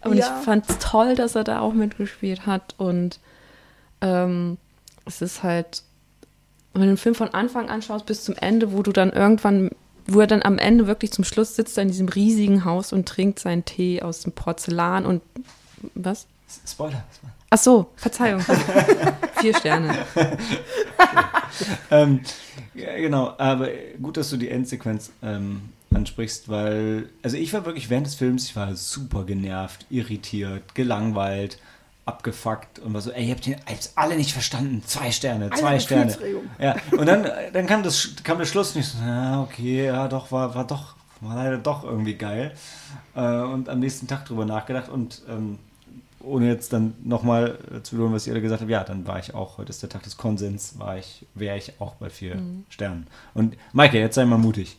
[0.04, 0.38] Und Ja.
[0.40, 2.76] ich fand es toll, dass er da auch mitgespielt hat.
[2.78, 3.20] Und
[4.02, 4.58] ähm,
[5.06, 5.84] es ist halt,
[6.74, 9.72] wenn du den Film von Anfang an schaust bis zum Ende, wo du dann irgendwann,
[10.06, 13.08] wo er dann am Ende wirklich zum Schluss sitzt er in diesem riesigen Haus und
[13.08, 15.22] trinkt seinen Tee aus dem Porzellan und
[15.96, 16.28] was?
[16.66, 17.04] Spoiler.
[17.50, 18.42] Ach so, Verzeihung.
[19.40, 19.96] Vier Sterne.
[21.92, 22.22] ähm,
[22.74, 23.68] ja, genau, aber
[24.02, 28.46] gut, dass du die Endsequenz ähm, ansprichst, weil, also ich war wirklich während des Films,
[28.46, 31.60] ich war super genervt, irritiert, gelangweilt,
[32.06, 35.72] abgefuckt und war so, ey, ihr habt den habt's alle nicht verstanden, zwei Sterne, zwei
[35.72, 36.18] Alle Sterne.
[36.60, 40.32] Ja, und dann, dann kam, das, kam der Schluss nicht so, ja, okay, ja, doch,
[40.32, 42.54] war, war doch, war leider doch irgendwie geil.
[43.16, 45.60] Äh, und am nächsten Tag drüber nachgedacht und ähm,
[46.20, 49.34] ohne jetzt dann nochmal zu wiederholen, was ihr alle gesagt habt, ja, dann war ich
[49.34, 52.38] auch, heute ist der Tag des Konsens, war ich, wäre ich auch bei vier
[52.70, 53.08] Sternen.
[53.34, 54.78] Und Maike, jetzt sei mal mutig.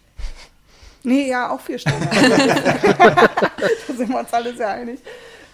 [1.05, 2.07] Nee, ja, auch vier Sterne.
[2.11, 5.01] da sind wir uns alle sehr einig.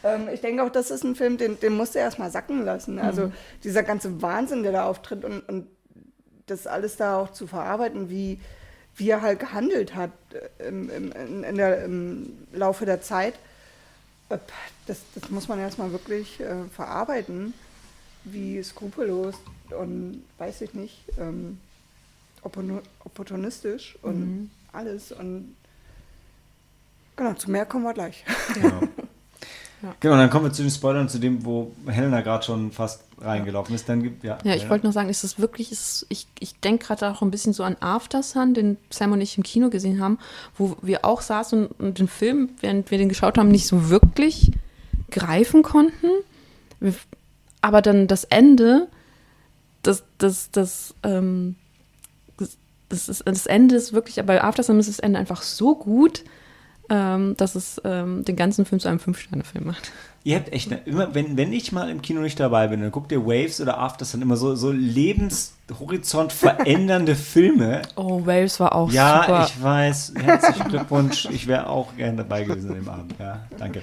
[0.02, 2.98] Ähm, ich denke auch, das ist ein Film, den, den musst du erstmal sacken lassen.
[2.98, 3.30] Also
[3.62, 5.66] dieser ganze Wahnsinn, der da auftritt und, und
[6.46, 8.40] das alles da auch zu verarbeiten, wie,
[8.96, 10.12] wie er halt gehandelt hat
[10.58, 11.12] äh, im, im,
[11.44, 13.34] in, der, im Laufe der Zeit,
[14.28, 14.38] äh,
[14.86, 17.54] das, das muss man erstmal wirklich äh, verarbeiten,
[18.24, 19.34] wie skrupellos
[19.78, 21.58] und weiß ich nicht, ähm,
[22.42, 25.12] opportun- opportunistisch und alles.
[25.12, 25.56] Und
[27.16, 28.24] genau, zu mehr kommen wir gleich.
[28.54, 28.80] Genau.
[29.84, 29.94] Ja.
[30.00, 33.74] Genau, dann kommen wir zu den Spoilern, zu dem, wo Helena gerade schon fast reingelaufen
[33.74, 33.86] ist.
[33.86, 36.86] Dann gibt, ja, Ja, ich wollte nur sagen, ist es wirklich, ist ich, ich denke
[36.86, 40.00] gerade auch ein bisschen so an After Sun, den Sam und ich im Kino gesehen
[40.00, 40.18] haben,
[40.56, 44.52] wo wir auch saßen und, den Film, während wir den geschaut haben, nicht so wirklich
[45.10, 46.08] greifen konnten.
[47.60, 48.88] Aber dann das Ende,
[49.82, 51.56] das, das, das, ähm,
[52.38, 52.56] das,
[52.88, 56.24] das, ist, das Ende ist wirklich, bei After Sun ist das Ende einfach so gut,
[56.90, 59.90] ähm, dass es ähm, den ganzen Film zu einem Fünf-Sterne-Film macht.
[60.26, 62.90] Ihr habt echt, ne, immer, wenn, wenn ich mal im Kino nicht dabei bin, dann
[62.90, 67.82] guckt ihr Waves oder Afters, dann immer so, so Lebenshorizont verändernde Filme.
[67.96, 69.46] Oh, Waves war auch Ja, super.
[69.48, 70.14] ich weiß.
[70.22, 71.26] Herzlichen Glückwunsch.
[71.30, 73.14] Ich wäre auch gerne dabei gewesen an dem Abend.
[73.18, 73.82] Ja, danke.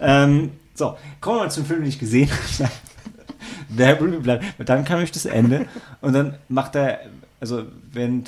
[0.00, 2.70] Ähm, so, kommen wir mal zum Film, den ich gesehen habe.
[3.70, 4.44] Der Ruby bleibt.
[4.58, 5.66] Dann kam ich das Ende
[6.00, 7.00] und dann macht er,
[7.40, 8.24] also wenn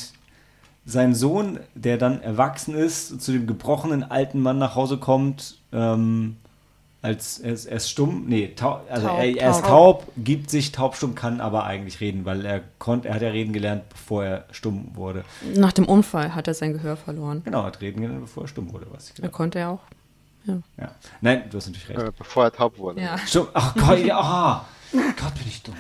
[0.87, 6.37] sein Sohn, der dann erwachsen ist, zu dem gebrochenen alten Mann nach Hause kommt, ähm,
[7.03, 10.01] als er ist, er ist stumm, nee, taub, also Taub, er, er ist taub.
[10.01, 13.53] taub, gibt sich taubstumm, kann aber eigentlich reden, weil er konnte, er hat ja reden
[13.55, 15.25] gelernt, bevor er stumm wurde.
[15.55, 17.41] Nach dem Unfall hat er sein Gehör verloren.
[17.45, 19.81] Genau, hat reden gelernt, bevor er stumm wurde, was ich Er gedacht konnte ja auch.
[20.45, 20.91] ja.
[21.23, 22.01] Nein, du hast natürlich recht.
[22.01, 23.01] Äh, bevor er taub wurde.
[23.01, 23.17] Ja.
[23.27, 25.75] Stumm, ach Gott, ja, ah, Gott, bin ich dumm.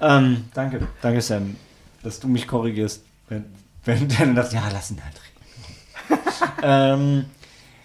[0.00, 1.56] Ähm, danke, danke Sam,
[2.04, 3.44] dass du mich korrigierst, wenn,
[3.84, 5.30] wenn dann dachte, ja, lass ihn halt reden.
[6.62, 7.24] ähm,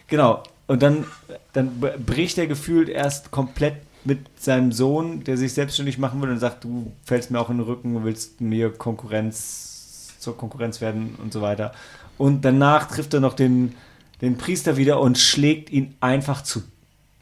[0.07, 1.05] genau, und dann,
[1.53, 6.39] dann bricht er gefühlt erst komplett mit seinem Sohn, der sich selbstständig machen will und
[6.39, 11.33] sagt, du fällst mir auch in den Rücken, willst mir Konkurrenz zur Konkurrenz werden und
[11.33, 11.71] so weiter.
[12.17, 13.75] Und danach trifft er noch den,
[14.21, 16.63] den Priester wieder und schlägt ihn einfach zu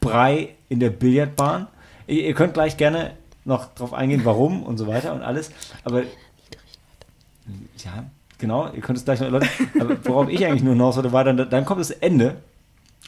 [0.00, 1.66] Brei in der Billardbahn.
[2.06, 3.12] Ihr, ihr könnt gleich gerne
[3.44, 5.50] noch drauf eingehen, warum und so weiter und alles.
[5.84, 8.04] Aber ja,
[8.44, 9.48] genau, ihr könnt es gleich noch erläutern.
[9.80, 12.36] Aber worauf ich eigentlich nur hinaus wollte, war dann, dann kommt das Ende.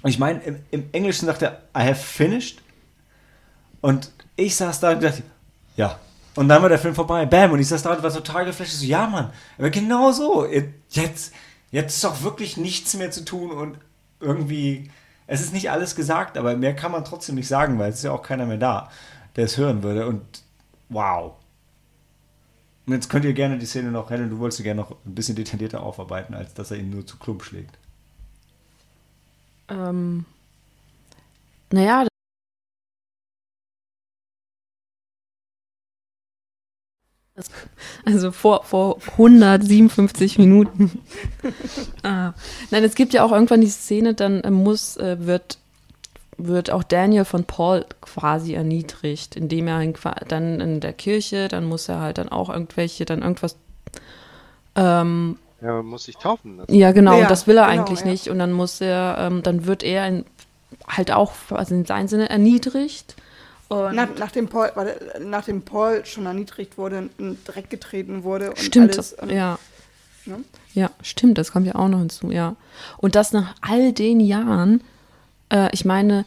[0.02, 2.62] Und ich meine, im, im Englischen sagt er, I have finished.
[3.82, 5.22] Und ich saß da und dachte,
[5.76, 5.98] ja.
[6.36, 7.26] Und dann war der Film vorbei.
[7.26, 7.52] Bam.
[7.52, 8.72] Und ich saß da und war total geflasht.
[8.72, 9.30] So, ja, Mann.
[9.58, 10.46] Aber genau so.
[10.46, 11.32] Jetzt,
[11.70, 13.78] jetzt ist doch wirklich nichts mehr zu tun und
[14.20, 14.90] irgendwie,
[15.26, 18.04] es ist nicht alles gesagt, aber mehr kann man trotzdem nicht sagen, weil es ist
[18.04, 18.90] ja auch keiner mehr da,
[19.36, 20.06] der es hören würde.
[20.06, 20.22] Und
[20.88, 21.34] wow.
[22.86, 25.14] Und jetzt könnt ihr gerne die Szene noch, Helen, du wolltest sie gerne noch ein
[25.14, 27.78] bisschen detaillierter aufarbeiten, als dass er ihn nur zu Klump schlägt.
[29.68, 30.24] Ähm,
[31.72, 32.06] naja,
[38.04, 41.02] also vor, vor 157 Minuten.
[42.02, 42.32] ah.
[42.70, 45.58] Nein, es gibt ja auch irgendwann die Szene, dann äh, muss, äh, wird,
[46.38, 49.84] wird auch Daniel von Paul quasi erniedrigt, indem er
[50.28, 53.56] dann in der Kirche, dann muss er halt dann auch irgendwelche, dann irgendwas
[54.74, 56.74] ähm, Ja, man muss sich taufen lassen.
[56.74, 58.06] ja, genau, Ja, und das will er genau, eigentlich ja.
[58.06, 58.28] nicht.
[58.28, 60.24] Und dann muss er, ähm, dann wird er in,
[60.86, 63.16] halt auch, also in seinem Sinne erniedrigt.
[63.68, 68.58] Und Nach, nachdem, Paul, warte, nachdem Paul schon erniedrigt wurde, in Dreck getreten wurde und
[68.58, 69.14] stimmt, alles.
[69.14, 69.58] Und, ja.
[70.26, 70.44] ne?
[70.74, 72.54] Ja, stimmt, das kommt ja auch noch hinzu, ja.
[72.98, 74.82] Und das nach all den Jahren,
[75.52, 76.24] äh, ich meine,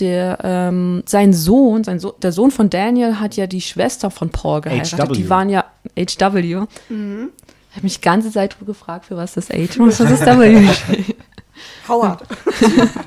[0.00, 4.30] der, ähm, sein Sohn, sein so der Sohn von Daniel hat ja die Schwester von
[4.30, 4.98] Paul geheiratet.
[4.98, 5.12] HW.
[5.12, 5.64] Die waren ja
[5.96, 6.66] HW.
[7.72, 10.68] Ich habe mich die ganze Zeit gefragt, für was das H und was das W
[10.72, 11.16] steht.
[11.88, 12.22] Howard.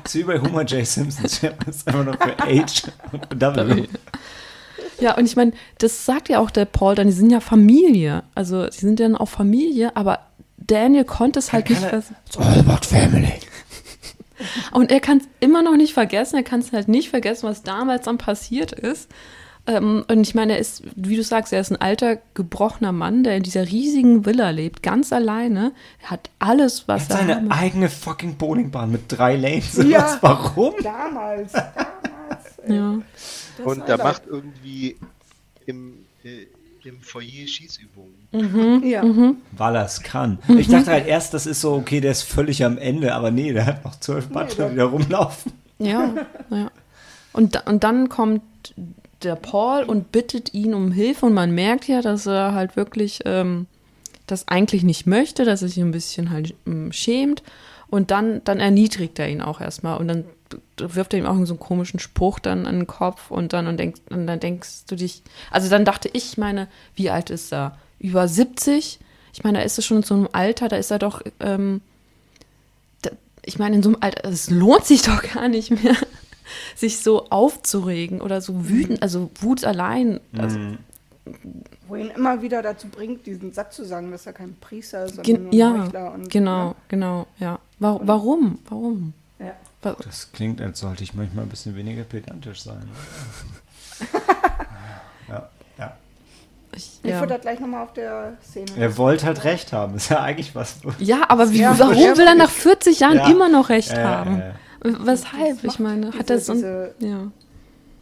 [0.02, 0.86] Das ist wie bei Homer J.
[0.86, 1.22] Simpson.
[1.64, 3.86] Das ist einfach noch für H und W.
[4.98, 8.22] Ja, und ich meine, das sagt ja auch der Paul dann, die sind ja Familie.
[8.34, 10.20] Also, sie sind dann auch Familie, aber
[10.56, 13.34] Daniel konnte es halt nicht It's all about family.
[14.72, 16.36] Und er kann es immer noch nicht vergessen.
[16.36, 19.08] Er kann es halt nicht vergessen, was damals dann passiert ist.
[19.68, 23.24] Ähm, und ich meine, er ist, wie du sagst, er ist ein alter, gebrochener Mann,
[23.24, 25.72] der in dieser riesigen Villa lebt, ganz alleine.
[26.04, 29.76] Er hat alles, Er was hat er seine haben- eigene fucking Bowlingbahn mit drei Lanes.
[29.76, 30.02] und Ja.
[30.04, 30.74] Was, warum?
[30.82, 31.52] Damals.
[31.52, 32.44] Damals.
[32.68, 32.98] Ja.
[33.58, 34.96] Das Und er da- macht irgendwie
[35.66, 36.46] im, äh,
[36.88, 38.14] im Foyer Schießübungen.
[38.32, 39.02] Ja.
[39.56, 40.38] Weil er es kann.
[40.48, 40.58] Mhm.
[40.58, 43.52] Ich dachte halt erst, das ist so, okay, der ist völlig am Ende, aber nee,
[43.52, 45.52] der hat noch zwölf Butler, der- die da rumlaufen.
[45.78, 46.12] Ja,
[46.50, 46.70] ja.
[47.32, 48.42] Und, und dann kommt
[49.22, 53.20] der Paul und bittet ihn um Hilfe und man merkt ja, dass er halt wirklich
[53.24, 53.66] ähm,
[54.26, 57.42] das eigentlich nicht möchte, dass er sich ein bisschen halt ähm, schämt
[57.88, 60.24] und dann, dann erniedrigt er ihn auch erstmal und dann
[60.78, 63.78] wirft er ihm auch so einen komischen Spruch dann an den Kopf und dann und,
[63.78, 67.52] denkst, und dann denkst du dich, also dann dachte ich, ich meine, wie alt ist
[67.52, 67.76] er?
[67.98, 68.98] Über 70?
[69.32, 71.80] Ich meine, da ist er schon in so einem Alter, da ist er doch, ähm,
[73.02, 73.10] da,
[73.44, 75.96] ich meine, in so einem Alter, es lohnt sich doch gar nicht mehr,
[76.74, 80.20] sich so aufzuregen oder so wütend, also Wut allein.
[80.38, 80.58] Also,
[81.88, 85.16] Wo ihn immer wieder dazu bringt, diesen Satz zu sagen, dass er kein Priester ist,
[85.16, 86.74] sondern gen- nur ja, und, genau, ne?
[86.88, 87.58] genau, ja.
[87.78, 88.58] Wa warum?
[88.68, 89.12] Warum?
[89.38, 89.54] Ja.
[89.82, 92.88] Das klingt, als sollte ich manchmal ein bisschen weniger pedantisch sein.
[96.76, 96.82] ja.
[96.82, 97.20] Ich, Ich ja.
[97.20, 98.66] würde das gleich nochmal auf der Szene.
[98.78, 99.94] Er wollte halt recht haben.
[99.96, 100.76] Ist ja eigentlich was.
[100.98, 103.30] ja, aber wie, Ja, warum will er nach 40 Jahren Ja.
[103.30, 104.40] immer noch recht Äh, haben?
[104.40, 105.64] äh, Weshalb?
[105.64, 107.30] Ich meine, hat diese- er so ein, diese ja.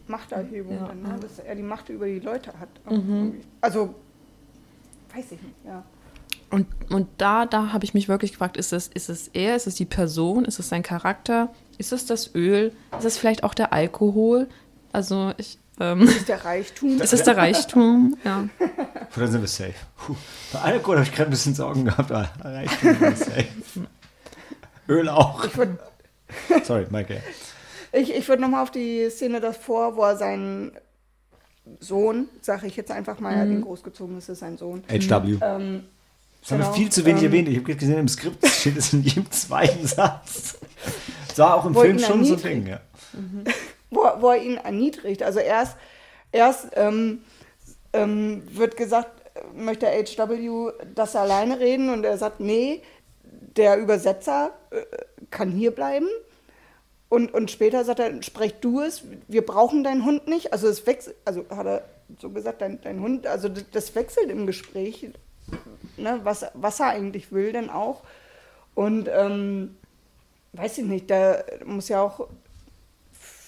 [0.07, 1.19] Machterhebung, Ja, dann, ne?
[1.19, 2.69] dass er die Macht über die Leute hat.
[2.91, 3.41] Mhm.
[3.61, 3.95] Also,
[5.15, 5.83] weiß ich nicht, ja.
[6.51, 9.65] Und, und da, da habe ich mich wirklich gefragt, ist es, ist es er, ist
[9.65, 11.49] es die Person, ist es sein Charakter,
[11.79, 14.47] ist es das Öl, ist es vielleicht auch der Alkohol?
[14.91, 17.01] Also ich, ähm, Das ist der Reichtum.
[17.01, 18.17] ist es der Reichtum?
[18.23, 18.47] Ja.
[19.15, 19.73] Oder sind wir safe?
[19.97, 20.15] Puh.
[20.53, 23.47] Bei Alkohol habe ich gerade ein bisschen Sorgen gehabt, aber Reichtum wir safe.
[24.87, 25.45] Öl auch.
[25.45, 25.77] Ich würde
[26.63, 27.21] Sorry, Michael.
[27.91, 30.71] ich, ich würd nochmal auf die Szene davor, wo er seinen
[31.79, 34.83] Sohn, sage ich jetzt einfach mal, er hat ihn großgezogen, es ist sein Sohn.
[34.89, 34.93] HW.
[34.93, 35.83] Ähm, Das haben
[36.49, 37.47] wir genau, viel zu wenig ähm, erwähnt.
[37.49, 40.57] Ich habe gesehen, im Skript steht es in jedem zweiten Satz.
[41.29, 42.41] Das war auch im Film schon so ein.
[42.41, 42.79] Ding, ja.
[43.89, 45.23] Wo, wo er ihn erniedrigt.
[45.23, 45.77] Also erst,
[46.31, 47.23] erst ähm,
[47.93, 49.21] ähm, wird gesagt,
[49.53, 52.81] möchte HW das alleine reden und er sagt, nee,
[53.23, 54.83] der Übersetzer äh,
[55.29, 56.07] kann hier bleiben.
[57.09, 60.51] Und, und später sagt er, sprech du es, wir brauchen deinen Hund nicht.
[60.53, 61.83] Also es wechselt, also hat er
[62.19, 65.09] so gesagt, dein, dein Hund, also das, das wechselt im Gespräch,
[65.97, 68.03] ne, was, was er eigentlich will denn auch.
[68.73, 69.77] Und ähm,
[70.53, 72.27] weiß ich nicht, da muss ja auch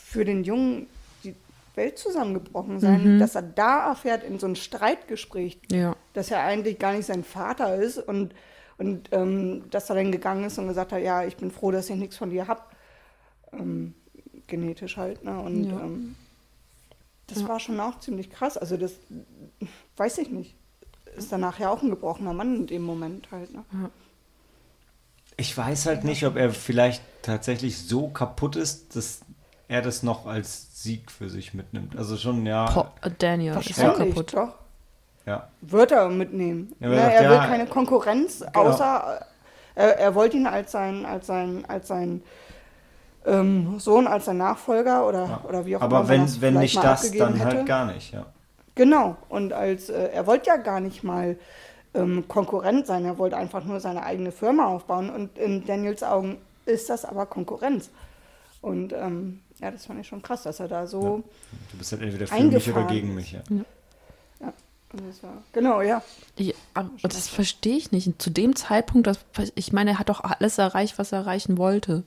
[0.09, 0.87] für den Jungen
[1.23, 1.35] die
[1.75, 5.95] Welt zusammengebrochen sein, dass er da erfährt in so ein Streitgespräch, Ja.
[6.13, 8.33] dass er eigentlich gar nicht sein Vater ist und,
[8.77, 11.89] und ähm, dass er dann gegangen ist und gesagt hat, ja, ich bin froh, dass
[11.89, 12.73] ich nichts von dir hab.
[13.51, 13.93] Ähm,
[14.47, 15.37] genetisch halt, ne?
[15.39, 15.79] Und Ja.
[15.81, 16.15] ähm,
[17.27, 18.55] das war schon auch ziemlich krass.
[18.57, 18.93] Also das
[19.97, 20.55] weiß ich nicht.
[21.17, 23.65] Ist danach ja auch ein gebrochener Mann in dem Moment halt, ne?
[25.35, 29.19] Ich weiß halt nicht, ob er vielleicht tatsächlich so kaputt ist, dass
[29.67, 31.97] er das noch als Sieg für sich mitnimmt.
[31.97, 32.65] Also schon, ja.
[32.65, 32.85] Po
[33.19, 34.33] Daniel ist Wahrscheinlich, kaputt.
[34.33, 34.53] doch.
[35.25, 35.47] ja.
[35.61, 36.73] Wird er mitnehmen.
[36.79, 38.69] Ja, ne, aber er ja, will keine Konkurrenz, genau.
[38.69, 39.19] außer
[39.75, 42.23] äh, er, er wollte ihn als sein, als sein, als sein
[43.25, 45.41] ähm, Sohn, als sein Nachfolger oder, ja.
[45.47, 46.09] oder wie auch Aber immer.
[46.09, 47.57] wenn, das wenn vielleicht nicht das, dann hätte.
[47.57, 48.25] halt gar nicht, ja.
[48.75, 49.17] Genau.
[49.27, 51.37] Und als äh, er wollte ja gar nicht mal
[51.93, 55.09] ähm, Konkurrent sein, er wollte einfach nur seine eigene Firma aufbauen.
[55.09, 57.89] Und in Daniels Augen ist das aber Konkurrenz.
[58.61, 61.23] Und ähm, ja, das fand ich schon krass, dass er da so.
[61.71, 63.41] Du bist halt entweder für mich oder gegen mich, ja.
[64.93, 66.01] Das war, genau, ja.
[66.37, 68.21] Ja, aber das verstehe ich nicht.
[68.21, 69.19] Zu dem Zeitpunkt, das,
[69.55, 72.03] ich meine, er hat doch alles erreicht, was er erreichen wollte.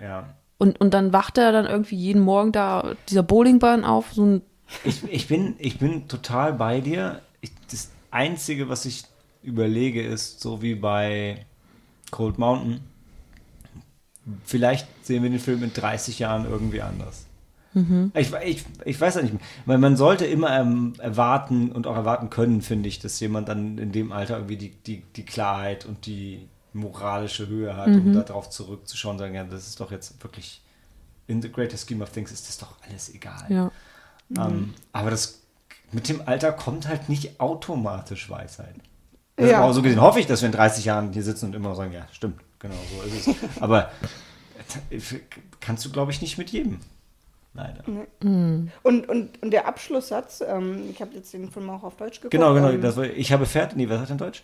[0.00, 0.34] Ja.
[0.56, 4.42] Und, und dann wacht er dann irgendwie jeden Morgen da dieser Bowlingbahn auf, so ein
[4.84, 7.20] Ich, ich, bin, ich bin total bei dir.
[7.42, 9.04] Ich, das Einzige, was ich
[9.42, 11.44] überlege, ist so wie bei
[12.10, 12.80] Cold Mountain.
[14.44, 17.26] Vielleicht sehen wir den Film in 30 Jahren irgendwie anders.
[18.14, 19.34] Ich, ich, ich weiß ja nicht,
[19.64, 23.78] weil man sollte immer ähm, erwarten und auch erwarten können, finde ich, dass jemand dann
[23.78, 28.50] in dem Alter irgendwie die, die, die Klarheit und die moralische Höhe hat, um darauf
[28.50, 30.60] zurückzuschauen und sagen, ja, das ist doch jetzt wirklich
[31.26, 33.46] in the greater scheme of things ist das doch alles egal.
[33.48, 33.70] ja.
[34.36, 35.40] Ähm, aber das
[35.92, 38.74] mit dem Alter kommt halt nicht automatisch Weisheit.
[39.36, 39.72] Also Ja.
[39.72, 42.06] so gesehen hoffe ich, dass wir in 30 Jahren hier sitzen und immer sagen, ja,
[42.12, 43.62] stimmt, genau so ist es.
[43.62, 43.90] Aber
[44.90, 44.98] äh,
[45.60, 46.80] kannst du, glaube ich, nicht mit jedem.
[47.54, 47.84] Leider.
[48.20, 48.70] Und,
[49.08, 52.30] und, und der Abschlusssatz, ähm, ich habe jetzt den Film auch auf Deutsch geguckt.
[52.30, 52.70] Genau, genau.
[52.70, 53.76] ähm, Das war, ich habe fertig.
[53.76, 54.42] Nee, was hat in Deutsch?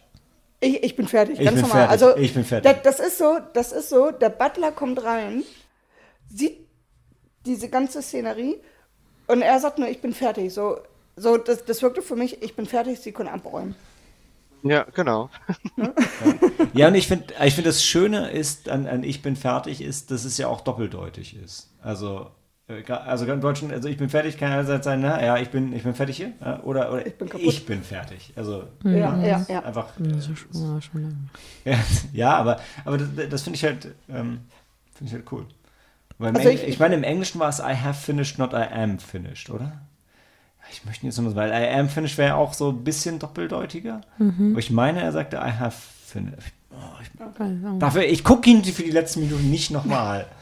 [0.60, 1.88] Ich, ich bin fertig, Ich ganz bin normal.
[1.88, 2.82] fertig, Also, ich bin fertig.
[2.82, 5.42] Das, das ist so, das ist so, der Butler kommt rein,
[6.28, 6.58] sieht
[7.46, 8.56] diese ganze Szenerie
[9.28, 10.52] und er sagt nur, ich bin fertig.
[10.52, 10.78] So,
[11.16, 13.74] so das, das wirkte für mich, ich bin fertig, sie können abräumen.
[14.62, 15.30] Ja, genau.
[16.74, 20.10] Ja, und ich finde, ich finde, das Schöne ist an, an Ich bin fertig ist,
[20.10, 21.70] dass es ja auch doppeldeutig ist.
[21.82, 22.30] Also,
[22.68, 25.72] äh, also im Deutschen, also ich bin fertig kann einerseits sein, na, ja, ich bin,
[25.72, 27.46] ich bin fertig hier, ja, oder, oder Ich bin kaputt.
[27.46, 28.32] ich bin fertig.
[28.36, 29.62] Also, Ja, ja, ja.
[29.64, 29.88] einfach.
[29.98, 31.16] Das ist schon, ja, schon lange.
[31.64, 31.78] Ja,
[32.12, 34.40] ja aber, aber das, das finde ich halt, ähm,
[34.94, 35.46] finde ich halt cool.
[36.20, 38.98] Also Engl- ich- ich, meine, im Englischen war es I have finished, not I am
[38.98, 39.80] finished, oder?
[40.70, 44.00] Ich möchte jetzt nochmal, weil I am finished wäre ja auch so ein bisschen doppeldeutiger.
[44.18, 45.76] Aber ich meine, er sagte I have
[46.06, 46.52] finished.
[46.70, 47.08] Oh, ich,
[47.78, 50.26] dafür, ich gucke ihn für die letzten Minuten nicht nochmal.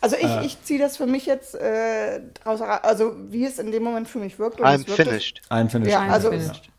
[0.00, 0.46] Also ich, Äh.
[0.46, 4.20] ich ziehe das für mich jetzt äh, draus, also wie es in dem Moment für
[4.20, 4.60] mich wirkt.
[4.60, 5.42] und I'm finished.
[5.50, 5.90] I'm finished.
[5.90, 6.70] Ja, also finished.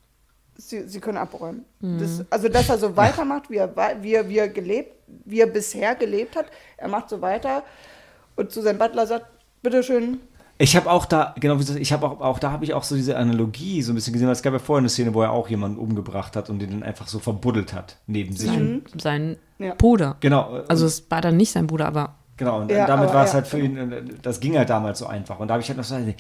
[0.56, 1.66] sie, sie können abräumen.
[1.82, 4.94] Das, also dass er so weitermacht, wie er, wie, er, wie, er gelebt,
[5.26, 6.46] wie er bisher gelebt hat.
[6.78, 7.64] Er macht so weiter
[8.38, 9.26] und zu seinem Butler sagt,
[9.64, 10.22] bitteschön,
[10.62, 12.74] Ich habe auch da, genau wie du sagst, ich habe auch, auch da habe ich
[12.74, 15.14] auch so diese Analogie so ein bisschen gesehen, weil es gab ja vorher eine Szene,
[15.14, 18.50] wo er auch jemanden umgebracht hat und den dann einfach so verbuddelt hat neben sich.
[18.50, 19.74] Sein, sein Ja.
[19.76, 20.18] Bruder.
[20.20, 20.60] Genau.
[20.68, 23.36] Also es war dann nicht sein Bruder, aber Genau, und Ja, damit war es ja,
[23.36, 25.40] halt für ihn, äh, das ging halt damals so einfach.
[25.40, 26.14] Und da habe ich halt noch so, ja,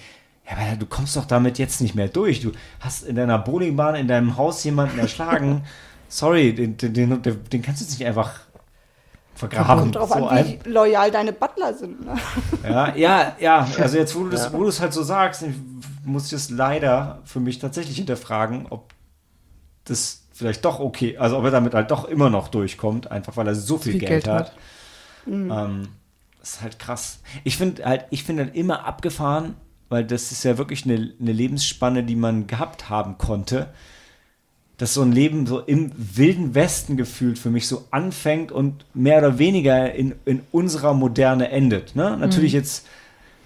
[0.49, 2.41] aber du kommst doch damit jetzt nicht mehr durch.
[2.41, 5.63] Du hast in deiner Bowlingbahn in deinem Haus jemanden erschlagen.
[6.09, 8.31] Sorry, den, den, den, den kannst du jetzt nicht einfach
[9.39, 9.79] vergraben.
[9.79, 12.05] kommt drauf So an, ein- wie loyal deine Butler sind.
[12.05, 12.15] Ne?
[12.63, 15.43] ja, ja, ja, also jetzt, wo du das, wo du es halt so sagst,
[16.05, 18.93] muss ich es leider für mich tatsächlich hinterfragen, ob
[19.85, 23.47] das vielleicht doch okay, also ob er damit halt doch immer noch durchkommt, einfach weil
[23.47, 24.47] er so viel, viel Geld, Geld hat.
[24.51, 24.53] hat.
[25.25, 25.87] Ähm,
[26.39, 27.19] das ist halt krass.
[27.43, 29.55] Ich finde halt, ich finde halt immer abgefahren,
[29.89, 33.67] weil das ist ja wirklich eine, eine Lebensspanne, die man gehabt haben konnte,
[34.79, 39.19] dass so ein Leben so im wilden Westen gefühlt für mich so anfängt und mehr
[39.19, 41.97] oder weniger in, in unserer Moderne endet.
[41.97, 42.17] Ne?
[42.17, 42.87] Natürlich jetzt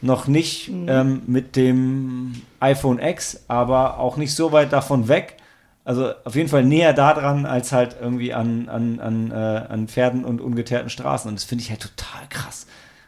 [0.01, 5.38] noch nicht ähm, mit dem iPhone X, aber auch nicht so weit davon weg.
[5.84, 10.26] Also auf jeden Fall näher daran als halt irgendwie an, an, an, äh, an Pferden
[10.26, 11.27] und ungeteerten Straßen.
[11.30, 12.68] Und das finde ich halt total krass.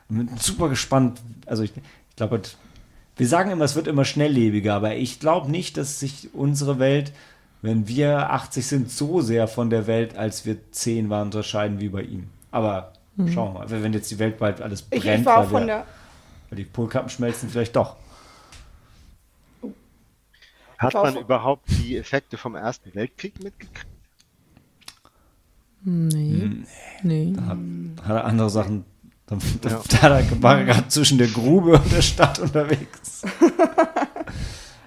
[0.09, 1.21] Und bin super gespannt.
[1.45, 2.41] Also ich, ich glaube,
[3.17, 7.13] wir sagen immer, es wird immer schnelllebiger, aber ich glaube nicht, dass sich unsere Welt,
[7.65, 11.89] wenn wir 80 sind, so sehr von der Welt, als wir 10 waren, unterscheiden wie
[11.89, 12.29] bei ihm.
[12.51, 12.93] Aber
[13.33, 15.61] schauen wir mal, wenn jetzt die Welt bald alles Ich, brennt, ich war weil, von
[15.61, 15.85] wir, der.
[16.49, 17.95] weil die Polkappen schmelzen, vielleicht doch.
[20.77, 23.87] Hat man überhaupt die Effekte vom Ersten Weltkrieg mitgekriegt?
[25.83, 26.49] Nee.
[27.03, 27.33] Nee.
[27.35, 27.57] Da hat,
[28.07, 28.85] hat er andere Sachen.
[29.27, 29.81] Da, da, Ja.
[30.21, 33.23] da war er gerade zwischen der Grube und der Stadt unterwegs.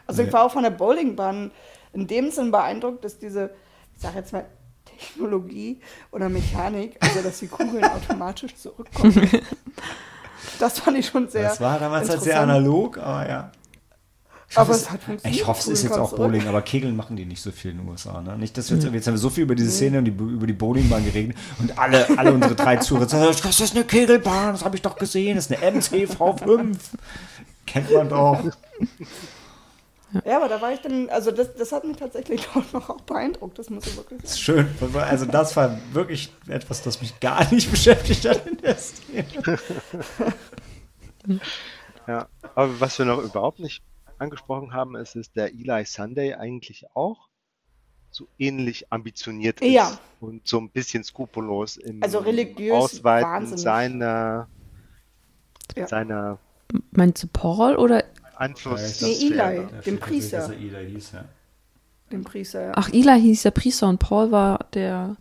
[0.07, 1.51] Also ich war auch von der Bowlingbahn
[1.93, 3.51] in dem Sinn beeindruckt, dass diese,
[3.95, 4.47] ich sag jetzt mal,
[4.85, 9.29] Technologie oder Mechanik, also dass die Kugeln automatisch zurückkommen.
[10.59, 11.49] Das fand ich schon sehr.
[11.49, 13.53] Das war damals halt sehr analog, aber ja.
[14.51, 15.41] Ich Aber hoffe, es hat es, funktioniert.
[15.41, 16.17] ich hoffe, es ist jetzt auch.
[16.17, 18.23] Bowling, aber Kegeln machen die nicht so viel in den USA.
[18.23, 18.39] Ne?
[18.39, 20.47] Nicht, dass wir jetzt, jetzt haben wir so viel über diese Szene und die, über
[20.47, 24.65] die Bowlingbahn geredet und alle, alle unsere drei Zuhörer sagen, das ist eine Kegelbahn, das
[24.65, 26.77] habe ich doch gesehen, das ist eine MCV5.
[27.67, 28.43] Kennt man doch.
[30.25, 33.01] Ja, aber da war ich dann, also das, das hat mich tatsächlich auch noch auch
[33.03, 34.69] beeindruckt, das muss ich wirklich Das sagen.
[34.69, 35.01] ist schön.
[35.01, 39.25] Also das war wirklich etwas, das mich gar nicht beschäftigt hat in der Szene.
[42.07, 43.83] Ja, aber was wir noch überhaupt nicht
[44.19, 47.29] angesprochen haben, ist, dass der Eli Sunday eigentlich auch
[48.11, 49.99] so ähnlich ambitioniert ist Ja.
[50.21, 53.61] und so ein bisschen skrupellos im Also religiös Ausweiten wahnsinnig.
[53.63, 54.49] seiner,
[55.77, 55.87] Ja.
[55.87, 56.39] seiner
[56.93, 58.05] Meinst du Paul oder?
[58.39, 59.01] Einfluss.
[59.03, 59.67] Nee, Eli.
[59.85, 60.39] Dem Priester.
[60.39, 61.25] Dass er Ida hieß, ja.
[62.13, 62.73] Den Priester, ja.
[62.75, 65.17] Ach, Eli hieß der Priester und Paul war der,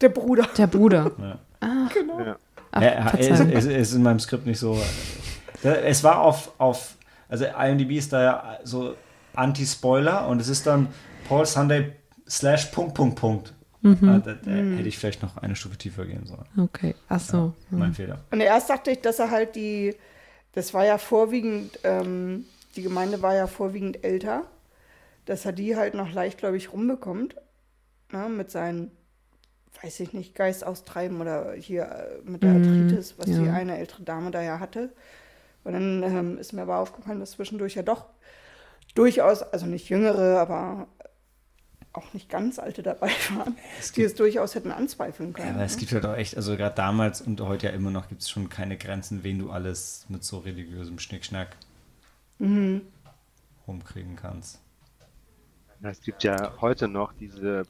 [0.00, 0.48] der Bruder.
[0.56, 1.12] der Bruder.
[1.94, 2.18] Genau.
[2.20, 2.36] Ja.
[2.72, 4.80] Ach, Ja, er, er, ist, in meinem Skript nicht so.
[5.62, 6.96] Da- Es war auf, auf
[7.28, 8.94] also IMDb ist da ja so
[9.34, 10.88] Anti-Spoiler und es ist dann
[11.28, 11.92] Paul Sunday
[12.28, 13.52] slash Punkt, Punkt, Punkt.
[13.82, 14.08] Mhm.
[14.08, 16.44] Ah, da, da hätte ich vielleicht noch eine Stufe tiefer gehen sollen.
[16.58, 17.54] Okay, ach so.
[17.70, 18.18] Mein Fehler.
[18.30, 19.94] Und erst dachte ich, dass er halt die,
[20.52, 22.46] das war ja vorwiegend, ähm,
[22.76, 24.44] die Gemeinde war ja vorwiegend älter,
[25.26, 27.36] dass er die halt noch leichtgläubig rumbekommt,
[28.12, 28.90] ne, mit seinen,
[29.82, 33.52] weiß ich nicht, Geist austreiben oder hier äh, mit der Arthritis, was die ja.
[33.52, 34.92] eine ältere Dame da ja hatte.
[35.62, 38.06] Und dann ähm, ist mir aber aufgefallen, dass zwischendurch ja doch
[38.94, 40.88] durchaus, also nicht jüngere, aber
[41.92, 43.56] auch nicht ganz alte dabei waren,
[43.96, 45.48] die es durchaus hätten anzweifeln können.
[45.48, 45.80] Ja, aber es ne?
[45.80, 48.48] gibt halt auch echt, also gerade damals und heute ja immer noch gibt es schon
[48.48, 51.56] keine Grenzen, wen du alles mit so religiösem Schnickschnack
[52.38, 52.82] Mhm.
[53.66, 54.60] rumkriegen kannst.
[55.82, 57.66] Es gibt ja heute noch diese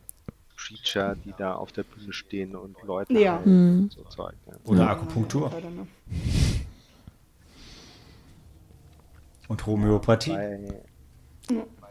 [0.56, 3.38] Preacher, die da auf der Bühne stehen und Leute Ja.
[3.40, 4.34] heilen und so Zeug.
[4.46, 4.52] Ja.
[4.64, 5.50] Oder Ja, Akupunktur
[9.48, 10.30] und Homöopathie.
[10.30, 10.60] Bei,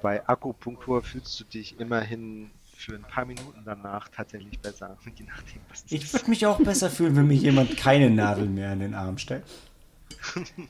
[0.02, 5.62] bei Akupunktur fühlst du dich immerhin für ein paar Minuten danach tatsächlich besser, je nachdem,
[5.70, 8.94] was Ich würde mich auch besser fühlen, wenn mir jemand keine Nadel mehr in den
[8.94, 9.44] Arm stellt.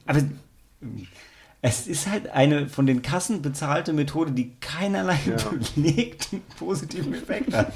[0.06, 0.22] Aber
[1.62, 5.38] es ist halt eine von den Kassen bezahlte Methode, die keinerlei Ja.
[5.76, 7.74] belegten positiven Effekt hat.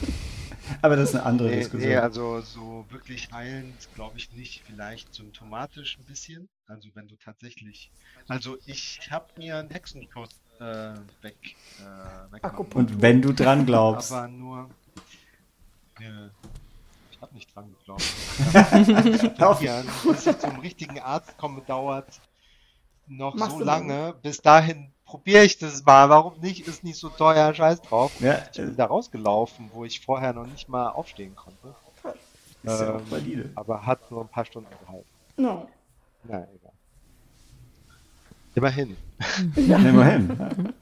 [0.82, 1.90] Aber das ist eine andere Nee, Diskussion.
[1.92, 4.64] nee, also so wirklich heilend glaube ich nicht.
[4.66, 6.48] Vielleicht symptomatisch ein bisschen.
[6.68, 7.92] Also wenn du tatsächlich.
[8.30, 10.30] Also ich habe mir einen Hexenkurs
[10.64, 11.36] äh, weg,
[11.80, 12.76] äh.
[12.76, 14.12] Und wenn du dran glaubst.
[14.12, 14.70] Aber nur.
[16.00, 16.28] Äh,
[17.12, 18.04] ich habe nicht dran geglaubt.
[19.42, 22.08] Auf- Ja, bis ich zum richtigen Arzt komme, dauert
[23.08, 24.14] noch Machst so lange.
[24.22, 26.10] Bis dahin probiere ich das mal.
[26.10, 26.68] Warum nicht?
[26.68, 27.54] Ist nicht so teuer.
[27.54, 28.12] Scheiß drauf.
[28.20, 31.76] Ja, Ich bin da rausgelaufen, wo ich vorher noch nicht mal aufstehen konnte.
[32.64, 33.52] ist ja auch Ähm, valide.
[33.56, 35.08] Aber hat nur ein paar Stunden gehalten.
[35.38, 35.68] No.
[36.26, 36.48] Egal.
[38.56, 38.96] Immerhin.
[39.56, 40.74] Nehmen wir hin.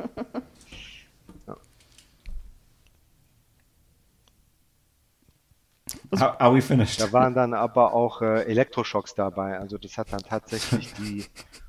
[6.12, 7.00] Are, are we finished?
[7.02, 9.58] Da waren dann aber auch äh, Elektroschocks dabei.
[9.58, 11.26] Also das hat dann tatsächlich die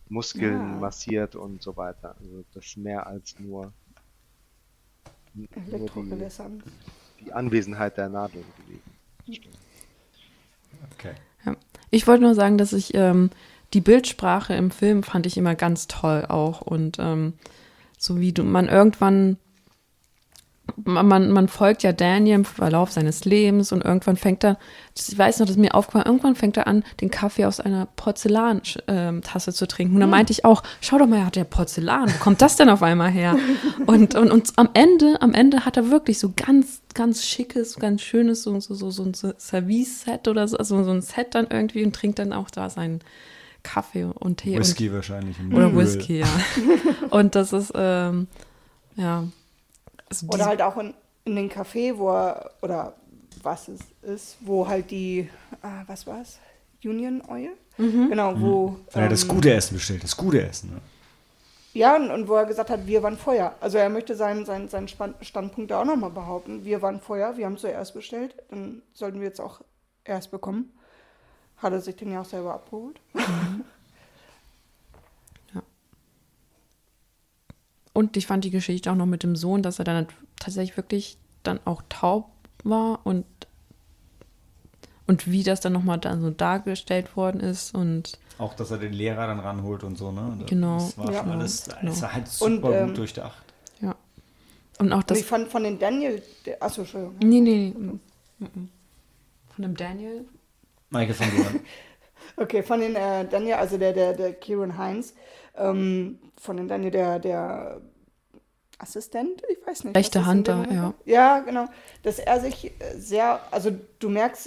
[0.08, 0.80] Muskeln Ja.
[0.80, 2.16] massiert und so weiter.
[2.20, 3.72] Also das ist mehr als nur,
[5.34, 6.62] nur die,
[7.24, 8.44] die Anwesenheit der Nadel
[9.26, 9.52] gewesen.
[10.94, 11.14] Okay.
[11.44, 11.56] Ja.
[11.90, 13.30] Ich wollte nur sagen, dass ich ähm,
[13.74, 16.60] die Bildsprache im Film fand ich immer ganz toll auch.
[16.60, 17.34] Und ähm,
[17.98, 19.36] so wie du, man irgendwann
[20.84, 24.58] man, man folgt ja Daniel im Verlauf seines Lebens und irgendwann fängt er,
[24.96, 29.52] ich weiß noch, dass mir aufgefallen, irgendwann fängt er an, den Kaffee aus einer Porzellantasse
[29.52, 29.94] zu trinken.
[29.94, 32.56] Und dann meinte ich auch, schau doch mal, er hat ja Porzellan, wo kommt das
[32.56, 33.36] denn auf einmal her?
[33.86, 38.02] Und, und, und am Ende, am Ende hat er wirklich so ganz, ganz schickes, ganz
[38.02, 41.84] schönes, so, so, so, so ein Service-Set oder so, also so ein Set dann irgendwie
[41.84, 43.00] und trinkt dann auch da seinen
[43.62, 44.58] Kaffee und Tee.
[44.58, 45.36] Whisky und, wahrscheinlich.
[45.52, 45.76] Oder Öl.
[45.76, 46.26] Whisky, ja.
[47.10, 48.26] und das ist, ähm,
[48.96, 49.24] ja.
[50.08, 50.94] Also Oder halt auch in,
[51.24, 52.94] in den Café, wo er, oder
[53.42, 55.28] was es ist, wo halt die,
[55.62, 56.38] ah, was war's?
[56.84, 57.50] Union Oil?
[57.76, 58.76] Genau, wo.
[58.92, 60.70] Er das ähm, gute Essen bestellt, das gute Essen.
[60.70, 60.80] Ne?
[61.72, 63.54] Ja, und, und wo er gesagt hat, wir waren Feuer.
[63.60, 66.64] Also er möchte seinen, seinen, seinen Standpunkt da auch nochmal behaupten.
[66.64, 69.62] Wir waren Feuer, wir haben zuerst bestellt, dann sollten wir jetzt auch
[70.04, 70.72] erst bekommen.
[71.62, 72.98] Hat er sich den ja auch selber abgeholt.
[77.92, 80.06] Und ich fand die Geschichte auch noch mit dem Sohn, dass er dann
[80.40, 82.30] tatsächlich wirklich dann auch taub
[82.64, 83.26] war und,
[85.06, 87.74] und wie das dann nochmal dann so dargestellt worden ist.
[87.74, 90.36] Und Auch, dass er den Lehrer dann ranholt und so, ne?
[90.40, 90.90] Das Genau.
[90.96, 91.20] war Ja.
[91.20, 91.92] schon alles, Genau.
[91.92, 93.44] es war halt Und, super ähm, gut durchdacht.
[93.80, 93.94] ja.
[94.78, 95.18] Und auch Und das.
[95.18, 96.22] ich fand von den Daniel,
[96.60, 97.16] achso, Entschuldigung.
[97.18, 97.92] Nee, nee, nee.
[98.38, 98.68] mm, mm.
[99.54, 100.24] Von dem Daniel.
[100.92, 101.60] Maike von dir.
[102.34, 105.12] Okay, von den äh, Daniel, also der, der, der Kieran Heinz,
[105.54, 107.82] ähm, von den Daniel, der, der
[108.78, 109.94] Assistent, ich weiß nicht.
[109.96, 110.94] Rechte Hand da, ja.
[111.04, 111.66] Ja, genau.
[112.02, 114.46] Dass er sich äh, sehr, also du merkst,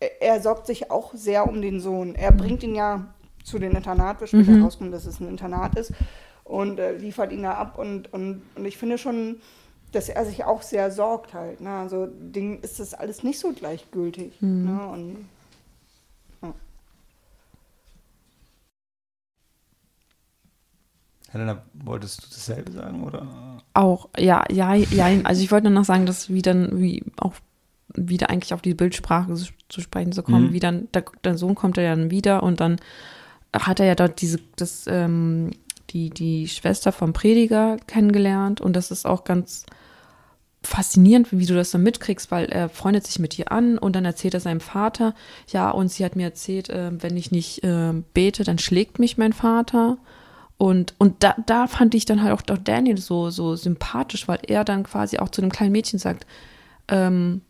[0.00, 2.16] äh, er sorgt sich auch sehr um den Sohn.
[2.16, 3.14] Er bringt ihn ja
[3.44, 4.64] zu den Internat, wird später Mhm.
[4.64, 5.92] rauskommen, dass es ein Internat ist
[6.42, 9.40] und äh, liefert ihn da ab und, und, und ich finde schon,
[9.92, 11.60] dass er sich auch sehr sorgt halt.
[11.60, 11.70] Ne?
[11.70, 14.42] Also Ding ist das alles nicht so gleichgültig.
[14.42, 14.64] Mhm.
[14.64, 14.86] Ne?
[14.88, 15.28] Und
[21.34, 23.26] Helena, wolltest du dasselbe sagen, oder?
[23.74, 25.06] Auch, ja, ja, ja.
[25.24, 27.34] Also ich wollte nur noch sagen, dass wie dann, wie auch
[27.94, 30.52] wieder eigentlich auf die Bildsprache zu- sprechen zu kommen, Mhm.
[30.52, 32.76] wie dann, der, der Sohn kommt ja dann wieder und dann
[33.54, 35.50] hat er ja dort diese, das, ähm,
[35.90, 39.66] die, die Schwester vom Prediger kennengelernt und das ist auch ganz
[40.62, 44.04] faszinierend, wie du das dann mitkriegst, weil er freundet sich mit ihr an und dann
[44.06, 45.14] erzählt er seinem Vater,
[45.52, 49.18] ja, und sie hat mir erzählt, äh, wenn ich nicht äh, bete, dann schlägt mich
[49.18, 49.98] mein Vater.
[50.56, 54.38] Und, und da, da fand ich dann halt auch, auch Daniel so, so sympathisch, weil
[54.46, 56.26] er dann quasi auch zu dem kleinen Mädchen sagt,
[56.88, 57.40] ähm,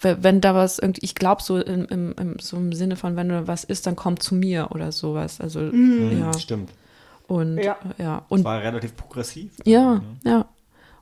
[0.00, 3.16] we- wenn da was irgendwie, ich glaube so im, im, im, so im Sinne von,
[3.16, 5.40] wenn da was ist, dann komm zu mir oder sowas.
[5.40, 6.38] Also, Mhm, ja.
[6.38, 6.70] Stimmt.
[7.26, 7.76] Und, Ja.
[7.98, 8.18] ja.
[8.28, 9.50] Und Und war relativ progressiv.
[9.64, 10.46] ja, ja.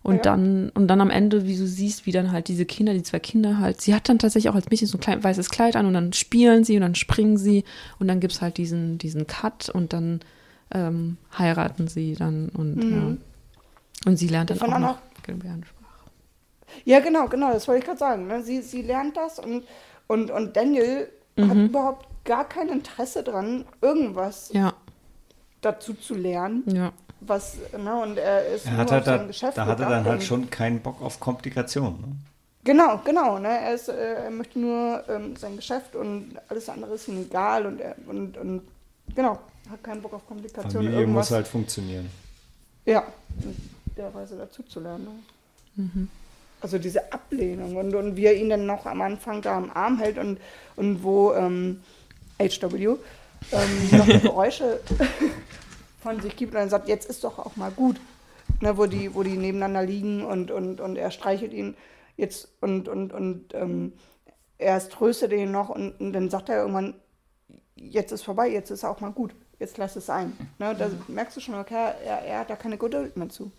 [0.02, 0.22] Und Ja.
[0.22, 3.18] dann, und dann am Ende, wie du siehst, wie dann halt diese Kinder, die zwei
[3.20, 5.86] Kinder halt, sie hat dann tatsächlich auch als Mädchen so ein klein weißes Kleid an
[5.86, 7.64] und dann spielen sie und dann springen sie
[7.98, 10.20] und dann gibt es halt diesen, diesen Cut und dann
[10.74, 12.92] ähm, heiraten sie dann und Mhm.
[12.92, 14.10] ja.
[14.10, 15.82] Und sie lernt dann Ich auch noch Gebärdensprache.
[16.84, 18.26] Ja, genau, genau, das wollte ich gerade sagen.
[18.26, 18.42] Ne?
[18.42, 19.64] Sie, sie lernt das und,
[20.08, 21.08] und, und Daniel
[21.40, 21.66] hat Mhm.
[21.66, 24.74] überhaupt gar kein Interesse dran, irgendwas Ja,
[25.60, 26.62] dazu zu lernen.
[26.66, 26.92] ja.
[27.26, 28.02] Was, ne?
[28.02, 30.22] Und er ist Er nur hat halt sein da, Geschäft da hat er dann halt
[30.22, 31.98] schon keinen Bock auf Komplikationen.
[32.02, 32.06] Ne?
[32.64, 33.38] Genau, genau.
[33.38, 33.48] Ne?
[33.48, 37.64] Er, ist, äh, er möchte nur ähm, sein Geschäft und alles andere ist ihm egal
[37.64, 38.60] und, er, und, und
[39.14, 39.38] genau,
[39.70, 40.72] hat keinen Bock auf Komplikationen.
[40.72, 42.10] Familie irgendwas, muss halt funktionieren.
[42.84, 43.04] Ja,
[43.42, 43.56] in
[43.96, 45.04] der Weise dazu zu lernen.
[45.76, 46.08] Ne?
[46.60, 49.98] Also diese Ablehnung und, und wie er ihn dann noch am Anfang da am Arm
[49.98, 50.38] hält und,
[50.76, 51.80] und wo ähm,
[52.38, 52.96] HW
[53.52, 54.80] ähm, noch die Geräusche
[56.02, 58.00] von sich gibt und dann sagt, jetzt ist doch auch mal gut.
[58.60, 61.76] Ne, wo, die, wo die nebeneinander liegen und, und, und er streichelt ihn
[62.16, 63.92] jetzt und, und, und ähm,
[64.58, 66.94] erst tröstet ihn noch und, und dann sagt er irgendwann,
[67.74, 70.32] jetzt ist vorbei, jetzt ist auch mal gut, jetzt lass es sein.
[70.58, 73.50] Ne, da merkst du schon, okay, er, er hat da keine Geduld mehr zu.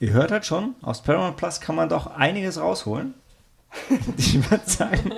[0.00, 3.14] Ihr hört halt schon, aus Paramount Plus kann man doch einiges rausholen.
[4.16, 5.12] ich würde sagen,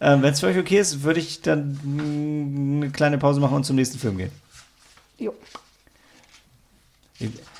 [0.00, 1.78] ähm, wenn es für euch okay ist, würde ich dann
[2.80, 4.32] eine kleine Pause machen und zum nächsten Film gehen.
[5.18, 5.34] Jo.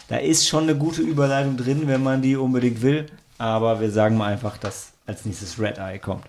[0.09, 3.06] Da ist schon eine gute Überleitung drin, wenn man die unbedingt will.
[3.38, 6.24] Aber wir sagen mal einfach, dass als nächstes Red Eye kommt.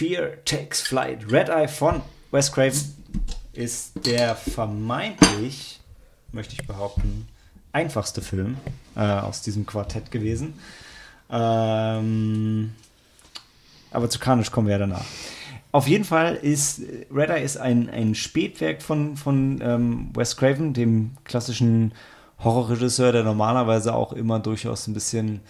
[0.00, 1.30] Fear Takes Flight.
[1.30, 2.00] Red Eye von
[2.30, 2.80] Wes Craven
[3.52, 5.78] ist der vermeintlich,
[6.32, 7.28] möchte ich behaupten,
[7.72, 8.56] einfachste Film
[8.96, 10.54] äh, aus diesem Quartett gewesen.
[11.28, 12.72] Ähm,
[13.90, 15.04] aber zu Carnage kommen wir ja danach.
[15.70, 20.34] Auf jeden Fall ist äh, Red Eye ist ein, ein Spätwerk von, von ähm, Wes
[20.34, 21.92] Craven, dem klassischen
[22.42, 25.42] Horrorregisseur, der normalerweise auch immer durchaus ein bisschen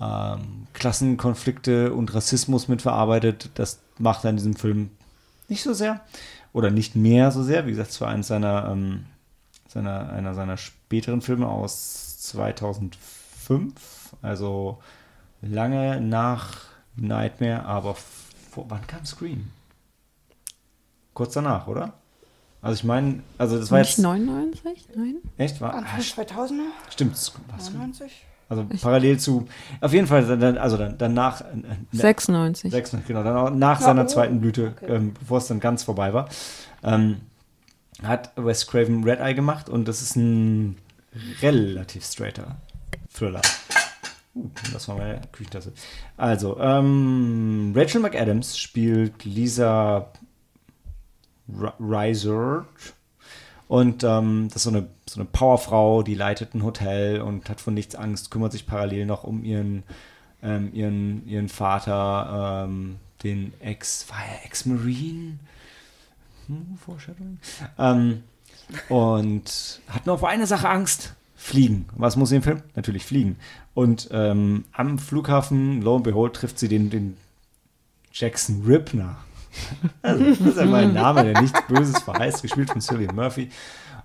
[0.00, 3.50] ähm, Klassenkonflikte und Rassismus mitverarbeitet.
[3.54, 4.90] Das macht er in diesem Film
[5.48, 6.00] nicht so sehr.
[6.52, 7.66] Oder nicht mehr so sehr.
[7.66, 9.04] Wie gesagt, es war eines seiner, ähm,
[9.68, 13.72] seiner, einer seiner späteren Filme aus 2005.
[14.22, 14.78] Also
[15.42, 16.56] lange nach
[16.96, 17.96] Nightmare, aber
[18.50, 19.50] vor, wann kam Scream?
[21.14, 21.94] Kurz danach, oder?
[22.62, 24.88] Also ich meine, also das war Nicht jetzt 99?
[24.94, 25.16] Nein?
[25.38, 26.90] echt war Anfang ah, 2000er?
[26.90, 28.26] stimmt, was, 99?
[28.50, 29.46] Also parallel zu
[29.80, 32.70] auf jeden Fall dann, also dann danach äh, äh, 96.
[32.70, 34.92] 96, genau, dann auch nach Ja, seiner oh, zweiten Blüte, okay.
[34.96, 36.28] ähm, bevor es dann ganz vorbei war,
[36.82, 37.22] ähm,
[38.02, 40.76] hat Wes Craven Red Eye gemacht und das ist ein
[41.40, 42.56] relativ straighter
[43.14, 43.40] Thriller.
[44.34, 45.72] Uh, das war meine Küchentasse.
[46.16, 50.06] Also, ähm, Rachel McAdams spielt Lisa
[51.60, 52.66] R- Reisert
[53.70, 57.60] und ähm, das ist so eine, so eine Powerfrau, die leitet ein Hotel und hat
[57.60, 59.84] von nichts Angst, kümmert sich parallel noch um ihren,
[60.42, 65.38] ähm, ihren, ihren Vater, ähm, den Ex, war er Ex-Marine?
[66.48, 67.38] Hm, Foreshadowing?
[67.78, 68.24] Ähm,
[68.88, 71.14] und hat nur vor eine Sache Angst.
[71.36, 71.88] Fliegen.
[71.94, 72.64] Was muss sie im Film?
[72.74, 73.36] Natürlich fliegen.
[73.74, 77.16] Und ähm, am Flughafen, lo und behold, trifft sie den, den
[78.12, 79.18] Jackson Ripner.
[80.02, 83.50] Also, das ist ja mal ein Name, der nichts Böses verheißt, gespielt von Cillian Murphy.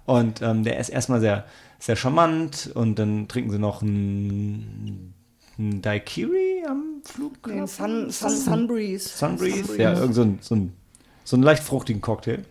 [0.06, 1.46] Und ähm, der ist erstmal sehr,
[1.80, 5.14] sehr charmant und dann trinken sie noch ein,
[5.58, 7.62] ein Daiquiri am Flughafen.
[7.62, 9.10] Nee, Sun, Sun, Sunbreeze.
[9.10, 10.74] Sunbreeze, ja, irgend so ein, so, ein,
[11.24, 12.46] so einen leicht fruchtigen Cocktail.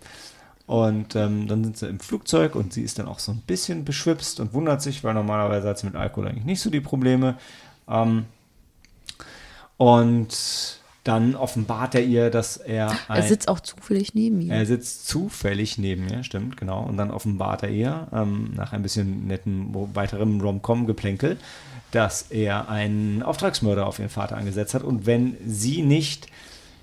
[0.67, 3.85] Und ähm, dann sind sie im Flugzeug und sie ist dann auch so ein bisschen
[3.85, 7.37] beschwipst und wundert sich, weil normalerweise hat sie mit Alkohol eigentlich nicht so die Probleme.
[7.87, 8.25] Ähm,
[9.77, 14.55] und dann offenbart er ihr, dass er ein, Er sitzt auch zufällig neben ihr.
[14.55, 16.83] er sitzt zufällig neben mir, stimmt, genau.
[16.83, 21.37] Und dann offenbart er ihr, ähm, nach ein bisschen netten weiteren Rom-Com-Geplänkel,
[21.91, 24.83] dass er einen Auftragsmörder auf ihren Vater angesetzt hat.
[24.83, 26.27] Und wenn sie nicht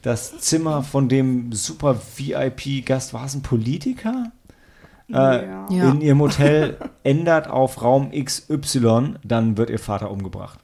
[0.03, 4.31] das Zimmer von dem super VIP-Gast, war es ein Politiker?
[5.09, 5.67] Äh, Ja.
[5.69, 5.89] Ja.
[5.91, 10.59] In ihrem Hotel ändert auf Raum XY, dann wird ihr Vater umgebracht.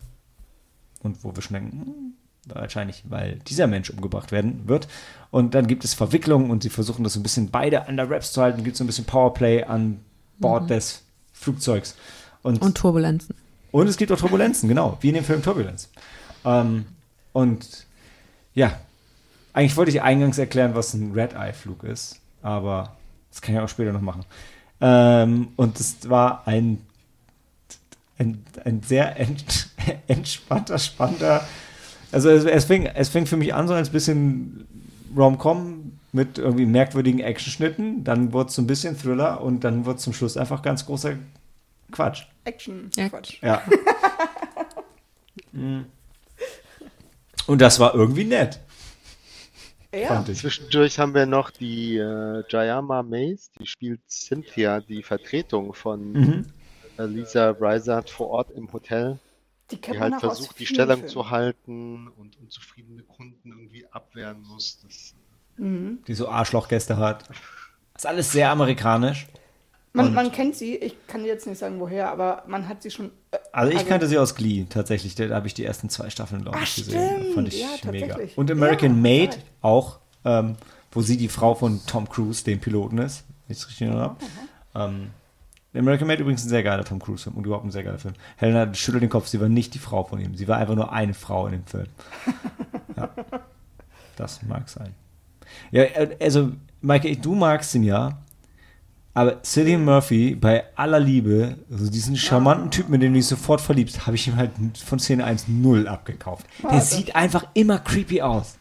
[1.02, 2.14] Und wo wir schon denken, hm,
[2.54, 4.88] wahrscheinlich, weil dieser Mensch umgebracht werden wird.
[5.32, 8.10] Und dann gibt es Verwicklungen und sie versuchen das so ein bisschen beide an der
[8.10, 8.64] Raps zu halten.
[8.64, 10.00] Gibt so ein bisschen Powerplay an
[10.40, 11.04] Bord des
[11.34, 11.96] Flugzeugs.
[12.44, 13.36] Und, Und Turbulenzen.
[13.72, 15.90] und es gibt auch Turbulenzen, genau, wie in dem Film Turbulence.
[16.46, 16.86] Ähm,
[17.34, 17.86] und
[18.54, 18.78] ja,
[19.54, 22.96] eigentlich wollte ich eingangs erklären, was ein Red-Eye-Flug ist, aber
[23.32, 24.24] das kann ich auch später noch machen.
[24.80, 26.80] Ähm, und es war ein,
[28.18, 29.70] ein, ein sehr ent,
[30.08, 31.46] entspannter, spannender.
[32.12, 34.68] Also es, es, fing, es fing für mich an so ein bisschen
[35.16, 39.98] Rom-Com mit irgendwie merkwürdigen Actionschnitten, dann wurde es so ein bisschen Thriller und dann wurde
[40.00, 41.14] zum Schluss einfach ganz großer
[41.92, 42.24] Quatsch.
[42.46, 42.90] Action.
[42.96, 43.10] Ja.
[43.10, 43.42] Quatsch.
[43.42, 43.62] Ja.
[45.54, 45.86] Mm.
[47.48, 48.60] Und das war irgendwie nett,
[49.94, 50.08] Ja.
[50.08, 50.40] fand ich.
[50.40, 56.46] Zwischendurch haben wir noch die äh, Jayama Mays, die spielt Cynthia, die Vertretung von Mhm.
[57.00, 59.18] Lisa Reisert vor Ort im Hotel,
[59.72, 61.10] Die die halt versucht, die Stellung Filmen.
[61.10, 62.08] zu halten.
[62.18, 64.80] Und unzufriedene Kunden irgendwie abwehren muss.
[64.84, 65.14] Das,
[65.60, 66.04] Mhm.
[66.08, 67.28] Die so Arschlochgäste hat.
[67.30, 69.26] Das ist alles sehr amerikanisch.
[69.94, 73.08] Man, man kennt sie, ich kann jetzt nicht sagen, woher, aber man hat sie schon.
[73.32, 75.16] Äh, Also ich Also- kannte sie aus Glee tatsächlich.
[75.16, 77.10] Da habe ich die ersten zwei Staffeln, glaube ich, gesehen.
[77.22, 77.34] stimmt.
[77.34, 78.20] Fand ich Ja, mega.
[78.36, 79.44] Und American Ja, Maid total.
[79.62, 80.56] auch, ähm,
[80.92, 83.24] wo sie die Frau von Tom Cruise, dem Piloten ist.
[83.48, 84.16] Wenn ich es richtig erinnere.
[84.76, 85.10] Ähm,
[85.78, 88.14] American Maid übrigens ein sehr geiler Tom Cruise-Film und überhaupt ein sehr geiler Film.
[88.36, 90.36] Helena schüttelt den Kopf, sie war nicht die Frau von ihm.
[90.36, 91.88] Sie war einfach nur eine Frau in dem Film.
[92.96, 93.10] Ja.
[94.16, 94.96] Das mag sein.
[95.72, 95.84] Ja,
[96.20, 96.52] also,
[96.82, 98.18] Maike, du magst ihn ja,
[99.18, 103.62] aber Cillian Murphy, bei aller Liebe, also diesen charmanten Typen, in den du dich sofort
[103.62, 106.46] verliebst, habe ich ihm halt von Szene 1 null abgekauft.
[106.62, 108.60] Der sieht einfach immer creepy aus.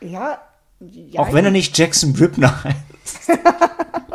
[0.00, 0.38] Ja.
[0.80, 3.38] ja Auch wenn er nicht Jackson Ripner heißt.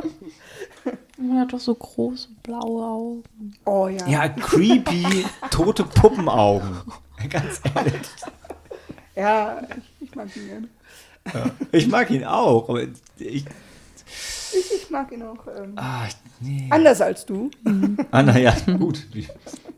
[1.30, 3.24] Man hat doch so große blaue Augen.
[3.66, 4.06] Oh ja.
[4.08, 6.78] Ja, creepy, tote Puppenaugen.
[7.30, 8.02] Ganz ehrlich.
[9.16, 9.62] Ja,
[10.00, 10.68] ich, ich mag ihn gerne.
[11.72, 13.46] Ich mag ihn auch, aber ich.
[14.56, 15.48] Ich, ich mag ihn auch.
[15.58, 16.08] Ähm, Ah,
[16.42, 16.68] nee.
[16.70, 17.50] anders als du.
[18.12, 19.08] Ah, naja, gut.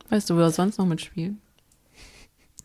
[0.10, 1.36] Weißt du, wo er sonst noch mitspielt?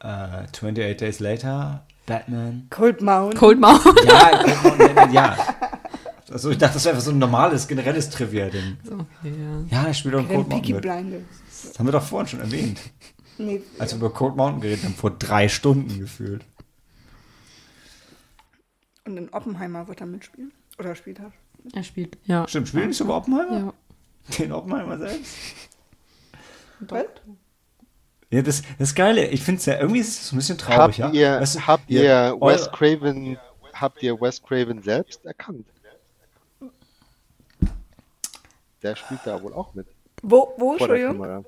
[0.03, 2.67] Äh, 28 Days Later, Batman.
[2.71, 3.39] Cold Mountain.
[3.39, 4.07] Cold Mountain.
[4.07, 5.37] Ja, Batman, ja.
[6.31, 8.77] Also ich dachte, das wäre einfach so ein normales, generelles Trivia-Ding.
[8.85, 9.35] Okay,
[9.71, 9.83] ja.
[9.83, 11.11] Ja, er spielt auch Cold Peaky Mountain.
[11.11, 11.25] Blinders.
[11.65, 12.81] Das haben wir doch vorhin schon erwähnt.
[13.39, 16.45] Nee, Als wir über Cold Mountain geredet haben, vor drei Stunden gefühlt.
[19.05, 20.53] und in Oppenheimer wird er mitspielen.
[20.79, 21.33] Oder spielt er?
[21.75, 22.47] Er spielt, ja.
[22.49, 23.59] Stimmt, spielt nicht sogar Oppenheimer?
[23.59, 24.37] Ja.
[24.39, 25.35] Den Oppenheimer selbst?
[26.81, 27.05] Was?
[28.31, 31.01] Ja, das, das Geile, ich finde es ja, irgendwie ist es so ein bisschen traurig,
[31.03, 31.35] Habt ja.
[31.35, 33.37] ihr, Weißt du, habt ihr ihr- Wes Craven,
[33.75, 35.67] habt ihr Wes Craven selbst erkannt?
[38.83, 39.87] Der spielt da wohl auch mit.
[40.23, 41.45] Wo, wo, Vor Entschuldigung?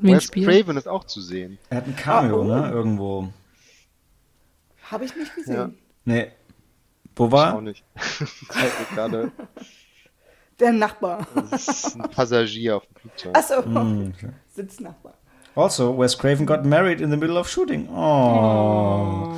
[0.00, 0.30] Wes?
[0.30, 1.58] Craven ist auch zu sehen.
[1.70, 2.44] Er hat ein Cameo, Ah, oh.
[2.44, 2.70] ne?
[2.70, 3.28] Irgendwo.
[4.90, 5.42] Habe ich nicht Ja.
[5.42, 5.78] gesehen.
[6.04, 6.32] Nee.
[7.16, 7.60] Wo Auch war?
[7.60, 7.84] nicht.
[8.50, 9.32] Zeigt mir gerade,
[10.60, 11.26] Der Nachbar.
[11.50, 13.36] das ist ein Passagier auf dem Flugzeug.
[13.36, 14.30] Achso, Hm, okay.
[14.54, 15.14] Sitznachbar.
[15.54, 17.88] Also, Wes Craven got married in the middle of shooting.
[17.90, 19.36] Oh.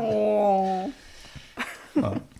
[0.00, 0.90] Oh.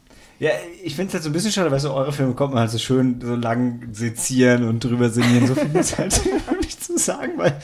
[0.42, 0.50] Ja,
[0.82, 2.70] ich finde es halt so ein bisschen schade, weil so eure Filme kommt man halt
[2.72, 5.46] so schön so lang sezieren und drüber sinnieren.
[5.46, 6.20] So viel ist halt
[6.60, 7.56] nicht zu sagen, weil.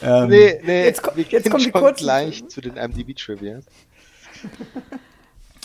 [0.00, 1.70] Ähm, Nee, nee, Jetzt ko- wir jetzt kommen die
[2.02, 2.48] gleich Filme.
[2.48, 3.60] zu den MDB-Trivia.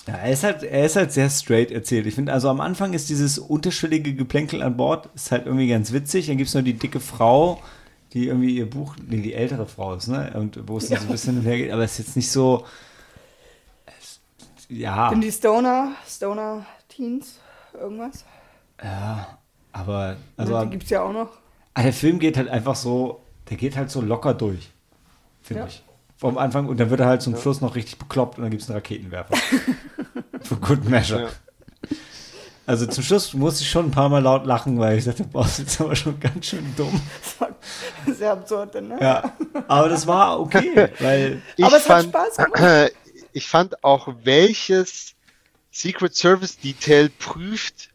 [0.07, 2.06] Ja, er ist halt, er ist halt sehr straight erzählt.
[2.07, 5.94] Ich finde, also am Anfang ist dieses unterschwellige Geplänkel an Bord, ist halt irgendwie ganz
[5.94, 6.28] witzig.
[6.28, 7.61] Dann gibt es nur die dicke Frau,
[8.11, 10.32] die irgendwie ihr Buch, nee, die ältere Frau ist, ne?
[10.36, 12.65] Und wo es dann so ein bisschen hinhergeht, aber es ist jetzt nicht so.
[14.73, 17.39] Ja, Sind die Stoner, Stoner Teens,
[17.73, 18.25] irgendwas?
[18.83, 19.37] ja,
[19.71, 21.29] aber Also, die gibt es ja auch noch.
[21.75, 24.71] Ah, der Film geht halt einfach so, der geht halt so locker durch,
[25.41, 25.67] finde Ja.
[25.67, 25.83] ich.
[26.17, 28.63] Vom Anfang und dann wird er halt zum Schluss noch richtig bekloppt und dann gibt
[28.63, 29.35] es einen Raketenwerfer.
[30.41, 31.23] Für Good Measure.
[31.23, 31.29] Ja.
[32.65, 35.43] Also zum Schluss musste ich schon ein paar Mal laut lachen, weil ich dachte, boah,
[35.43, 37.01] das ist aber schon ganz schön dumm.
[37.21, 37.41] Das
[38.07, 38.97] war sehr absurd, ne?
[39.01, 39.33] Ja,
[39.67, 42.91] aber das war okay, weil Ich Aber es hat fand, Spaß gemacht.
[43.34, 45.14] ich fand auch, welches
[45.72, 47.89] Secret Service Detail prüft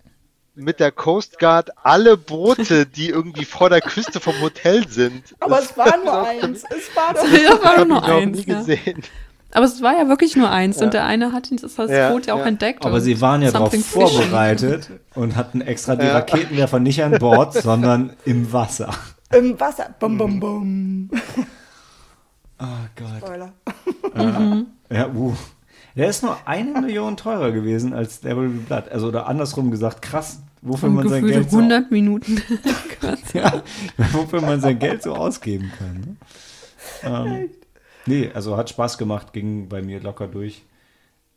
[0.55, 5.23] mit der Coast Guard alle Boote, die irgendwie vor der Küste vom Hotel sind.
[5.39, 6.65] Aber Das es war nur eins.
[6.65, 7.23] Es war doch.
[7.33, 8.39] Ja, war nur noch eins.
[8.47, 8.59] nie Ja.
[8.59, 9.03] gesehen.
[9.53, 10.85] Aber es war ja wirklich nur eins Ja.
[10.87, 12.47] und der eine hat ihn- das das Ja, Boot ja auch ja.
[12.47, 12.85] entdeckt.
[12.85, 16.15] aber sie waren ja darauf vorbereitet und hatten extra die Ja.
[16.15, 18.93] Raketenwerfer nicht an Bord, sondern im Wasser.
[19.33, 19.95] Im Wasser.
[20.01, 21.11] Bum, bum, bum.
[22.61, 22.65] Oh
[22.97, 23.19] Gott.
[23.23, 23.53] Spoiler.
[24.91, 25.35] Ja, uh.
[25.97, 28.89] Der ist nur eine Million teurer gewesen als There Will Be Blood.
[28.89, 32.41] Also, oder andersrum gesagt, krass, wofür Und man sein Geld so, 100 Minuten.
[33.35, 33.63] ja,
[34.13, 36.01] wofür man sein Geld so ausgeben kann.
[36.01, 36.17] Ne?
[37.03, 37.51] Ähm,
[38.07, 40.63] nee, also hat Spaß gemacht, ging bei mir locker durch.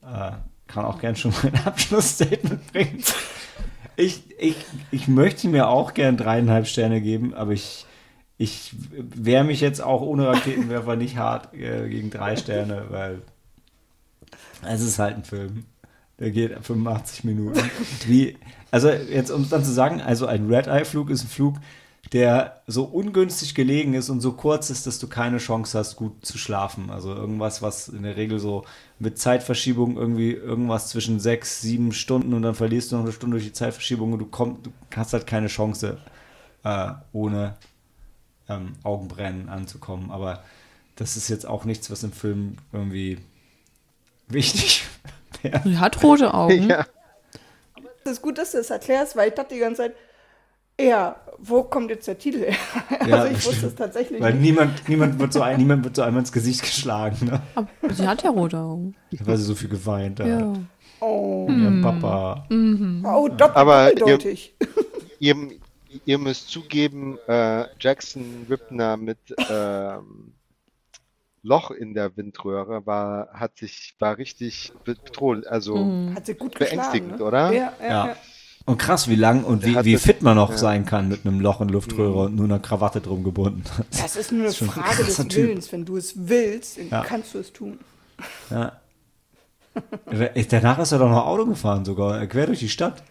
[0.03, 0.34] Äh,
[0.68, 3.03] kann auch gern schon mein Abschlussstatement bringen.
[3.95, 4.56] Ich, ich,
[4.91, 7.86] ich möchte mir auch gern dreieinhalb Sterne geben, aber ich,
[8.38, 13.22] ich wehre mich jetzt auch ohne Raketenwerfer nicht hart äh, gegen drei Sterne, weil
[14.64, 15.66] es ist halt ein Film.
[16.20, 17.60] Der geht 85 Minuten.
[18.06, 18.38] Wie,
[18.70, 21.56] also jetzt, um es dann zu sagen, also ein Red-Eye-Flug ist ein Flug,
[22.14, 26.26] der so ungünstig gelegen ist und so kurz ist, dass du keine Chance hast, gut
[26.26, 26.90] zu schlafen.
[26.90, 28.66] Also irgendwas, was in der Regel so
[29.00, 33.36] mit Zeitverschiebung irgendwie irgendwas zwischen sechs, sieben Stunden und dann verlierst du noch eine Stunde
[33.38, 35.98] durch die Zeitverschiebung und du, komm, du hast halt keine Chance,
[36.64, 37.56] äh, ohne
[38.50, 40.12] ähm, Augenbrennen anzukommen.
[40.12, 40.44] Aber
[40.98, 43.20] das ist jetzt auch nichts, was im Film irgendwie
[44.34, 44.84] wichtig
[45.41, 45.62] wäre.
[45.64, 46.70] Sie hat rote Augen.
[46.70, 46.86] Ja.
[48.03, 49.95] Es ist gut, dass du das erklärst, weil ich dachte die ganze Zeit,
[50.80, 52.56] ja, wo kommt jetzt der Titel her?
[53.08, 54.41] Ja, also ich wusste es tatsächlich Weil nicht.
[54.41, 57.41] niemand, niemand, wird so ein, niemand wird so einmal ins Gesicht geschlagen, ne?
[57.56, 58.95] Aber sie hat ja rote Augen.
[59.24, 60.28] weil sie so viel geweint hat.
[60.28, 60.53] Ja.
[60.99, 62.45] Oh, ihrem Papa.
[62.49, 64.56] oh doppelt, Aber ihr- doppeldeutig.
[65.20, 65.36] Ihr,
[66.06, 70.34] ihr müsst zugeben, äh, Jackson Ripner mit ähm,
[71.43, 76.15] Loch in der Windröhre war, hat sich, war richtig bedroht, also Mhm.
[76.15, 77.23] Hat sie gut beängstigend, ne?
[77.23, 77.51] oder?
[77.51, 78.07] Ja, ja, Ja.
[78.07, 78.15] ja.
[78.65, 80.57] Und krass, wie lang und wie, wie fit man noch ja.
[80.57, 83.63] sein kann mit einem Loch in Luftröhre und nur einer Krawatte drum gebunden.
[83.89, 85.34] Das ist nur eine ist Frage des Typ.
[85.35, 85.72] Willens.
[85.72, 87.80] Wenn du es willst, kannst du es tun.
[88.51, 88.80] Ja.
[90.49, 93.01] Danach ist er doch noch Auto gefahren sogar, quer durch die Stadt.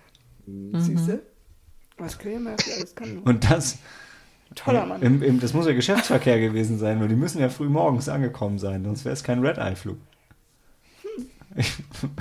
[0.46, 1.20] Siehst du?
[1.98, 3.18] Was Murphy alles kann.
[3.24, 3.78] Und das,
[4.54, 5.02] Toller Mann.
[5.02, 8.58] im, im, das muss ja Geschäftsverkehr gewesen sein, weil die müssen ja früh morgens angekommen
[8.58, 9.98] sein, sonst wäre es kein Red-Eye-Flug.
[11.56, 11.74] Ich,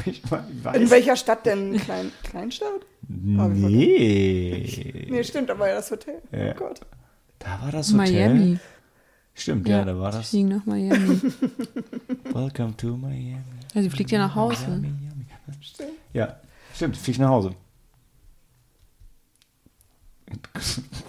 [0.06, 0.76] ich, ich weiß.
[0.76, 1.78] In welcher Stadt denn?
[1.78, 2.82] Klein, Kleinstadt?
[3.08, 5.08] Nee.
[5.10, 6.22] Nee, stimmt, da war ja das Hotel.
[6.32, 6.52] Ja.
[6.52, 6.82] Oh Gott.
[7.40, 8.30] Da war das Hotel.
[8.30, 8.60] Miami.
[9.34, 10.30] Stimmt, ja, da war sie das.
[10.30, 11.22] fliegen nach Miami.
[12.34, 13.38] Welcome to Miami.
[13.74, 14.68] Ja, sie fliegt ja nach Hause.
[14.68, 15.26] Miami, Miami.
[16.14, 16.36] Ja,
[16.76, 17.52] stimmt, flieg nach Hause.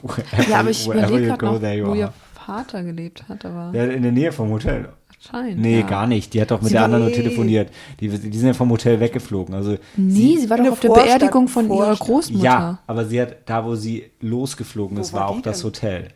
[0.02, 1.98] Wherever- Ja, aber ich wherever überlege you gerade go, noch, there you wo are.
[1.98, 2.12] ihr
[2.46, 4.88] Vater gelebt hat, aber Ja, in der Nähe vom Hotel.
[5.20, 5.58] scheint.
[5.60, 5.86] Nee, ja.
[5.86, 6.32] gar nicht.
[6.34, 7.70] Die hat doch mit Sie der war- anderen nur telefoniert.
[8.00, 9.54] Die, die sind ja vom Hotel weggeflogen.
[9.54, 12.06] Also Nee, sie, war In doch auf der Vorstadt- Beerdigung von ihrer Vorstadt.
[12.08, 12.44] Großmutter.
[12.44, 15.66] ja, aber sie hat da, wo sie losgeflogen Wo ist, war war auch das denn?
[15.66, 16.08] Hotel.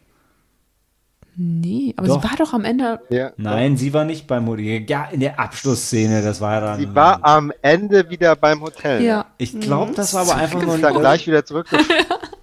[1.36, 2.22] Nee, aber Doch.
[2.22, 3.00] sie war doch am Ende.
[3.10, 3.32] Ja.
[3.36, 4.86] Nein, sie war nicht beim Hotel.
[4.88, 6.78] Ja, in der Abschlussszene, das war ja dann.
[6.80, 9.02] Sie war am Ende wieder beim Hotel.
[9.02, 9.26] Ja.
[9.36, 11.00] Ich glaube, das war aber einfach nur Ist dann ein.
[11.00, 11.66] gleich wieder zurück.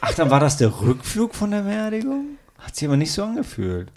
[0.00, 2.38] Ach, dann war das der Rückflug von der Beerdigung?
[2.58, 3.90] Hat sich aber nicht so angefühlt.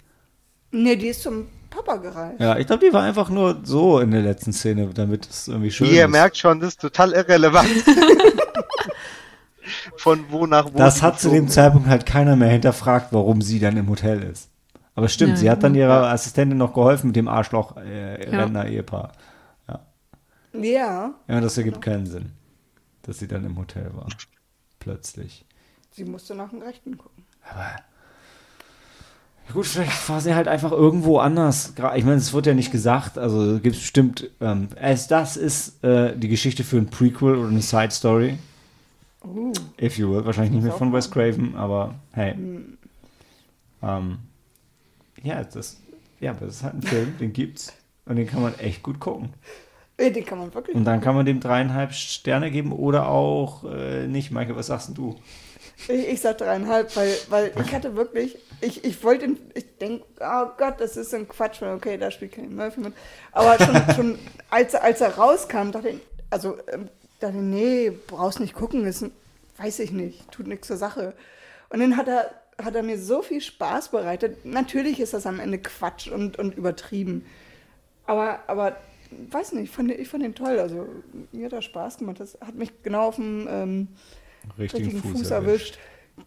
[0.70, 2.40] Nee, die ist zum Papa gereist.
[2.40, 5.70] Ja, ich glaube, die war einfach nur so in der letzten Szene, damit es irgendwie
[5.70, 6.10] schön Ihr ist.
[6.10, 7.68] merkt schon, das ist total irrelevant.
[9.96, 10.78] Von wo nach wo.
[10.78, 14.50] das hat zu dem Zeitpunkt halt keiner mehr hinterfragt, warum sie dann im Hotel ist.
[14.94, 15.86] Aber stimmt, Ja, sie hat dann ja.
[15.86, 19.12] ihrer Assistentin noch geholfen mit dem Arschloch-Rentner-Ehepaar.
[19.68, 22.32] Ja, Ja, das ergibt keinen Sinn,
[23.02, 24.06] dass sie dann im Hotel war.
[24.84, 25.46] Plötzlich.
[25.92, 27.24] sie musste nach dem Rechten gucken.
[29.52, 31.72] Gut, vielleicht war sie halt einfach irgendwo anders.
[31.96, 35.82] Ich meine, es wird ja nicht gesagt, also gibt es bestimmt, ähm, es, das ist
[35.82, 38.38] äh, die Geschichte für ein Prequel oder eine Side Story.
[39.24, 40.24] Uh, If you will.
[40.26, 42.34] Wahrscheinlich nicht mehr von Wes Craven, aber hey.
[43.82, 44.18] Ähm,
[45.22, 45.78] ja, das,
[46.20, 47.72] ja, aber das ist halt ein Film, den gibt's.
[48.04, 49.30] Und den kann man echt gut gucken.
[49.96, 50.76] Äh, den kann man wirklich.
[50.76, 54.30] Und dann kann man dem dreieinhalb Sterne geben oder auch äh, nicht.
[54.30, 55.16] Michael, was sagst du?
[55.88, 60.04] Ich, ich sag dreieinhalb, weil, weil ich hatte wirklich, ich, ich wollte, ihn- ich denke,
[60.20, 62.92] oh Gott, das ist so ein Quatsch, okay, da spielt kein Murphy mit.
[63.32, 64.18] Aber schon, schon
[64.50, 65.98] als, er- als er rauskam, dachte ich,
[66.30, 66.88] also, ähm,
[67.20, 69.04] dachte ich, nee, brauchst nicht gucken, ist,
[69.58, 71.12] weiß ich nicht, tut nichts zur Sache.
[71.70, 72.30] Und dann hat er,
[72.62, 74.44] hat er mir so viel Spaß bereitet.
[74.46, 77.26] Natürlich ist das am Ende Quatsch und, und übertrieben.
[78.06, 78.76] Aber, aber,
[79.30, 80.58] weiß nicht, ich fand, ich fand ihn toll.
[80.58, 80.86] Also,
[81.32, 82.20] mir hat das Spaß gemacht.
[82.20, 83.88] Das hat mich genau auf dem ähm,
[84.58, 85.78] richtigen Fuß, erwischt.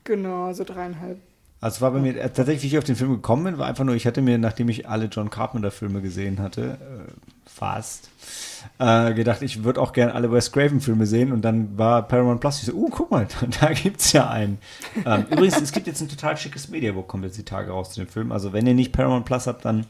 [0.03, 1.19] Genau, so dreieinhalb.
[1.59, 3.65] Also es war bei mir äh, tatsächlich, wie ich auf den Film gekommen bin, war
[3.65, 7.11] einfach nur, ich hatte mir, nachdem ich alle John Carpenter-Filme gesehen hatte, äh,
[7.49, 8.11] fast,
[8.77, 12.59] äh, gedacht, ich würde auch gerne alle Wes Craven-Filme sehen und dann war Paramount Plus,
[12.59, 13.27] ich so, uh, guck mal,
[13.59, 14.59] da gibt's ja einen.
[15.03, 18.01] ähm, übrigens, es gibt jetzt ein total schickes Mediabook, kommt jetzt die Tage raus zu
[18.01, 18.31] dem Film.
[18.31, 19.87] Also wenn ihr nicht Paramount Plus habt, dann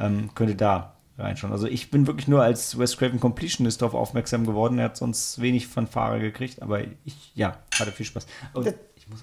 [0.00, 1.52] ähm, könnt ihr da reinschauen.
[1.52, 4.78] Also ich bin wirklich nur als Wes Craven Completionist darauf aufmerksam geworden.
[4.78, 8.26] Er hat sonst wenig Fanfare gekriegt, aber ich, ja, hatte viel Spaß.
[8.54, 8.74] Das-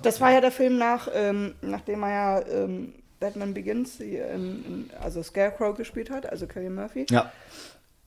[0.02, 4.90] Das war ja der Film nach, ähm, nachdem er ja ähm, Batman Begins, die, in,
[5.00, 7.06] also Scarecrow gespielt hat, also Kelly Murphy.
[7.10, 7.32] ja,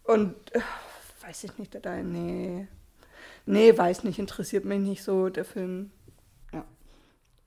[0.05, 0.61] Und äh,
[1.27, 2.69] weiß ich nicht, da, nee.
[3.47, 5.91] Nee, weiß nicht, interessiert mich nicht so, der Film.
[6.53, 6.65] Ja.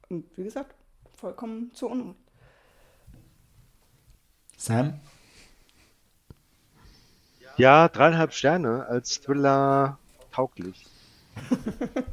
[0.10, 0.73] Und wie gesagt,
[1.15, 2.18] vollkommen zu Unrecht.
[4.57, 4.99] Sam?
[7.57, 9.97] Ja, dreieinhalb Sterne als Thriller
[10.31, 10.85] tauglich.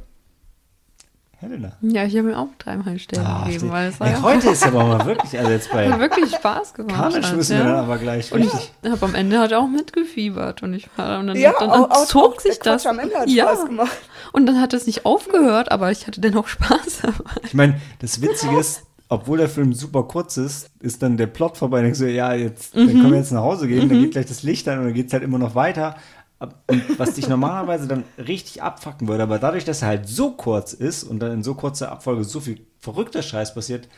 [1.37, 1.71] Helena.
[1.81, 4.21] Ja, ich habe mir auch dreimal Sterne Ach, gegeben, die- weil es war Ey, ja
[4.21, 6.95] heute ist aber mal wirklich, also jetzt bei hat wirklich Spaß gemacht.
[7.15, 7.63] Hat, müssen wir ja.
[7.63, 8.71] dann aber gleich Und richtig.
[8.83, 11.89] ich habe am Ende halt auch mitgefiebert und ich war und dann, Ja, dann, auch-
[11.89, 12.85] auch- zog auch sich der das.
[12.85, 13.47] Am Ende hat ja.
[13.47, 13.97] Spaß gemacht.
[14.33, 17.31] Und dann hat es nicht aufgehört, aber ich hatte dennoch Spaß dabei.
[17.43, 21.57] Ich meine, das Witzige ist, obwohl der Film super kurz ist, ist dann der Plot
[21.57, 21.79] vorbei.
[21.79, 24.25] Und denkst du, ja, jetzt dann können wir jetzt nach Hause gehen, dann geht gleich
[24.25, 25.97] das Licht an und dann geht es halt immer noch weiter.
[26.39, 30.71] Und was dich normalerweise dann richtig abfacken würde, aber dadurch, dass er halt so kurz
[30.71, 33.89] ist und dann in so kurzer Abfolge so viel verrückter Scheiß passiert,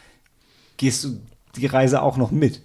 [0.78, 1.20] gehst du
[1.58, 2.64] die Reise auch noch mit.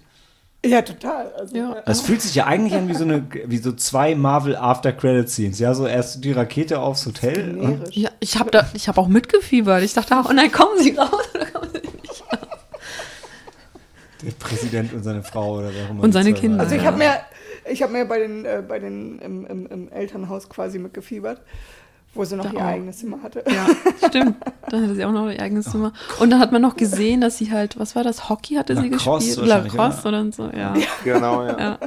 [0.65, 1.31] Ja, total.
[1.33, 1.81] Also, Ja.
[1.85, 5.29] Das fühlt sich ja eigentlich an wie so eine, wie so zwei Marvel After Credit
[5.29, 5.59] Scenes.
[5.59, 7.79] Ja, so erst die Rakete aufs Hotel.
[7.91, 9.83] Ja, ich habe da, ich habe auch mitgefiebert.
[9.83, 12.49] Ich dachte auch, oh nein, kommen Sie raus oder kommen Sie nicht raus.
[14.21, 16.03] Der Präsident und seine Frau oder wer auch immer.
[16.03, 16.59] Und seine Kinder.
[16.59, 17.19] Also ich habe mir,
[17.69, 21.41] ich habe mir bei den, äh, bei den im, im, im Elternhaus quasi mitgefiebert,
[22.15, 22.63] wo sie noch Da ihr auch.
[22.65, 23.43] eigenes Zimmer hatte.
[23.47, 23.67] Ja,
[24.07, 24.35] stimmt.
[24.69, 25.93] Da hatte sie auch noch ihr eigenes Zimmer.
[26.19, 28.89] Und dann hat man noch gesehen, dass sie halt, was war das, Hockey hatte sie
[28.89, 29.47] Lacrosse gespielt?
[29.47, 30.73] Lacrosse oder so, ja.
[31.03, 31.59] Genau, ja.
[31.59, 31.77] ja.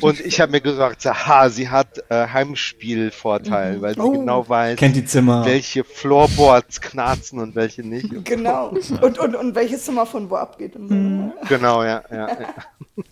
[0.00, 4.10] Und ich habe mir gesagt, aha, sie hat äh, Heimspielvorteil, weil sie Oh.
[4.10, 5.44] genau weiß, Kennt die Zimmer.
[5.46, 8.08] welche Floorboards knarzen und welche nicht.
[8.24, 8.68] Genau.
[9.00, 10.74] Und, und, und welches Zimmer von wo abgeht.
[10.76, 10.94] Und so.
[10.94, 11.32] Mhm.
[11.48, 12.28] Genau, ja, ja.
[12.28, 12.36] ja.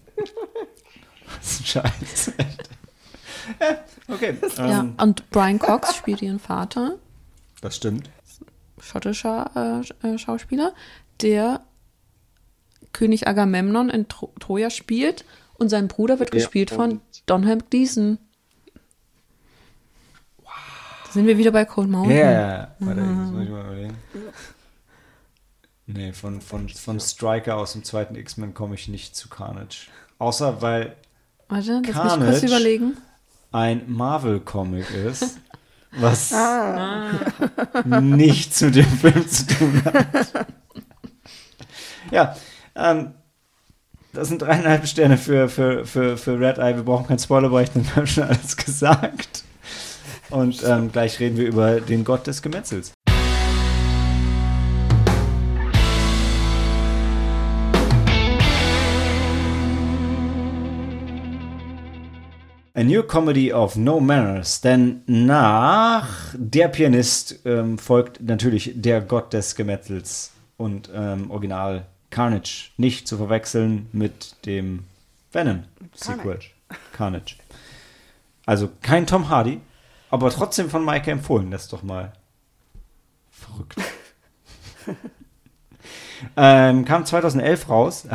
[1.40, 2.32] Das ist Scheiße.
[2.38, 2.44] ja,
[4.08, 4.36] okay.
[4.56, 4.80] ja.
[4.80, 6.96] Ähm, Und Brian Cox spielt ihren Vater,
[7.60, 8.08] das stimmt.
[8.80, 10.72] schottischer äh, äh, Schauspieler,
[11.22, 11.60] der
[12.92, 18.18] König Agamemnon in Tro Troja spielt und sein Bruder wird Ja, gespielt von Donald Gleason.
[20.44, 22.16] Da sind wir wieder bei Cold Mountain.
[22.18, 22.74] ja, ja.
[22.80, 23.96] Warte, das muss ich mal überlegen.
[25.86, 29.88] Nee, von, von, von Striker aus dem zweiten X-Men komme ich nicht zu Carnage.
[30.18, 30.96] Außer weil
[31.48, 32.30] Warte, lass mich Carnage.
[32.30, 32.96] kurz überlegen.
[33.52, 35.38] Ein Marvel-Comic ist,
[35.92, 36.34] was
[37.84, 40.46] nichts mit dem Film zu tun hat.
[42.10, 42.36] ja,
[42.76, 43.14] ähm,
[44.12, 46.76] das sind dreieinhalb Sterne für, für, für, für Red Eye.
[46.76, 49.44] Wir brauchen keinen Spoiler-Bereich, denn wir haben schon alles gesagt.
[50.30, 52.92] Und ähm, gleich reden wir über den Gott des Gemetzels.
[62.78, 69.32] A New Comedy of No Manners, denn nach Der Pianist ähm, folgt natürlich der Gott
[69.32, 72.70] des Gemetzels und ähm, Original Carnage.
[72.76, 74.84] Nicht zu verwechseln mit dem
[75.32, 76.38] Venom Sequel.
[76.92, 77.34] Carnage.
[78.46, 79.60] Also kein Tom Hardy,
[80.08, 81.50] aber trotzdem von Maike empfohlen.
[81.50, 82.12] Das ist doch mal
[83.32, 83.74] verrückt.
[86.36, 88.06] ähm, kam 2011 raus.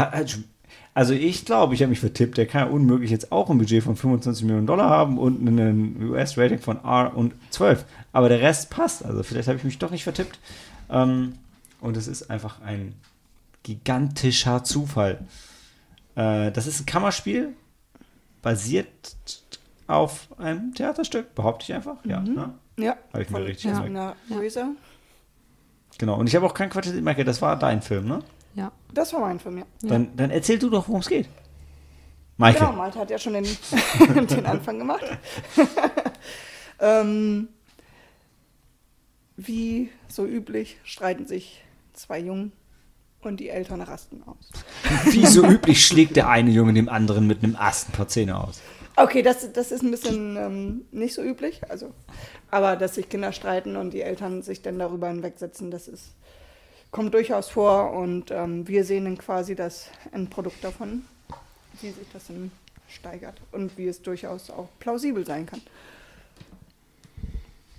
[0.96, 2.38] Also ich glaube, ich habe mich vertippt.
[2.38, 6.04] Der kann ja unmöglich jetzt auch ein Budget von 25 Millionen Dollar haben und ein
[6.10, 7.84] US-Rating von R und 12.
[8.12, 9.04] Aber der Rest passt.
[9.04, 10.38] Also vielleicht habe ich mich doch nicht vertippt.
[10.92, 11.34] Ähm,
[11.82, 12.94] und es ist einfach ein
[13.64, 15.26] gigantischer Zufall.
[16.16, 17.54] Äh, das ist ein Kammerspiel,
[18.44, 18.88] basiert
[19.88, 21.98] auf einem Theaterstück, behaupte ich einfach.
[22.06, 22.34] Ja, Mhm.
[22.36, 22.54] ne?
[22.78, 24.16] Ja, Habe ich mir richtig Ja.
[24.30, 24.70] Luisa.
[25.98, 26.16] Genau.
[26.20, 28.20] Und ich habe auch kein Quartett, Michael, das war dein Film, ne?
[28.56, 28.72] Ja.
[28.94, 29.66] Das war mein Film, ja.
[29.82, 31.28] Dann, dann erzähl du doch, worum es geht.
[32.38, 32.60] Michael.
[32.60, 33.46] Genau, Malte hat ja schon den,
[34.28, 35.06] den Anfang gemacht.
[36.80, 37.48] ähm,
[39.38, 41.64] wie so üblich streiten sich
[41.94, 42.52] zwei Jungen
[43.22, 44.50] und die Eltern rasten aus.
[45.14, 48.38] Wie so üblich schlägt der eine Junge dem anderen mit einem Ast ein paar Zähne
[48.38, 48.62] aus.
[48.96, 51.94] Okay, das, das ist ein bisschen ähm, nicht so üblich, also,
[52.52, 56.14] aber dass sich Kinder streiten und die Eltern sich dann darüber hinwegsetzen, das ist,
[56.94, 61.04] kommt durchaus vor und ähm, wir sehen dann quasi das Endprodukt davon,
[61.82, 62.52] wie sich das dann
[62.88, 65.62] steigert und wie es durchaus auch plausibel sein kann.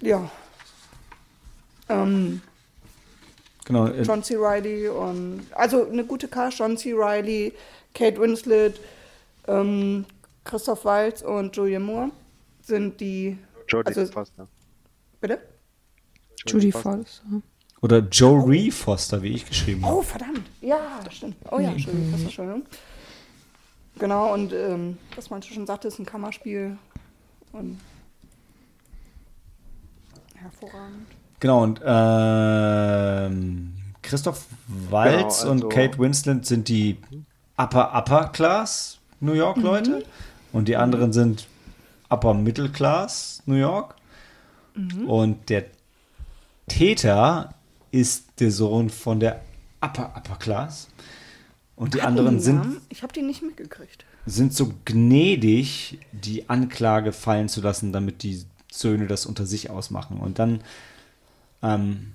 [0.02, 0.30] Ja.
[1.88, 2.42] Ähm,
[3.66, 3.86] Genau.
[3.86, 4.36] äh, John C.
[4.36, 6.92] Reilly und also eine gute Cast, John C.
[6.94, 7.54] Reilly,
[7.94, 8.78] Kate Winslet,
[9.46, 10.04] ähm,
[10.44, 12.10] Christoph Waltz und Julian Moore
[12.62, 13.38] sind die.
[13.68, 14.48] Jodie Also- Foster.
[15.20, 15.38] Bitte?
[16.46, 17.22] Judy Foster.
[17.84, 19.96] Oder Joe Ree Foster, wie ich geschrieben habe.
[19.96, 20.40] Oh, verdammt.
[20.62, 20.78] Ja,
[21.10, 21.36] stimmt.
[21.50, 22.62] Oh ja, Entschuldigung, fast Entschuldigung.
[23.98, 26.78] Genau, und ähm, was man schon sagte, ist ein Kammerspiel.
[27.52, 27.78] Und
[30.34, 31.08] hervorragend.
[31.40, 34.46] Genau, und ähm, Christoph
[34.88, 36.96] Waltz Genau, also- und Kate Winslet sind die
[37.58, 40.06] Upper Upper Class New York Leute
[40.54, 41.48] und die anderen sind
[42.08, 43.94] Upper Middle Class New York.
[45.06, 45.66] Und der
[46.66, 47.54] Täter
[47.94, 49.40] ist der Sohn von der
[49.80, 50.88] Upper Upper Class.
[51.76, 52.80] Und die Hatten anderen sind Namen?
[52.88, 54.04] Ich habe die nicht mitgekriegt.
[54.26, 60.18] sind so gnädig, die Anklage fallen zu lassen, damit die Söhne das unter sich ausmachen.
[60.18, 60.60] Und dann
[61.62, 62.12] ähm,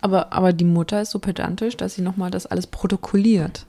[0.00, 3.66] Aber, aber die Mutter ist so pedantisch, dass sie nochmal das alles protokolliert.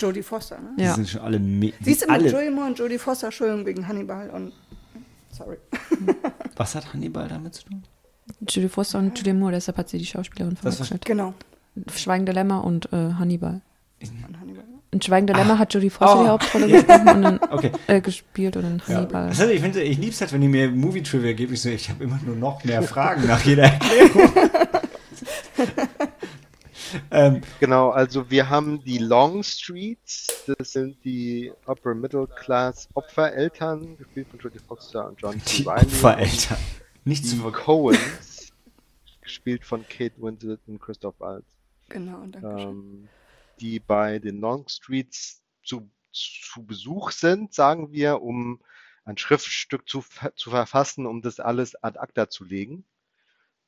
[0.00, 0.70] Jodie Foster, ne?
[0.78, 0.94] die Ja.
[0.94, 3.88] sind schon alle, me- die Siehst du, mit Julian Moore und Jodie Foster, Entschuldigung, wegen
[3.88, 4.52] Hannibal und.
[5.32, 5.56] Sorry.
[6.56, 7.82] Was hat Hannibal damit zu tun?
[8.48, 11.04] Judy Foster und Judy Moore, deshalb hat sie die Schauspielerin verwechselt.
[11.04, 11.34] Genau.
[11.94, 13.60] Schweigende Lämmer und äh, Hannibal.
[14.02, 14.64] An Hannibal.
[14.90, 16.22] In Schweigende Lämmer hat Judy Foster Oh.
[16.24, 17.72] die Hauptrolle gesprochen und dann Okay.
[17.88, 18.94] äh, gespielt und in Ja.
[18.96, 19.28] Hannibal.
[19.28, 21.52] Das heißt, ich finde, ich liebe es halt, wenn ihr mir Movie-Trivia gebt.
[21.52, 24.30] Ich so, ich habe immer nur noch mehr Fragen nach jeder Erklärung.
[27.10, 30.26] ähm, Genau, also wir haben die Longstreets,
[30.58, 35.58] das sind die Upper Middle Class Opfereltern, gespielt von Jodie Foster und John C.
[35.58, 35.82] die Reilly.
[35.86, 36.58] Opfereltern.
[37.08, 38.52] Nicht Die zu ver Coens,
[39.22, 41.46] gespielt von Kate Winslet und Christoph Waltz,
[41.88, 42.68] Genau, danke schön.
[42.68, 43.08] ähm,
[43.60, 48.60] die bei den Longstreets zu, zu Besuch sind, sagen wir, um
[49.04, 50.04] ein Schriftstück zu,
[50.36, 52.84] zu verfassen, um das alles ad acta zu legen.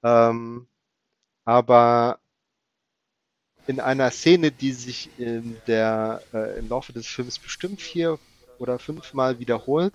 [0.03, 0.67] Ähm,
[1.47, 2.21] aber
[3.67, 8.19] in einer Szene, die sich in der, äh, im Laufe des Films bestimmt vier
[8.59, 9.95] oder fünfmal wiederholt,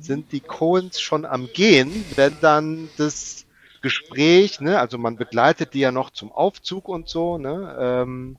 [0.00, 3.44] sind die Coens schon am Gehen, wenn dann das
[3.82, 8.36] Gespräch, ne, also man begleitet die ja noch zum Aufzug und so, ne, ähm,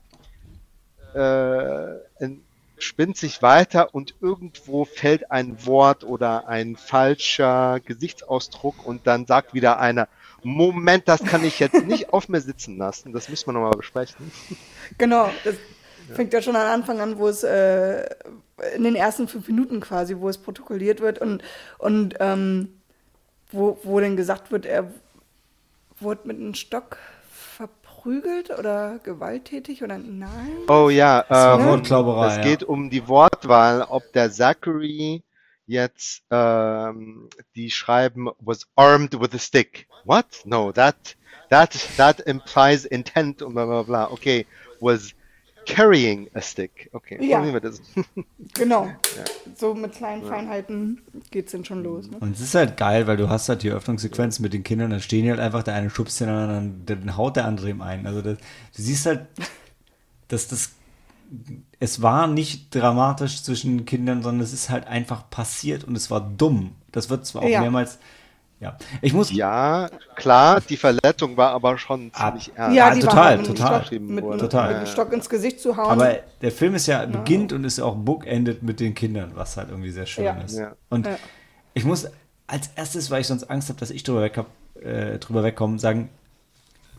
[1.14, 2.42] äh, in-
[2.78, 9.54] spinnt sich weiter und irgendwo fällt ein Wort oder ein falscher Gesichtsausdruck und dann sagt
[9.54, 10.08] wieder einer,
[10.42, 14.32] Moment, das kann ich jetzt nicht auf mir sitzen lassen, das müssen wir nochmal besprechen.
[14.98, 15.60] Genau, das
[16.14, 18.04] fängt ja schon am Anfang an, wo es äh,
[18.74, 21.42] in den ersten fünf Minuten quasi, wo es protokolliert wird und,
[21.78, 22.80] und ähm,
[23.50, 24.92] wo, wo dann gesagt wird, er
[25.98, 26.98] wurde mit einem Stock
[27.28, 30.56] verprügelt oder gewalttätig oder nein?
[30.68, 32.42] Oh ja, ähm, Wortklauberei, es ja.
[32.42, 35.22] geht um die Wortwahl, ob der Zachary
[35.66, 39.86] jetzt ähm, die schreiben was armed with a stick.
[40.04, 40.26] What?
[40.44, 41.16] No, that
[41.50, 44.10] that that implies intent und bla bla bla.
[44.10, 44.46] Okay,
[44.80, 45.12] was
[45.66, 46.88] carrying a stick.
[46.92, 47.44] Okay, Ja.
[47.44, 47.80] wir das.
[48.54, 48.90] Genau,
[49.56, 52.10] so mit kleinen Feinheiten geht es dann schon los.
[52.10, 52.18] Ne?
[52.20, 55.00] Und es ist halt geil, weil du hast halt die Öffnungssequenz mit den Kindern, da
[55.00, 57.80] stehen die halt einfach, der eine schubst den anderen, dann, dann haut der andere ihm
[57.80, 58.06] ein.
[58.06, 59.26] Also das, du siehst halt,
[60.28, 60.72] dass das,
[61.80, 66.20] es war nicht dramatisch zwischen Kindern, sondern es ist halt einfach passiert und es war
[66.20, 66.72] dumm.
[66.92, 67.60] Das wird zwar auch Ja.
[67.62, 67.98] mehrmals
[68.62, 69.32] Ja, ich muss.
[69.32, 72.76] Ja, klar, die Verletzung war aber schon Ah, ziemlich ernst.
[72.76, 73.84] Ja, Ah, die total, war mit, total.
[73.84, 74.68] Stock, mit, einem- Total.
[74.68, 75.90] mit einem Stock ins Gesicht zu hauen.
[75.90, 79.68] Aber der Film ist ja beginnt und ist auch bookendet mit den Kindern, was halt
[79.70, 80.34] irgendwie sehr schön Ja.
[80.40, 80.56] ist.
[80.56, 80.72] Ja.
[80.90, 81.16] Und Ja.
[81.74, 82.06] ich muss
[82.46, 84.46] als erstes, weil ich sonst Angst habe, dass ich drüber, weg hab,
[84.80, 86.08] äh, drüber wegkomme, sagen,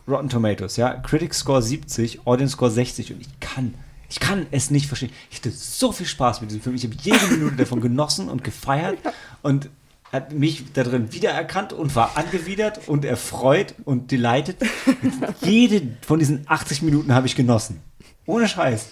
[0.06, 3.72] Rotten Tomatoes, ja, Critic Score 70, Audience Score 60 und ich kann,
[4.10, 5.10] ich kann es nicht verstehen.
[5.30, 6.76] Ich hatte so viel Spaß mit diesem Film.
[6.76, 8.98] Ich habe jede Minute davon genossen und gefeiert
[9.40, 9.70] und
[10.14, 14.56] hat mich da drin wiedererkannt und war angewidert und erfreut und delighted.
[15.42, 17.82] Jede von diesen 80 Minuten habe ich genossen.
[18.26, 18.86] Ohne Scheiß.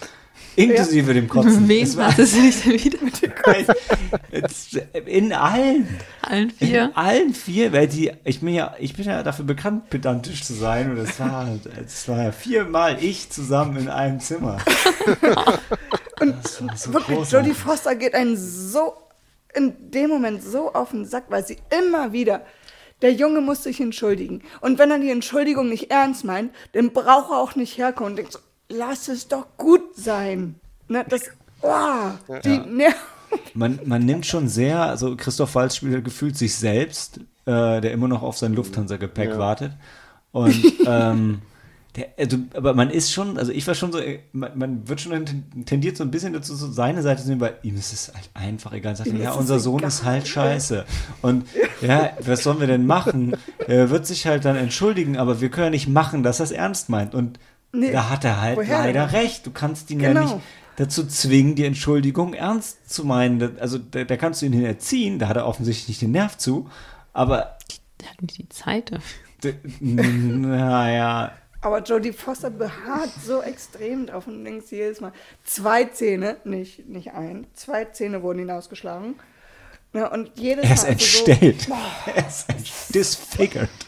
[0.55, 1.66] Inklusive dem Kotzen.
[1.66, 3.15] Wen Es war- du nicht wieder mit
[4.31, 4.77] Es-
[5.07, 5.89] In allen.
[6.20, 6.90] allen In vier?
[6.94, 10.90] allen vier, weil die, ich bin ja, ich bin ja dafür bekannt, pedantisch zu sein.
[10.90, 11.49] Und es war,
[11.82, 14.59] es war ja viermal ich zusammen in einem Zimmer.
[16.19, 17.32] das war so Wirklich, großartig.
[17.49, 18.93] Jodie Foster geht einen so
[19.55, 22.43] in dem Moment so auf den Sack, weil sie immer wieder.
[23.03, 24.43] Der Junge muss sich entschuldigen.
[24.61, 28.16] Und wenn er die Entschuldigung nicht ernst meint, dann braucht er auch nicht herkommen und
[28.16, 28.39] denkt so,
[28.69, 30.55] lass es doch gut sein.
[30.89, 31.23] Ne, das,
[31.62, 32.11] oh,
[32.45, 32.95] die Nerven.
[33.55, 38.23] Man, man nimmt schon sehr, also Christoph halt gefühlt sich selbst, äh, der immer noch
[38.23, 39.39] auf sein Lufthansa-Gepäck Ja.
[39.39, 39.73] wartet.
[40.33, 41.43] Und ähm,
[41.97, 45.01] der, also, aber man ist schon, also ich war schon so, äh, man, man wird
[45.02, 47.93] schon ten- tendiert so ein bisschen dazu, so seine Seite zu nehmen, weil ihm ist
[47.93, 48.97] es halt einfach egal.
[48.97, 50.86] Sagt er, Ihm ja, unser Sohn ist halt scheiße.
[51.20, 51.47] Und
[51.82, 53.36] ja, was sollen wir denn machen?
[53.69, 56.51] Er wird sich halt dann entschuldigen, aber wir können ja nicht machen, dass er es
[56.51, 57.14] ernst meint.
[57.14, 57.39] Und
[57.74, 59.16] Nee, da hat er halt leider denn?
[59.16, 59.47] recht.
[59.47, 60.23] Du kannst ihn ja Genau.
[60.24, 60.36] nicht
[60.77, 63.59] dazu zwingen, die Entschuldigung ernst zu meinen.
[63.60, 66.39] Also da, da kannst du ihn hin erziehen, da hat er offensichtlich nicht den Nerv
[66.39, 66.69] zu.
[67.12, 67.59] Aber,
[68.01, 68.93] Der hat nicht die Zeit.
[68.93, 69.55] dafür.
[69.81, 71.32] naja,
[71.65, 75.13] Aber Jodie Foster beharrt so extrem drauf und denkst jedes Mal,
[75.45, 79.15] zwei Zähne, nicht, nicht ein, zwei Zähne wurden ihn ausgeschlagen.
[79.93, 81.61] Ja, und jedes er ist Mal entstellt.
[81.63, 81.75] So,
[82.15, 82.47] er ist
[82.95, 83.71] disfigured.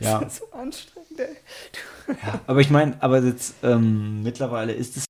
[0.00, 1.36] Ja, boah, so anstrengend, ey.
[2.22, 5.04] ja, aber ich meine, aber jetzt ähm, mittlerweile ist es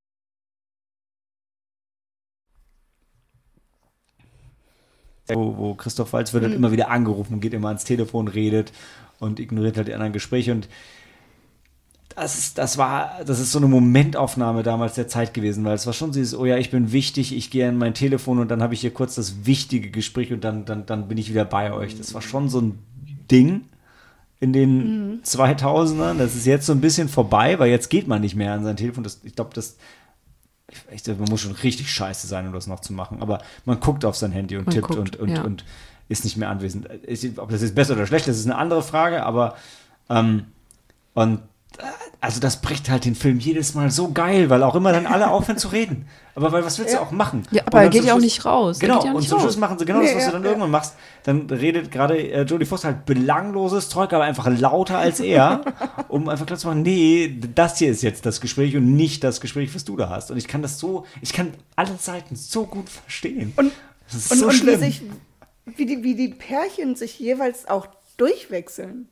[5.27, 8.73] wo, wo Christoph Waltz wird dann immer wieder angerufen, geht immer ans Telefon, redet
[9.19, 10.71] und ignoriert halt die anderen Gespräche und
[12.19, 15.87] das ist, das war, das ist so eine Momentaufnahme damals der Zeit gewesen, weil es
[15.87, 18.63] war schon dieses, oh ja, ich bin wichtig, ich gehe an mein Telefon und dann
[18.63, 21.73] habe ich hier kurz das wichtige Gespräch und dann, dann, dann bin ich wieder bei
[21.73, 21.97] euch.
[21.97, 22.79] Das war schon so ein
[23.31, 23.63] Ding
[24.41, 26.19] in den 2000ern.
[26.19, 28.77] Das ist jetzt so ein bisschen vorbei, weil jetzt geht man nicht mehr an sein
[28.77, 29.05] Telefon.
[29.05, 29.77] Das, ich glaube, das,
[30.91, 33.21] ich, man muss schon richtig scheiße sein, um das noch zu machen.
[33.21, 35.43] Aber man guckt auf sein Handy und Man tippt guckt, und, und, ja.
[35.43, 35.65] und
[36.09, 36.89] ist nicht mehr anwesend.
[37.39, 39.57] Ob das jetzt besser oder schlecht ist, ist eine andere Frage, aber
[40.09, 40.47] ähm,
[41.15, 41.41] und
[42.21, 45.31] also das bricht halt den Film jedes Mal so geil, weil auch immer dann alle
[45.31, 46.07] aufhören zu reden.
[46.35, 47.43] Aber weil was willst du auch machen?
[47.51, 48.79] Ja, aber er dann geht ja auch nicht raus.
[48.79, 49.45] Genau, und nicht zum raus.
[49.45, 50.49] Schluss machen sie genau das, Nee, was ja, du dann ja.
[50.51, 50.95] irgendwann machst.
[51.25, 55.63] Dann redet gerade äh, Jodie Foster halt belangloses Zeug, aber einfach lauter als er,
[56.09, 59.41] um einfach klar zu machen, nee, das hier ist jetzt das Gespräch und nicht das
[59.41, 60.31] Gespräch, was du da hast.
[60.31, 63.53] Und ich kann das so, ich kann alle Seiten so gut verstehen.
[63.57, 63.73] Und,
[64.07, 64.81] das ist und, so und wie, schlimm.
[64.81, 65.03] sich,
[65.67, 67.87] wie, die, wie die Pärchen sich jeweils auch
[68.17, 69.09] durchwechseln.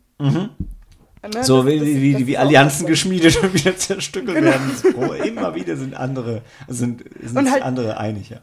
[1.28, 2.86] Ne, so das- wie, das- wie, das wie, Allianzen so.
[2.86, 4.50] geschmiedet und wieder zerstückelt Genau.
[4.50, 4.70] werden.
[4.76, 8.40] So, immer wieder sind andere, sind, sind halt- andere einig, ja.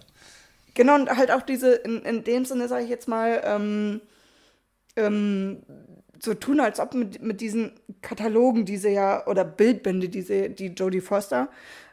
[0.75, 4.01] Genau, und halt auch diese, in, in dem Sinne sage ich jetzt mal, ähm,
[4.95, 5.57] ähm,
[6.21, 11.01] so tun, als ob mit, mit diesen Katalogen, diese ja, oder Bildbände, diese, die Jodie
[11.01, 11.49] Foster,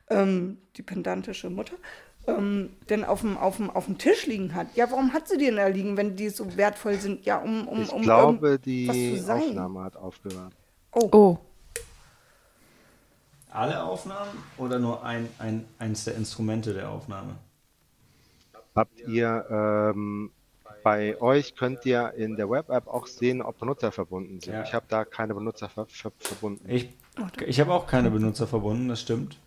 [0.09, 1.75] ähm, die pedantische Mutter,
[2.27, 4.69] ähm, denn auf dem, auf, dem, auf dem Tisch liegen hat.
[4.77, 7.25] Ja, warum hat sie die denn da liegen, wenn die so wertvoll sind?
[7.27, 9.43] Ja, um, um, Ich um glaube, die zu sein.
[9.43, 10.53] Aufnahme hat aufgehört.
[10.93, 11.39] Oh,
[13.51, 17.37] Alle Aufnahmen oder nur ein, ein, eins der Instrumente der Aufnahme?
[18.75, 20.31] Habt ihr ähm,
[20.83, 24.55] bei euch könnt ihr in der Web-App auch sehen, ob Benutzer verbunden sind.
[24.55, 24.63] Ja.
[24.63, 26.69] Ich habe da keine Benutzer ver ver verbunden.
[26.69, 26.89] Ich,
[27.47, 29.39] ich habe auch keine Benutzer verbunden, das stimmt.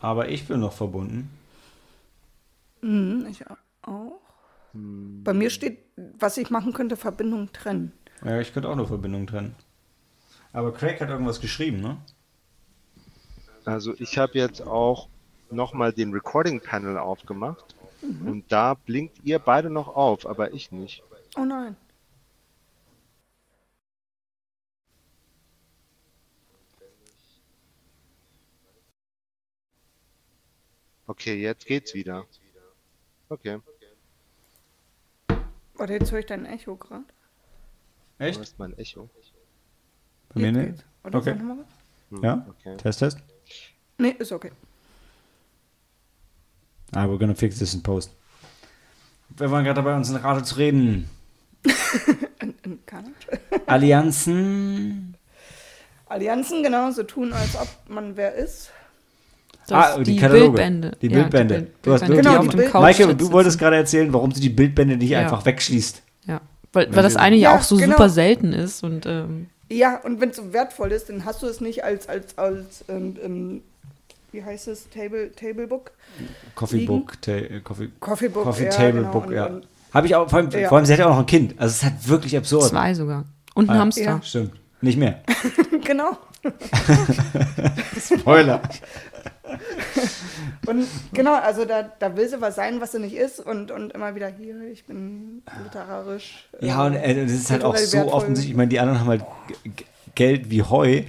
[0.00, 1.30] Aber ich bin noch verbunden.
[2.80, 3.44] Mhm, ich
[3.82, 4.20] auch.
[4.72, 7.92] Bei mir steht, was ich machen könnte, Verbindung trennen.
[8.24, 9.54] Ja, ich könnte auch eine Verbindung trennen.
[10.52, 11.96] Aber Craig hat irgendwas geschrieben, ne?
[13.64, 15.08] Also ich habe jetzt auch
[15.50, 21.02] nochmal den Recording Panel aufgemacht und da blinkt ihr beide noch auf, aber ich nicht.
[21.36, 21.76] Oh nein.
[31.06, 32.26] Okay, jetzt geht's wieder.
[33.28, 33.60] Okay,
[35.74, 37.04] Warte, jetzt höre ich dein Echo gerade.
[38.18, 38.40] wo Echt?
[38.40, 39.08] ist mein Echo?
[40.34, 40.84] Bei mir nicht?
[41.04, 41.34] Oder Okay.
[41.38, 42.46] Hm, Ja?
[42.48, 42.76] Okay.
[42.76, 43.18] Test, Test.
[43.98, 44.50] Nee, ist okay.
[46.94, 48.10] Ah, we're gonna fix this in post.
[49.36, 51.08] Wir waren gerade dabei, uns in Rate zu reden.
[52.64, 53.12] in Kanada.
[53.66, 55.16] Allianzen.
[56.06, 58.70] Allianzen, genau, so tun, als ob man wer ist.
[59.70, 60.44] ah, die, die Kataloge.
[60.50, 60.96] Bildbände.
[61.00, 61.54] Die Ja, Bildbände.
[61.54, 64.12] Bild- du hast Bildbände, Genau, die die auf dem Bild- Maike, du wolltest gerade erzählen,
[64.12, 65.20] warum du die Bildbände nicht Ja.
[65.20, 66.02] einfach wegschließt.
[66.26, 66.40] Ja,
[66.74, 67.92] weil, weil das eine Ja, ja auch so genau.
[67.92, 71.46] super selten ist und ähm, Ja, und wenn es so wertvoll ist, dann hast du
[71.46, 73.62] es nicht als, als, als ähm, ähm,
[74.32, 75.90] wie heißt es, Table, Tablebook?
[76.54, 76.86] Coffee Liegen.
[76.86, 79.50] Book, ta äh, Coffee, Coffeebook, Coffee ja, Table genau, Book, und- ja.
[79.92, 80.68] Habe ich auch, vor allem, Ja.
[80.70, 81.52] vor allem, sie hat ja auch noch ein Kind.
[81.58, 82.64] Also es ist halt wirklich absurd.
[82.70, 83.24] zwei sogar.
[83.54, 84.02] Und ein Ah, Hamster.
[84.02, 84.22] ja.
[84.22, 84.52] Stimmt.
[84.80, 85.22] Nicht mehr.
[85.84, 86.16] genau.
[88.18, 88.60] Spoiler.
[90.66, 93.92] Und genau, also da, da will sie was sein, was sie nicht ist und, und
[93.92, 96.48] immer wieder hier, ich bin literarisch.
[96.60, 98.14] äh, Ja, und äh, das ist halt auch so wertvoll.
[98.14, 98.52] offensichtlich.
[98.52, 99.24] Ich meine, die anderen haben halt
[100.14, 101.02] Geld wie Heu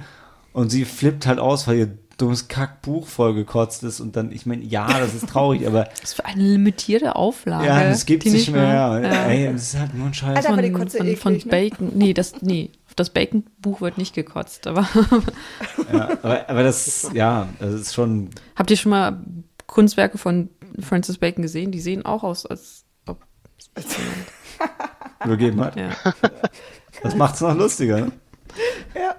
[0.53, 4.63] und sie flippt halt aus, weil ihr dummes Kackbuch vollgekotzt ist und dann, ich meine,
[4.63, 7.65] ja, das ist traurig, aber Das ist für eine limitierte Auflage.
[7.65, 8.63] ja, das gibt's die nicht mehr.
[8.63, 8.97] Ja.
[9.27, 10.37] Ey, das ist halt nur ein Scheiß.
[10.37, 11.41] Alter, aber die Von, Kotze von, eklig, von ne?
[11.45, 11.91] Bacon.
[11.95, 14.67] Nee, das, nee, das Bacon-Buch wird nicht gekotzt.
[14.67, 14.87] Aber
[15.91, 19.23] Ja, aber, aber das, ja, das ist schon, habt ihr schon mal
[19.67, 20.49] Kunstwerke von
[20.79, 21.71] Francis Bacon gesehen?
[21.71, 23.19] Die sehen auch aus, als ob.
[25.25, 25.75] übergeben hat.
[25.75, 25.89] Ja.
[27.01, 28.01] Das macht's noch lustiger.
[28.01, 28.11] Ne?
[28.95, 29.15] Ja.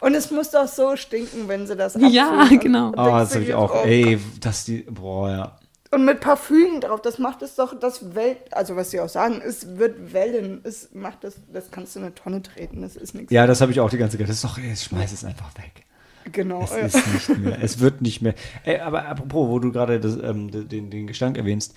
[0.00, 2.60] Und es muss doch so stinken, wenn sie das Ja, abfüllen.
[2.60, 2.86] genau.
[2.88, 3.74] Und Oh, das habe ich auch.
[3.74, 5.58] oh Ey, dass die, boah, ja.
[5.90, 9.40] Und mit Parfüm drauf, das macht es doch das Welt, also was sie auch sagen,
[9.44, 13.14] es wird Wellen, es macht das, das kannst du in eine Tonne treten, das ist
[13.14, 13.32] nichts.
[13.32, 14.28] Ja, das habe ich auch die ganze Zeit.
[14.28, 15.84] Das ist doch, ey, schmeiß es einfach weg.
[16.32, 16.62] Genau.
[16.62, 16.78] Es ja.
[16.78, 17.62] ist nicht mehr.
[17.62, 18.34] Es wird nicht mehr.
[18.64, 21.74] Ey, aber apropos, wo du gerade ähm, den, den Gestank erwähnst,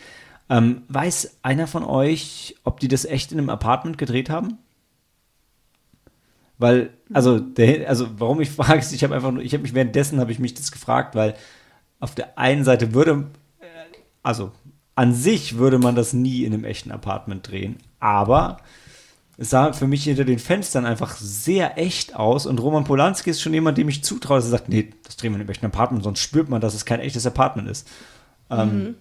[0.49, 4.57] ähm, weiß einer von euch, ob die das echt in einem Apartment gedreht haben?
[6.57, 9.73] Weil, also, der, also warum ich frage, ist, ich habe einfach nur, ich habe mich
[9.73, 11.35] währenddessen habe ich mich das gefragt, weil
[11.99, 13.27] auf der einen Seite würde,
[14.29, 14.51] also
[14.93, 18.59] an sich würde man das nie in einem echten Apartment drehen, aber
[19.37, 23.41] es sah für mich hinter den Fenstern einfach sehr echt aus und Roman Polanski ist
[23.41, 25.65] schon jemand, dem ich zutraue, dass er sagt, nee, das drehen wir in einem echten
[25.65, 27.89] Apartment, sonst spürt man, dass es kein echtes Apartment ist.
[28.51, 28.95] Ähm,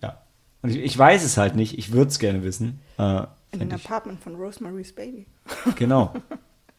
[0.00, 0.16] ja.
[0.62, 2.78] Und ich, ich weiß es halt nicht, ich würde es gerne wissen.
[2.98, 5.26] Äh, In ich, Apartment von Rosemary's Baby.
[5.76, 6.14] genau.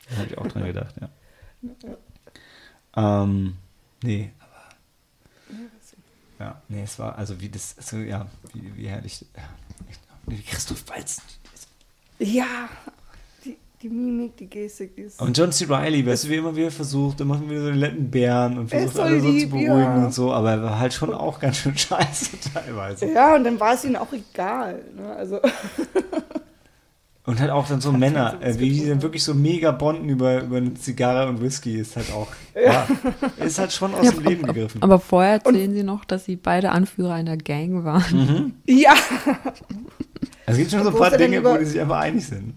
[0.09, 1.09] Da habe ich auch dran gedacht, ja.
[2.95, 3.57] Ähm,
[4.03, 4.31] nee.
[6.39, 9.25] Ja, nee, es war, also wie das, so, ja, wie, wie herrlich.
[10.27, 11.21] Wie Christoph Waltz.
[12.19, 12.69] Ja,
[13.45, 15.21] die, die Mimik, die Gestik, die ist.
[15.21, 15.65] Und John C.
[15.65, 18.73] Reilly, weißt du, wie immer wieder versucht, dann machen wir so den netten Bären und
[18.73, 20.05] Er versucht so alle so zu lieb, beruhigen ja.
[20.05, 23.11] und so, aber er war halt schon auch ganz schön scheiße teilweise.
[23.11, 24.83] ja, und dann war es ihnen auch egal.
[24.95, 25.15] Ne?
[25.15, 25.39] Also,
[27.27, 30.41] Und halt auch dann so Männer, äh, wie die dann wirklich so mega bonden über,
[30.43, 32.87] über eine Zigarre und Whisky, ist halt auch, ja,
[33.45, 34.81] ist halt schon aus dem Leben gegriffen.
[34.81, 38.53] Aber vorher erzählen sie noch, dass sie beide Anführer einer Gang waren.
[38.65, 38.95] ja.
[40.45, 42.53] Es gibt schon so ein Wo paar Dinge, über- wo die sich einfach einig sind.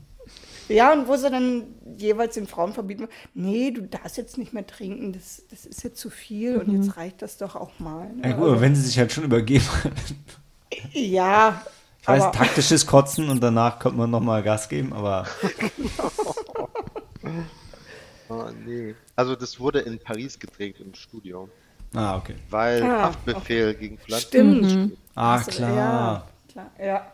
[0.69, 1.65] Ja, und wo sie dann
[1.99, 5.99] jeweils den Frauen verbieten, nee, du darfst jetzt nicht mehr trinken, das, das ist jetzt
[5.99, 8.07] zu viel und jetzt reicht das doch auch mal.
[8.15, 8.29] Ne?
[8.29, 9.65] Ja, gut, aber wenn sie sich halt schon übergeben.
[10.93, 11.61] ja,
[12.15, 15.27] Ich weiß, aber, taktisches Kotzen und danach kommt man nochmal Gas geben, aber
[18.29, 18.95] Oh, nee.
[19.17, 21.49] Also das wurde in Paris gedreht im Studio,
[21.95, 22.37] ah, okay.
[22.49, 24.29] weil Ah, Haftbefehl gegen Pflanzen.
[24.29, 24.97] stimmt.
[25.17, 25.75] Ah, Hast du- klar.
[25.77, 27.13] Ja, klar, ja.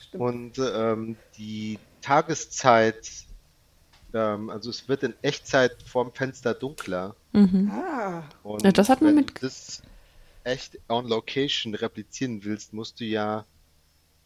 [0.00, 0.22] Stimmt.
[0.22, 3.08] Und ähm, die Tageszeit,
[4.12, 7.14] ähm, also es wird in Echtzeit vorm Fenster dunkler.
[7.34, 9.82] ah, Und Ja, das hat man wenn mit- du das
[10.42, 13.44] echt on location replizieren willst, musst du ja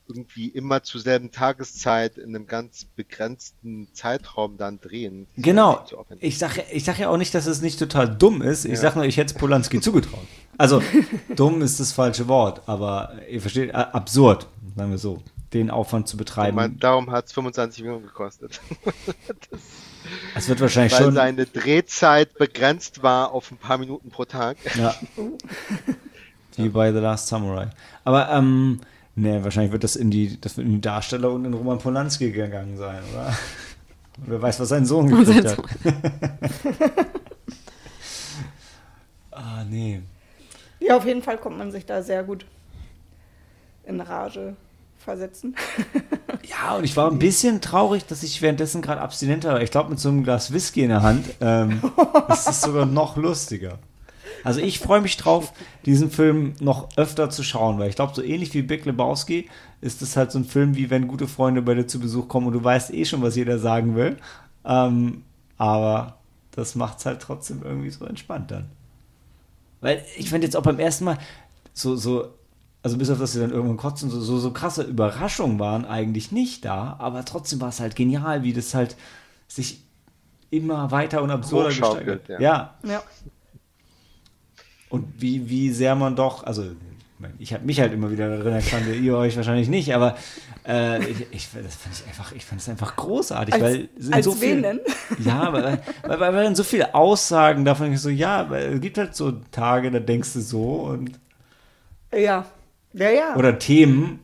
[0.09, 5.27] irgendwie immer zur selben Tageszeit in einem ganz begrenzten Zeitraum dann drehen.
[5.37, 5.85] Genau.
[6.21, 8.65] Ich sage ich sag ja auch nicht, dass es nicht total dumm ist.
[8.65, 8.79] Ich Ja.
[8.81, 10.27] sage nur, ich hätte es Polanski zugetraut.
[10.59, 10.83] Also,
[11.35, 14.47] dumm ist das falsche Wort, aber ihr versteht, äh, absurd,
[14.77, 15.23] sagen wir so,
[15.55, 16.57] den Aufwand zu betreiben.
[16.57, 18.61] Man, darum hat es 25 Millionen gekostet.
[20.35, 21.15] Es wird wahrscheinlich Weil schon.
[21.15, 24.57] seine Drehzeit begrenzt war auf ein paar Minuten pro Tag.
[24.77, 24.95] Ja.
[26.57, 27.71] Wie bei The Last Samurai.
[28.05, 28.81] Aber, ähm,
[29.15, 32.31] ne, wahrscheinlich wird das in die, das wird in die Darsteller und in Roman Polanski
[32.33, 33.37] gegangen sein, oder?
[34.19, 35.59] Wer weiß, was sein Sohn gekriegt hat.
[39.31, 40.03] ah, nee.
[40.81, 42.45] ja, auf jeden Fall kommt man sich da sehr gut
[43.85, 44.57] in Rage
[44.99, 45.57] versetzen.
[46.45, 49.63] Ja, und ich war ein bisschen traurig, dass ich währenddessen gerade abstinent war.
[49.63, 51.81] Ich glaube, mit so einem Glas Whisky in der Hand ähm,
[52.29, 53.79] ist es sogar noch lustiger.
[54.45, 55.53] Also ich freue mich drauf,
[55.87, 59.49] diesen Film noch öfter zu schauen, weil ich glaube, so ähnlich wie Big Lebowski
[59.81, 62.47] ist es halt so ein Film, wie wenn gute Freunde bei dir zu Besuch kommen
[62.47, 64.17] und du weißt eh schon, was jeder sagen will.
[64.65, 65.23] Ähm,
[65.59, 66.17] aber
[66.53, 68.67] das macht es halt trotzdem irgendwie so entspannt dann.
[69.81, 71.19] Weil ich fand jetzt auch beim ersten Mal
[71.73, 72.29] so, so
[72.83, 76.33] also bis auf dass sie dann irgendwann kotzen, so, so, so krasse Überraschungen waren eigentlich
[76.33, 78.97] nicht da, aber trotzdem war es halt genial, wie das halt
[79.47, 79.83] sich
[80.51, 82.29] immer weiter und absurder gesteigert.
[82.29, 82.41] ja.
[82.41, 83.03] ja, Ja.
[84.93, 86.65] Und wie, wie sehr man doch, also
[87.39, 90.19] ich habe mich halt immer wieder daran erkannt, ihr euch wahrscheinlich nicht, aber
[90.69, 94.25] äh, ich, ich, das fand ich einfach, ich fand es einfach großartig, Als, weil als
[94.27, 94.83] so viel,
[95.25, 95.81] ja, weil, weil,
[96.21, 99.33] weil, weil dann so viele Aussagen davon ich so, ja, weil es gibt halt so
[99.51, 101.19] Tage, da denkst du so und
[102.13, 102.45] Ja.
[102.93, 103.37] Ja, ja.
[103.37, 104.21] oder Themen.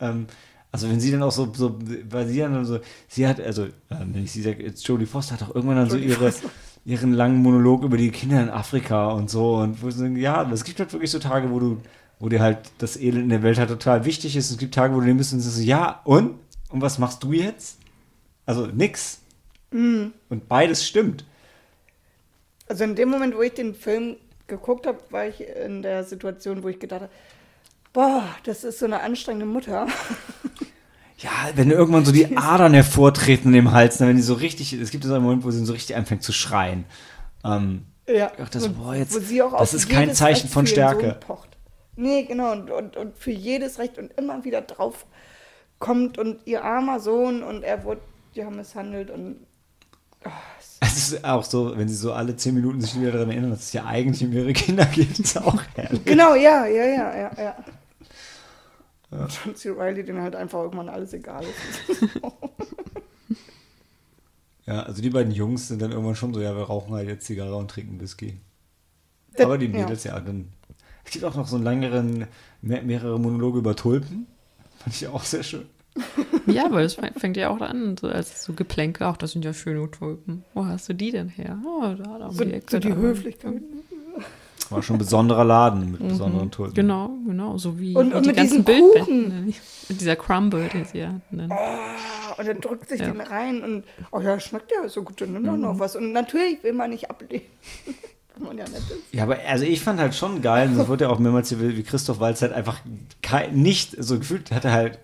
[0.00, 0.26] Ähm,
[0.70, 1.78] also wenn sie dann auch so, so,
[2.08, 5.34] weil sie dann so, sie hat, also, äh, wenn ich sie sage, jetzt Jodie Foster
[5.34, 6.48] hat auch irgendwann dann so Jodie ihre, Foster.
[6.84, 10.48] Ihren langen Monolog über die Kinder in Afrika und so und wo sie sagen, ja,
[10.50, 11.80] es gibt halt wirklich so Tage, wo du,
[12.18, 14.50] wo dir halt das Elend in der Welt halt total wichtig ist.
[14.50, 16.38] Es gibt Tage, wo du dir bist und sagst, so, ja, und?
[16.70, 17.78] Und was machst du jetzt?
[18.46, 19.20] Also nix.
[19.70, 20.12] Mhm.
[20.28, 21.24] Und beides stimmt.
[22.68, 26.62] Also in dem Moment, wo ich den Film geguckt habe, war ich in der Situation,
[26.62, 27.12] wo ich gedacht habe,
[27.92, 29.86] boah, das ist so eine anstrengende Mutter.
[31.22, 34.72] Ja, wenn irgendwann so die Adern hervortreten in dem Hals, dann wenn die so richtig,
[34.72, 36.84] es gibt so einen Moment, wo sie so richtig anfängt zu schreien.
[37.44, 38.32] Ähm, Ja.
[38.42, 41.16] Ach, das- Und boah, jetzt- das ist kein Zeichen Recht von Stärke.
[41.20, 41.50] Pocht.
[41.94, 42.52] Nee, genau.
[42.52, 45.06] Und, und, und für jedes Recht und immer wieder drauf
[45.78, 48.00] kommt und ihr armer Sohn und er wurde
[48.34, 49.36] ja misshandelt und
[50.24, 53.30] oh, es- es ist auch so, wenn sie so alle zehn Minuten sich wieder daran
[53.30, 56.04] erinnern, dass es ja eigentlich um ihre Kinder geht, ist auch herrlich.
[56.04, 57.56] Genau, ja, ja, ja, ja, ja.
[59.12, 59.70] Und John C.
[59.70, 62.08] Reilly, den halt einfach irgendwann alles egal ist.
[64.64, 67.26] Ja, also die beiden Jungs sind dann irgendwann schon so, ja, wir rauchen halt jetzt
[67.26, 68.38] Zigarre und trinken Whisky.
[69.38, 69.72] Aber die ja.
[69.80, 70.48] Mädels, ja, dann.
[71.04, 72.26] Es gibt auch noch so einen längeren,
[72.60, 74.28] mehr, mehrere Monologe über Tulpen.
[74.78, 75.66] Fand ich auch sehr schön.
[76.46, 79.04] Ja, aber das fängt ja auch an, so als so Geplänke.
[79.06, 80.44] Ach, das sind ja schöne Tulpen.
[80.54, 81.56] Wo hast du die denn her?
[81.64, 82.66] Oh, da, da um So, die Ecke.
[82.68, 82.92] so die.
[82.92, 83.62] Höflichkeit.
[84.72, 86.74] War schon ein besonderer Laden mit besonderen Tulpen.
[86.74, 87.58] Genau, genau.
[87.58, 89.46] So wie Und- und die mit ganzen diesen Bildbänden.
[89.88, 91.50] Mit dieser Crumble, die sie hatten.
[91.50, 93.08] Ah, Und dann drückt sich Ja.
[93.10, 95.96] den rein und, oh ja, schmeckt ja so gut, dann nimm doch noch was.
[95.96, 97.44] Und natürlich will man nicht ablehnen.
[98.40, 98.96] Ja nett ist.
[99.12, 101.82] Ja, aber also ich fand halt schon geil, und das wurde ja auch mehrmals wie
[101.82, 102.78] Christoph Walz halt einfach
[103.20, 104.98] kein, nicht, so gefühlt hat er halt,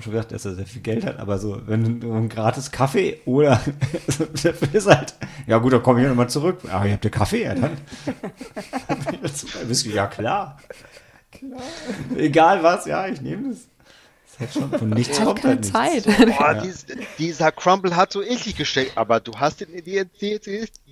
[0.00, 3.20] schon gesagt, dass er sehr viel Geld hat, aber so, wenn du einen gratis Kaffee
[3.24, 3.60] oder,
[4.42, 5.14] dafür ist halt,
[5.46, 6.60] ja gut, dann komme ich nochmal zurück.
[6.70, 7.76] Aber ihr habt ja Kaffee, ja dann.
[9.66, 10.58] Whisky, ja klar.
[11.32, 11.62] Klar.
[12.16, 13.66] Egal was, ja, ich nehme das.
[14.38, 16.16] Das ist halt schon von nichts Ich habe kommt keine halt nichts.
[16.16, 16.36] Zeit.
[16.38, 16.86] Boah, dies,
[17.18, 20.06] dieser Crumble hat so eklig gesteckt, aber du hast ihn dir,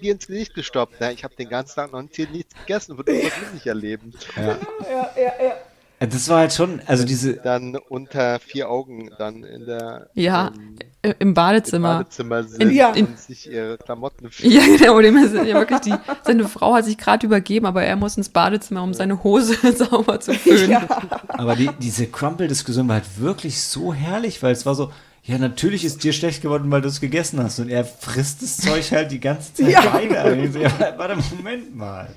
[0.00, 1.00] ins Gesicht gestoppt.
[1.00, 1.12] Ne?
[1.12, 4.14] Ich habe den ganzen Tag noch nichts gegessen und würde irgendwas nicht erleben.
[4.34, 4.42] Ja.
[4.42, 5.56] Ja, ja, ja.
[6.06, 10.76] Das war halt schon, also diese, Dann unter vier Augen dann in der Ja, ähm,
[11.02, 11.98] äh, im im Badezimmer.
[11.98, 12.92] Badezimmer sind Ja.
[12.92, 16.96] und sich ihre Klamotten Ja, genau, dem ist, ja wirklich die, seine Frau hat sich
[16.98, 20.70] gerade übergeben, aber er muss ins Badezimmer, um seine Hose sauber zu föhnen.
[20.70, 20.86] ja.
[21.28, 24.90] Aber die, diese Crumple-Diskussion war halt wirklich so herrlich, weil es war so,
[25.26, 27.58] ja, natürlich ist dir schlecht geworden, weil du es gegessen hast.
[27.58, 29.92] Und er frisst das Zeug halt die ganze Zeit Ja.
[29.94, 30.36] weiter.
[30.52, 32.08] So, ja, warte, Moment mal.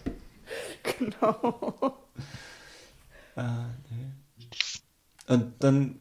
[0.83, 1.95] Genau.
[5.27, 5.99] Und dann,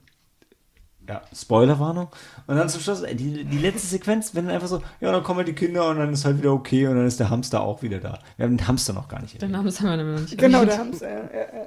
[1.09, 2.09] ja, Spoilerwarnung.
[2.47, 5.39] Und dann zum Schluss, die, die letzte Sequenz, wenn dann einfach so, ja, dann kommen
[5.39, 7.83] halt die Kinder und dann ist halt wieder okay und dann ist der Hamster auch
[7.83, 8.19] wieder da.
[8.37, 9.53] Wir haben den Hamster noch gar nicht Den erwähnt.
[9.53, 11.05] Namen haben wir nämlich noch nicht Genau, haben sie.
[11.05, 11.67] Ja, ja, ja.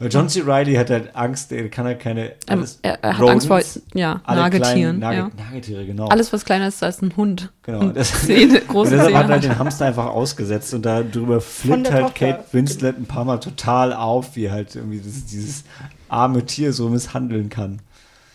[0.00, 0.40] Weil John C.
[0.44, 2.30] Reilly hat halt Angst, er kann halt keine.
[2.30, 4.72] Ähm, alles- er, er hat Angst vor Rodents, ja, alle Nagetieren.
[4.72, 5.30] kleinen Nage, ja.
[5.50, 6.08] Nagetiere, genau.
[6.08, 7.52] Alles, was kleiner ist als ein Hund.
[7.62, 7.78] Genau.
[7.80, 9.54] Und Das- Zähne, Und große deshalb hat er Zähne.
[9.54, 12.32] den Hamster einfach ausgesetzt und darüber flippt halt Tochter.
[12.32, 15.62] Kate Winslet ein paar Mal total auf, wie halt irgendwie das, dieses
[16.08, 17.80] arme Tier so misshandeln kann.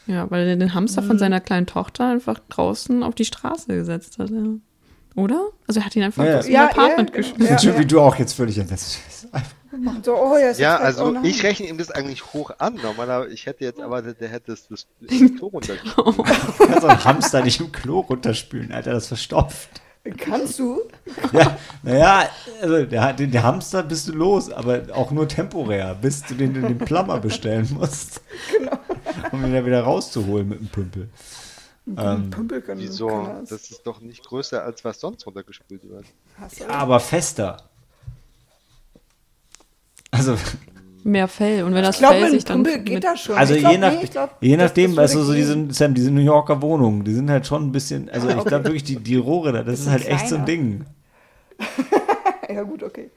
[0.07, 1.07] Ja, weil er den Hamster Mhm.
[1.07, 4.29] von seiner kleinen Tochter einfach draußen auf die Straße gesetzt hat.
[4.29, 4.37] Ja.
[5.15, 5.49] Oder?
[5.67, 6.37] Also er hat ihn einfach Ja, ja.
[6.39, 7.37] aus dem Ja, Apartment ja, geschmissen.
[7.39, 7.51] genau.
[7.51, 7.79] Ja, Schön, ja.
[7.79, 9.27] wie du auch jetzt völlig entsetzt bist.
[9.71, 12.75] Und so, oh ja, Ja, halt- also oh ich rechne ihm das eigentlich hoch an.
[12.81, 14.87] Normalerweise, ich hätte jetzt erwartet, der hätte das, das
[15.37, 15.51] Klo.
[15.51, 15.59] Oh.
[16.11, 19.69] Du kannst so einen Hamster nicht im Klo runterspülen, Alter, das verstopft.
[20.17, 20.81] Kannst du?
[21.33, 22.29] Ja, naja,
[22.61, 26.53] also der, den, der Hamster bist du los, aber auch nur temporär, bis du den,
[26.53, 28.21] den Plumber bestellen musst.
[28.57, 28.79] Genau.
[29.31, 31.09] Um ihn da wieder rauszuholen mit dem Pümpel.
[31.97, 32.81] Ähm, Pümpel können.
[32.81, 33.09] Wieso?
[33.41, 33.49] das.
[33.49, 36.05] Das ist doch nicht größer, als was sonst runtergespült wird.
[36.67, 37.68] Aber fester.
[40.11, 40.35] Also,
[41.03, 41.63] Mehr Fell.
[41.63, 42.63] Und wenn das Ich Fell sich dann.
[42.63, 43.35] Geht das schon.
[43.37, 45.33] Also Ich glaub, je, nach, nee, ich glaub, je das- nachdem, das weißt du, so
[45.33, 48.49] diese, Sam, diese New Yorker Wohnungen, die sind halt schon ein bisschen, also ich Okay.
[48.49, 50.61] glaube wirklich, die, die Rohre da, das ist Bisschen halt echt so ein kleiner.
[50.61, 50.85] Ding.
[52.51, 53.11] Ja, gut, okay.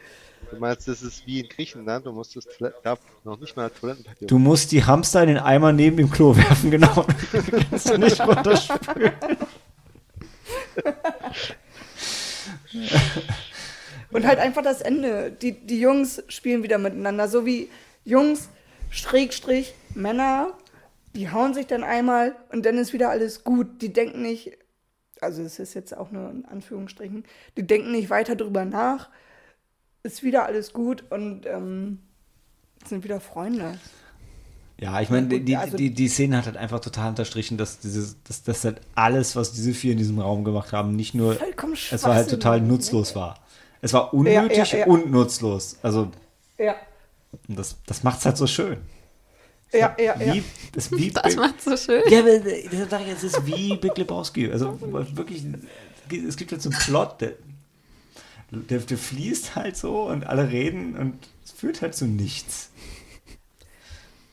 [0.51, 2.45] Du meinst, das ist wie in Griechenland, du musst das
[2.83, 4.29] darf noch nicht mal Toilettenpapier.
[4.29, 7.07] Du musst die Hamster in den Eimer neben dem Klo werfen, genau.
[7.71, 9.13] kannst du nicht runterspülen.
[14.13, 15.33] Und halt einfach das Ende.
[15.33, 17.29] Die, die Jungs spielen wieder miteinander.
[17.29, 17.69] So wie
[18.05, 18.49] Jungs
[18.91, 20.53] Schrägstrich, Männer,
[21.15, 23.81] die hauen sich dann einmal und dann ist wieder alles gut.
[23.81, 24.53] Die denken nicht,
[25.21, 27.25] also es ist jetzt auch nur in Anführungsstrichen,
[27.57, 29.09] die denken nicht weiter drüber nach,
[30.03, 32.01] ist wieder alles gut und ähm,
[32.87, 33.79] sind wieder Freunde.
[34.79, 38.23] Ja, ich meine, die, also- die, die Szene hat halt einfach total unterstrichen, dass dieses,
[38.25, 41.39] dass das halt alles, was diese vier in diesem Raum gemacht haben, nicht nur,
[41.91, 43.42] es war halt total nutzlos war.
[43.83, 44.87] Es war unnötig Ja, ja, ja.
[44.87, 45.77] und nutzlos.
[45.83, 46.11] Also,
[46.57, 46.77] Ja,
[47.49, 48.79] das, das macht's halt so schön.
[49.73, 50.35] ja, ja, ja.
[50.35, 52.03] Wie, das, wie Das macht so schön.
[52.09, 54.51] Ja, aber das sag ich jetzt, es ist wie Big Lebowski.
[54.51, 55.45] Also wirklich,
[56.27, 57.33] es gibt jetzt so einen Plot, der,
[58.51, 62.71] der, der fließt halt so und alle reden und es führt halt zu nichts.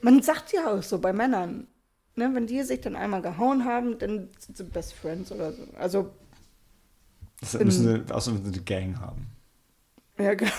[0.02, 1.68] Man sagt ja auch so bei Männern,
[2.16, 5.64] ne, wenn die sich dann einmal gehauen haben, dann sind sie Best Friends oder so.
[5.78, 6.12] Also,
[7.42, 9.28] Das müssen sie, außer wenn sie eine Gang haben.
[10.20, 10.52] Ja, genau.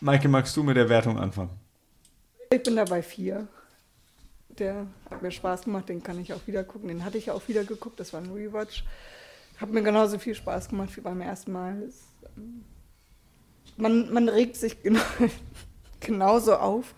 [0.00, 1.50] Maike, magst du mit der Wertung anfangen?
[2.50, 3.46] Ich bin dabei vier.
[4.48, 6.88] Der hat mir Spaß gemacht, den kann ich auch wieder gucken.
[6.88, 8.84] Den hatte ich ja auch wieder geguckt, das war ein Rewatch.
[9.58, 11.82] Hat mir genauso viel Spaß gemacht wie beim ersten Mal.
[11.82, 12.02] Es,
[12.36, 12.64] ähm,
[13.76, 15.02] man, man regt sich genau,
[16.00, 16.94] genauso auf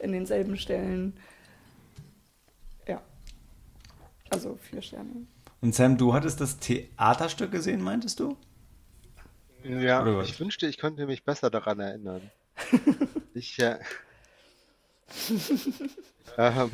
[0.00, 1.16] in denselben Stellen.
[2.88, 3.00] Ja.
[4.30, 5.26] Also vier Sterne.
[5.62, 8.36] Und Sam, du hattest das Theaterstück gesehen, meintest du?
[9.62, 12.30] Ja, ich wünschte, ich könnte mich besser daran erinnern.
[13.34, 13.78] Ich, äh,
[16.36, 16.70] ähm,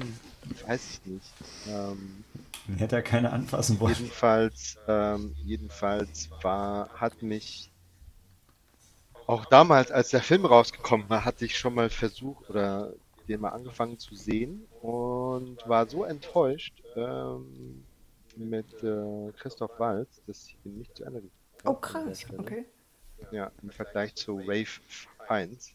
[0.67, 1.33] weiß ich nicht.
[1.69, 2.25] Ähm,
[2.77, 3.95] hätte er keine anfassen wollen.
[3.95, 7.71] jedenfalls, ähm, jedenfalls war, hat mich
[9.29, 12.93] auch damals, als der Film rausgekommen war, hatte ich schon mal versucht oder
[13.29, 17.85] den mal angefangen zu sehen und war so enttäuscht ähm,
[18.39, 21.23] mit äh, Christoph Waltz, dass ich ihn nicht zu Ende
[21.65, 22.25] Oh, krass.
[22.37, 22.65] Okay.
[23.33, 24.81] Ja, im Vergleich zu Wave
[25.29, 25.73] 1,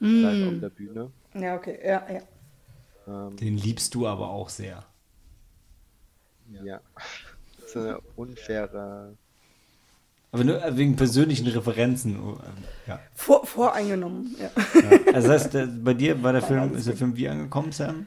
[0.00, 0.60] live auf Mm.
[0.60, 1.10] der Bühne.
[1.34, 1.78] Ja, okay.
[1.82, 2.20] Ja, ja.
[3.28, 4.84] Ähm, Den liebst du aber auch sehr.
[6.62, 6.80] ja,
[7.60, 9.16] das ist eine unfaire.
[10.30, 12.20] Aber nur wegen persönlichen Referenzen.
[12.20, 13.00] oh, ähm, Ja.
[13.14, 14.34] Vor, voreingenommen.
[14.38, 14.50] Ja.
[14.80, 14.90] ja.
[15.14, 18.06] Also das heißt, der, bei dir war der Film, ist der Film wie angekommen, Sam?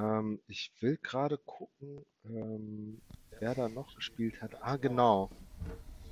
[0.00, 3.00] Ähm, ich will gerade gucken, ähm,
[3.38, 4.62] wer da noch gespielt hat.
[4.62, 5.30] Ah, genau.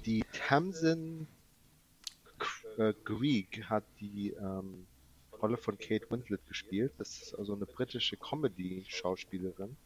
[0.04, 1.26] Die Tamsin
[2.76, 4.86] äh, Greig hat die ähm,
[5.40, 6.92] Rolle von Kate Winslet gespielt.
[6.98, 9.76] Das ist also eine britische Comedy-Schauspielerin.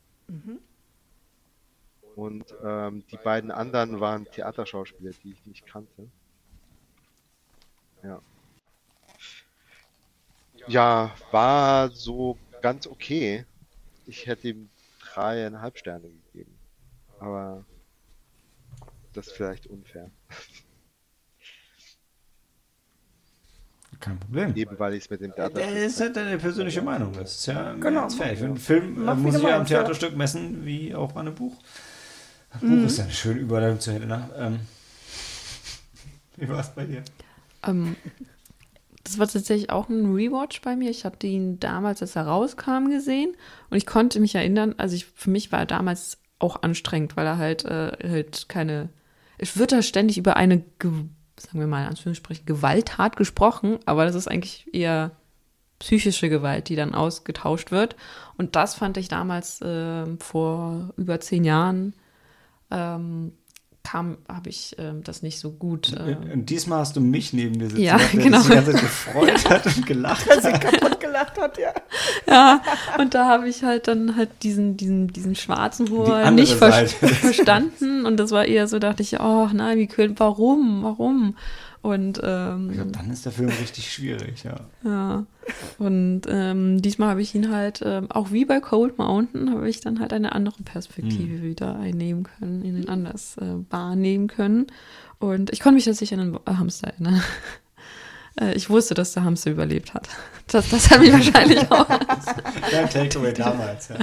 [2.17, 6.09] Und ähm, die beiden anderen waren Theaterschauspieler, die ich nicht kannte.
[8.03, 8.21] Ja.
[10.69, 13.45] Ja, war so ganz okay.
[14.07, 14.71] Ich hätte ihm
[15.01, 16.59] dreieinhalb Sterne gegeben.
[17.21, 17.65] Aber
[19.13, 20.11] das ist vielleicht unfair.
[24.01, 24.57] Kein Problem.
[24.57, 25.77] Eben weil ich es mit dem Das Theater.
[25.85, 27.13] ist halt deine persönliche Meinung.
[27.13, 28.01] Das ist ja Genau.
[28.01, 28.33] ganz fair.
[28.33, 29.67] Ich finde, einen Film äh, muss ich ja am.
[29.67, 31.57] Theaterstück messen, wie auch an einem Buch.
[32.51, 34.29] Ein Buch ist ja eine schöne Überleitung zu Helena.
[34.37, 34.61] Ähm,
[36.37, 37.05] wie war es bei dir?
[37.67, 37.95] Ähm,
[39.05, 40.91] das war tatsächlich auch ein Rewatch bei mir.
[40.91, 43.37] Ich hatte ihn damals, als er rauskam, gesehen
[43.71, 47.27] und ich konnte mich erinnern, also ich, für mich war er damals auch anstrengend, weil
[47.27, 48.91] er halt, äh, halt keine.
[49.39, 50.91] Es wird da ständig über eine, Ge
[51.37, 55.13] sagen wir mal in Anführungsstrichen, Gewalttat gesprochen, aber das ist eigentlich eher
[55.81, 57.97] psychische Gewalt, die dann ausgetauscht wird.
[58.37, 61.95] Und das fand ich damals ähm, vor über zehn Jahren
[62.71, 63.33] ähm,
[63.85, 65.93] kam, habe ich ähm, das nicht so gut.
[65.93, 68.39] Äh, Und diesmal hast du mich neben dir sitzen, Ja, der genau.
[68.39, 70.43] sich die ganze Zeit gefreut hat und gelacht hat.
[70.43, 71.73] sie kaputt gelacht hat, ja.
[72.27, 72.63] Ja,
[72.99, 78.07] und da habe ich halt dann halt diesen, diesen, diesen schwarzen Humor nicht ver verstanden.
[78.07, 81.37] Und das war eher so, dachte ich, oh nein, wie cool, warum, warum?
[81.83, 84.61] Und Ich glaub, ähm, dann ist der Film richtig schwierig, ja.
[84.85, 85.27] ja,
[85.79, 89.81] und ähm, diesmal habe ich ihn halt, ähm, auch wie bei Cold Mountain, habe ich
[89.81, 91.43] dann halt eine andere Perspektive Hm.
[91.43, 94.69] wieder einnehmen können, ihn anders äh, wahrnehmen können.
[95.19, 97.21] Und ich konnte mich tatsächlich an den Hamster erinnern.
[98.41, 100.09] Äh, Ich wusste, dass der Hamster überlebt hat.
[100.47, 101.87] Das, das hat mich wahrscheinlich auch
[102.71, 103.97] Dein Takeaway damals, ja.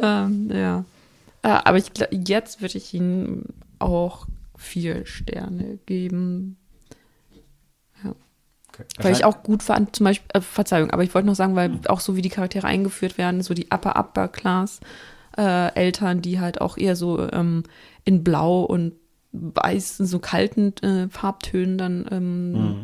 [0.00, 0.84] Ähm, ja.
[1.42, 3.44] Äh, aber ich, jetzt würde ich ihm
[3.78, 4.26] auch
[4.56, 6.56] vier Sterne geben,
[8.74, 8.84] Okay.
[9.04, 11.78] weil ich auch gut fand, zum Beispiel, äh, Verzeihung, aber ich wollte noch sagen, weil
[11.88, 14.80] auch so wie die Charaktere eingeführt werden, so die Upper Upper Class
[15.36, 17.64] äh, Eltern, die halt auch eher so ähm,
[18.04, 18.92] in Blau und
[19.32, 22.76] Weiß, so kalten äh, Farbtönen dann ähm, Mhm.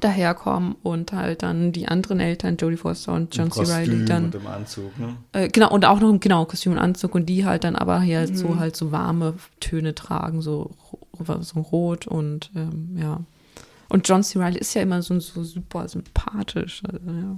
[0.00, 3.60] daherkommen und halt dann die anderen Eltern, Jodie Foster und John Im C.
[3.64, 5.16] Reilly, Kostüm dann und im Anzug, ne?
[5.32, 8.00] äh, genau, und auch noch im genau, Kostüm und Anzug und die halt dann aber
[8.00, 8.34] hier Mhm.
[8.34, 10.70] so halt so warme Töne tragen, so,
[11.40, 13.20] so rot und ähm, ja.
[13.94, 14.40] Und John C.
[14.40, 16.82] Reilly ist ja immer so, so super sympathisch.
[16.84, 17.36] Also, ja.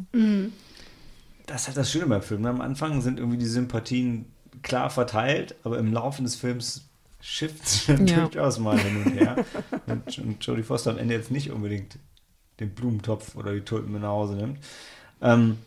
[1.45, 2.47] Das ist halt das Schöne beim Film.
[2.47, 4.24] Am Anfang sind irgendwie die Sympathien
[4.62, 6.89] klar verteilt, aber im Laufe des Films
[7.20, 8.20] shiftet Ja.
[8.27, 9.45] durchaus mal hin und her.
[9.87, 11.99] und, und Jodie Foster am Ende jetzt nicht unbedingt
[12.59, 14.59] den Blumentopf oder die Tulpen mit nach Hause nimmt.
[15.20, 15.59] Ähm,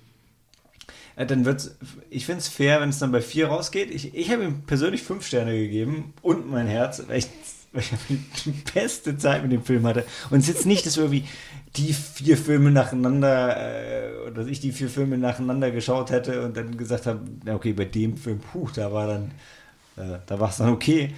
[1.18, 1.78] äh, dann wird's,
[2.10, 3.92] ich finde es fair, wenn es dann bei vier rausgeht.
[3.92, 7.28] Ich, ich habe ihm persönlich fünf Sterne gegeben und mein Herz, weil ich,
[7.72, 10.06] weil ich die beste Zeit mit dem Film hatte.
[10.30, 11.26] Und es ist jetzt nicht, dass wir irgendwie
[11.76, 16.58] die vier Filme nacheinander, äh, oder dass ich die vier Filme nacheinander geschaut hätte und
[16.58, 19.32] dann gesagt habe, okay, bei dem Film, puh, da war dann,
[19.98, 21.14] äh, da war es dann okay.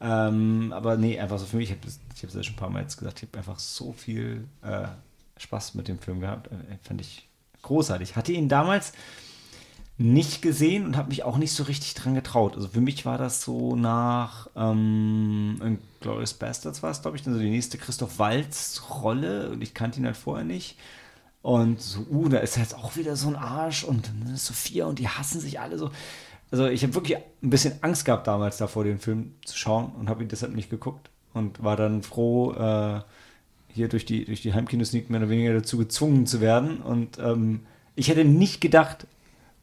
[0.00, 2.82] Ähm, aber nee, einfach so für mich, ich habe es ja schon ein paar Mal
[2.82, 4.86] jetzt gesagt, ich habe einfach so viel äh,
[5.38, 6.48] Spaß mit dem Film gehabt.
[6.48, 7.28] Äh, fand ich
[7.62, 8.14] großartig.
[8.14, 8.92] Hatte ihn damals
[9.98, 12.54] nicht gesehen und habe mich auch nicht so richtig dran getraut.
[12.54, 17.32] Also für mich war das so nach ähm, Glorious Bastards war es, glaube ich, dann
[17.34, 20.76] so die nächste Christoph Waltz Rolle und ich kannte ihn halt vorher nicht.
[21.40, 24.86] Und so, uh, da ist jetzt auch wieder so ein Arsch und dann ist Sophia
[24.86, 25.90] und die hassen sich alle so.
[26.50, 30.08] Also ich habe wirklich ein bisschen Angst gehabt damals davor, den Film zu schauen und
[30.08, 33.00] habe ihn deshalb nicht geguckt und war dann froh, äh,
[33.72, 36.78] hier durch die, durch die Heimkinosneak mehr oder weniger dazu gezwungen zu werden.
[36.78, 37.60] Und ähm,
[37.94, 39.06] ich hätte nicht gedacht,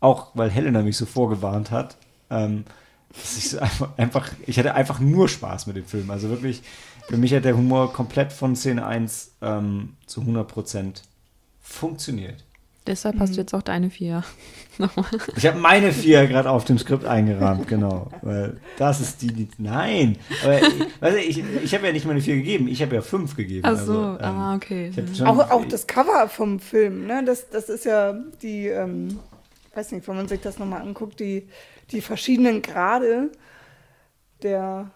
[0.03, 1.97] auch weil Helena mich so vorgewarnt hat,
[2.29, 2.65] ähm,
[3.13, 6.09] dass ich so einfach, einfach, ich hatte einfach nur Spaß mit dem Film.
[6.11, 6.61] Also wirklich,
[7.07, 11.01] für mich hat der Humor komplett von Szene 1 ähm, zu 100%
[11.61, 12.43] funktioniert.
[12.85, 14.25] Deshalb hast du jetzt auch deine vier.
[14.77, 15.05] Nochmal.
[15.37, 18.11] Ich habe meine vier gerade auf dem Skript eingerahmt, genau.
[18.21, 20.17] Weil das ist die, die nein.
[20.43, 23.01] Aber ich, weißt du, ich, ich habe ja nicht meine vier gegeben, ich habe ja
[23.01, 23.61] fünf gegeben.
[23.65, 24.91] Ach so, Also, ähm, ah, okay.
[25.15, 27.23] schon- Auch, auch das Cover vom Film, ne?
[27.25, 29.17] Das, das ist ja die, ähm,
[29.75, 31.47] weiß nicht, wenn man sich das nochmal anguckt, die,
[31.91, 33.31] die verschiedenen Grade
[34.43, 34.91] der,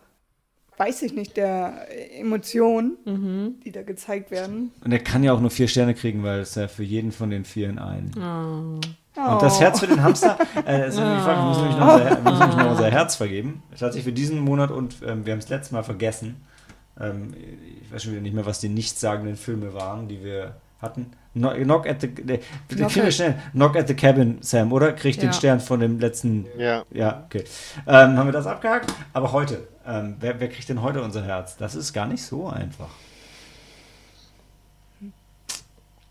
[0.77, 1.87] weiß ich nicht, der
[2.19, 3.59] Emotionen, Mhm.
[3.63, 4.71] die da gezeigt werden.
[4.83, 7.29] Und er kann ja auch nur vier Sterne kriegen, weil es ja für jeden von
[7.29, 8.11] den vieren ein.
[8.17, 8.79] Oh.
[9.19, 11.93] Und das Herz für den Hamster, äh, das ist nämlich Frage, wir müssen nämlich noch
[11.95, 13.63] unser, müssen nämlich noch unser Herz vergeben.
[13.71, 16.45] Tatsächlich für diesen Monat und ähm, wir haben es letztes Mal vergessen.
[16.99, 17.33] Ähm,
[17.81, 21.07] ich weiß schon wieder nicht mehr, was die nichtssagenden Filme waren, die wir hatten.
[21.37, 22.39] Knock, knock at the, äh,
[22.69, 24.93] Knock at- schnell, knock at the Cabin, Sam, oder?
[24.93, 25.33] Kriegt den Ja.
[25.33, 26.45] Stern von dem letzten.
[26.57, 26.83] Ja.
[26.91, 27.43] Ja, okay.
[27.85, 28.93] Ähm, haben wir das abgehakt?
[29.13, 31.57] Aber heute, ähm, wer, wer kriegt denn heute unser Herz?
[31.57, 32.89] Das ist gar nicht so einfach.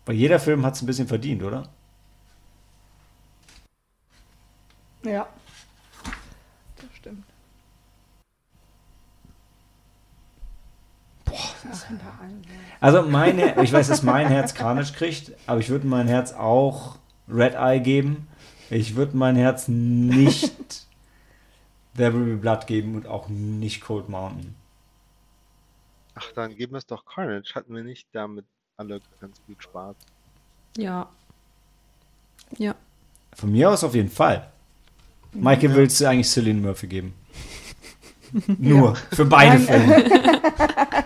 [0.05, 1.67] Weil jeder Film hat es ein bisschen verdient, oder?
[5.03, 5.27] Ja.
[6.77, 7.23] Das stimmt.
[11.25, 11.35] Boah,
[11.69, 12.41] das hinter allen.
[12.45, 12.66] ja.
[12.79, 16.97] Also meine, ich weiß, dass mein Herz Carnage kriegt, aber ich würde mein Herz auch
[17.27, 18.27] Red Eye geben.
[18.69, 20.85] Ich würde mein Herz nicht
[21.95, 24.55] There Will Be Blood geben und auch nicht Cold Mountain.
[26.15, 27.55] Ach, dann geben wir es doch Carnage.
[27.55, 28.45] Hatten wir nicht damit
[28.75, 29.95] alle ganz gut Spaß.
[30.77, 31.09] Ja.
[32.57, 32.75] Ja.
[33.33, 34.49] Von mir aus auf jeden Fall.
[35.33, 37.13] Michael willst du eigentlich Cillian Murphy geben?
[38.57, 40.05] Nur für beide Filme.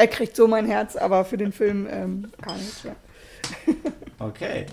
[0.00, 2.84] Er kriegt so mein Herz, aber für den Film ähm, gar nicht.
[2.84, 2.96] Ja.
[4.18, 4.66] Okay.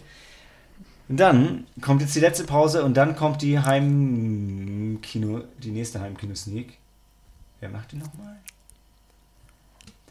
[1.08, 6.78] Dann kommt jetzt die letzte Pause und dann kommt die Heimkino, die nächste Heimkino-Sneak.
[7.62, 8.36] Wer macht die nochmal?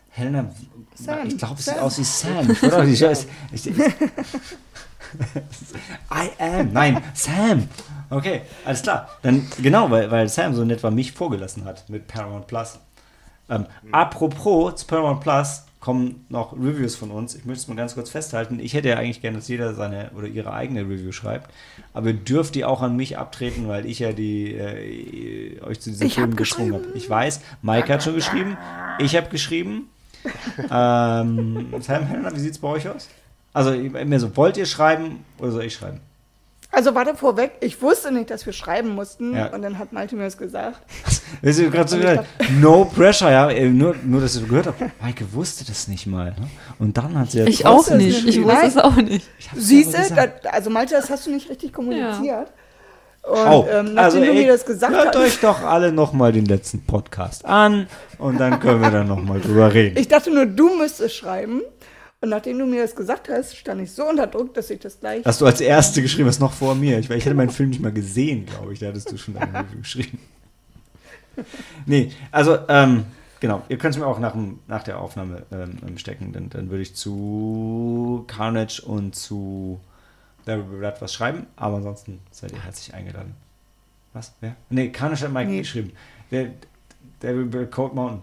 [0.09, 0.51] Helena,
[0.95, 1.27] Sam.
[1.27, 2.51] ich glaube, es sieht aus wie Sam.
[2.51, 3.77] Ich würde auch nicht, ich, ich, ich,
[6.11, 7.69] I am, nein, Sam.
[8.09, 9.11] Okay, alles klar.
[9.21, 12.79] Dann genau, weil, weil Sam so nett war, mich vorgelassen hat mit Paramount Plus.
[13.49, 17.35] Ähm, Apropos zu Paramount Plus kommen noch Reviews von uns.
[17.37, 18.59] Ich möchte es mal ganz kurz festhalten.
[18.59, 21.51] Ich hätte ja eigentlich gerne, dass jeder seine oder ihre eigene Review schreibt.
[21.95, 25.91] Aber ihr dürft die auch an mich abtreten, weil ich ja die äh, euch zu
[25.91, 26.73] diesem Ich Film hab geschrieben.
[26.75, 26.87] habe.
[26.95, 28.57] Ich weiß, Mike hat schon geschrieben.
[28.99, 29.89] Ich habe geschrieben.
[30.73, 33.09] ähm, Sam Helena, wie sieht es bei euch aus?
[33.53, 36.01] Also mir so, wollt ihr schreiben oder soll ich schreiben?
[36.77, 39.47] Also warte vorweg, ich wusste nicht, dass wir schreiben mussten Ja.
[39.47, 40.79] und dann hat Malte mir das gesagt.
[41.41, 42.27] Weißt du, gerade so gesagt,
[42.61, 44.75] no pressure, ja, äh, nur, nur, dass du gehört hast.
[45.01, 46.33] Maike wusste das nicht mal.
[46.39, 46.49] Ne?
[46.79, 48.29] Und dann hat sie ja Ich auch nicht.
[48.29, 49.27] Ich wusste es auch nicht.
[49.55, 52.49] Siehst du, da- also Malte, das hast du nicht richtig kommuniziert.
[53.23, 55.91] Und Oh, ähm, nachdem also du ey, mir das gesagt hört hast, euch doch alle
[55.91, 57.89] nochmal den letzten Podcast an
[58.19, 59.99] und dann können wir dann nochmal drüber reden.
[59.99, 61.63] ich dachte nur, du müsstest schreiben.
[62.21, 64.99] Und nachdem du mir das gesagt hast, stand ich so unter Druck, dass ich das
[65.01, 65.25] gleich.
[65.25, 66.99] Hast du als Erste geschrieben, hast noch vor mir.
[66.99, 68.79] Ich, ich hätte meinen Film nicht mal gesehen, glaube ich.
[68.79, 70.19] Da hattest du schon Review geschrieben.
[71.85, 73.05] Nee, also, ähm,
[73.41, 73.63] genau.
[73.69, 76.33] Ihr könnt es mir auch nach, dem, nach der Aufnahme ähm, stecken.
[76.33, 79.79] Dann, dann würde ich zu Carnage und zu
[80.47, 81.47] Be Blood was schreiben.
[81.57, 83.35] Aber ansonsten seid ihr herzlich eingeladen.
[84.15, 84.33] Was?
[84.41, 84.57] Wer?
[84.71, 85.59] Nee, Carnage hat Mike Nee.
[85.59, 85.93] geschrieben.
[86.31, 86.49] Der,
[87.21, 88.23] der Cold Mountain.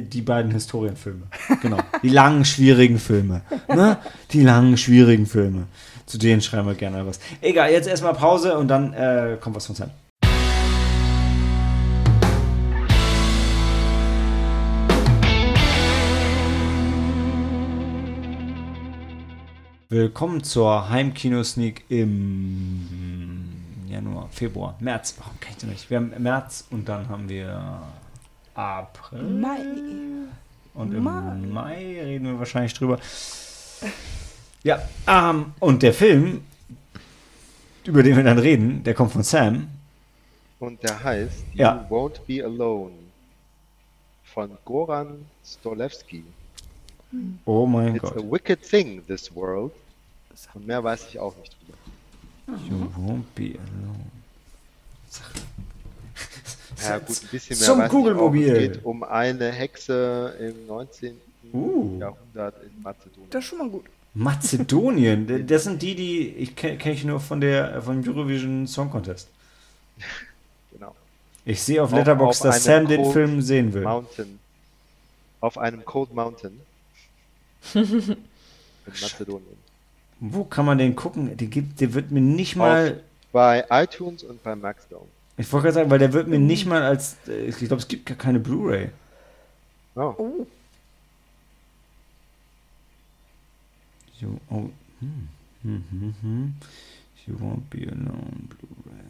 [0.00, 1.24] Die, beiden Historienfilme.
[1.60, 1.76] Genau.
[2.02, 3.42] Die langen, schwierigen Filme.
[3.68, 3.98] Ne?
[4.32, 5.66] Die langen, schwierigen Filme.
[6.06, 7.20] Zu denen schreiben wir gerne was.
[7.42, 9.90] Egal, jetzt erstmal Pause und dann äh, kommt was von Sam.
[19.90, 22.88] Willkommen zur Heimkino-Sneak im
[23.86, 25.16] Januar, Februar, März.
[25.18, 25.90] Warum kann ich denn nicht?
[25.90, 27.82] Wir haben März und dann haben wir
[28.54, 29.22] April.
[29.22, 29.58] Mai.
[30.74, 31.34] Und im Mai.
[31.36, 32.98] Mai reden wir wahrscheinlich drüber.
[34.62, 36.42] Ja, ähm, und der Film,
[37.84, 39.68] über den wir dann reden, der kommt von Sam.
[40.60, 41.86] Und der heißt Ja.
[41.90, 42.92] You Won't Be Alone
[44.24, 46.24] von Goran Stolewski.
[47.44, 48.16] Oh mein It's Gott.
[48.16, 49.72] a wicked thing, this world.
[50.54, 52.58] Und mehr weiß ich auch nicht drüber.
[52.68, 54.04] You won't be alone.
[56.88, 58.50] Ja gut, ein bisschen mehr Zum Google-Mobil.
[58.50, 58.54] auch.
[58.54, 61.20] Es geht um eine Hexe im 19.
[61.52, 61.98] Uh.
[62.00, 63.30] Jahrhundert in Mazedonien.
[63.30, 63.84] Das ist schon mal gut.
[64.14, 68.90] Mazedonien, das sind die, die ich kenne kenn ich nur von der vom Eurovision Song
[68.90, 69.28] Contest.
[70.72, 70.94] Genau.
[71.44, 73.82] Ich sehe auf Auf- Letterboxd, auf dass Sam den Cold Film sehen will.
[73.82, 74.38] Mountain.
[75.40, 76.60] Auf einem Cold Mountain.
[77.74, 78.16] in
[78.86, 79.62] Mazedonien.
[80.20, 81.36] Wo kann man den gucken?
[81.36, 83.02] Die gibt, der wird mir nicht mal.
[83.32, 85.06] Bei iTunes und bei Maxdome.
[85.38, 87.16] Ich wollte gerade sagen, weil der wird mir nicht mal als.
[87.28, 88.90] äh, Ich glaube, es gibt gar keine Blu-ray.
[89.94, 90.14] Oh.
[90.18, 90.46] Oh,
[94.20, 95.28] You, oh, hm,
[95.62, 96.54] hm, hm, hm.
[97.26, 99.04] You won't be alone, Blu-ray.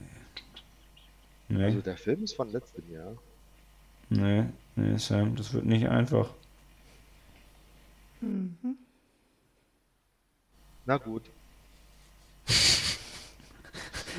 [1.48, 3.14] Nee, Also der Film ist von letztem Jahr.
[4.08, 4.44] nee,
[4.76, 6.30] nee, Sam, das wird nicht einfach.
[10.86, 11.22] Na gut.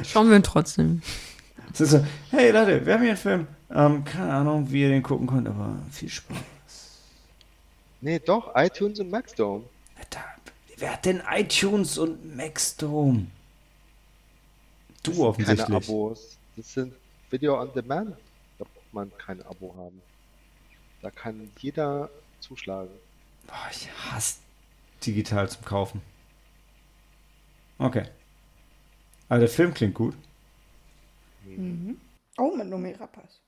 [0.04, 1.02] Schauen wir ihn trotzdem.
[1.74, 3.48] Es ist so, hey Leute, wir haben hier einen Film.
[3.72, 6.38] Ähm, keine Ahnung, wie ihr den gucken könnt, aber viel Spaß.
[8.02, 9.64] Nee, doch, iTunes und Maxdome.
[10.78, 13.28] Wer hat denn iTunes und Maxdome?
[15.02, 15.66] Du Das offensichtlich.
[15.66, 16.38] Keine Abos.
[16.56, 16.94] Das sind
[17.32, 18.16] Video on Demand.
[18.60, 20.02] Da braucht man kein Abo haben.
[21.02, 22.92] Da kann jeder zuschlagen.
[23.48, 24.40] Boah, ich hasse
[25.04, 26.02] digital zum Kaufen.
[27.80, 28.06] Okay.
[29.30, 30.16] Aber der Film klingt gut.
[32.38, 33.42] Oh mit Numera Pass.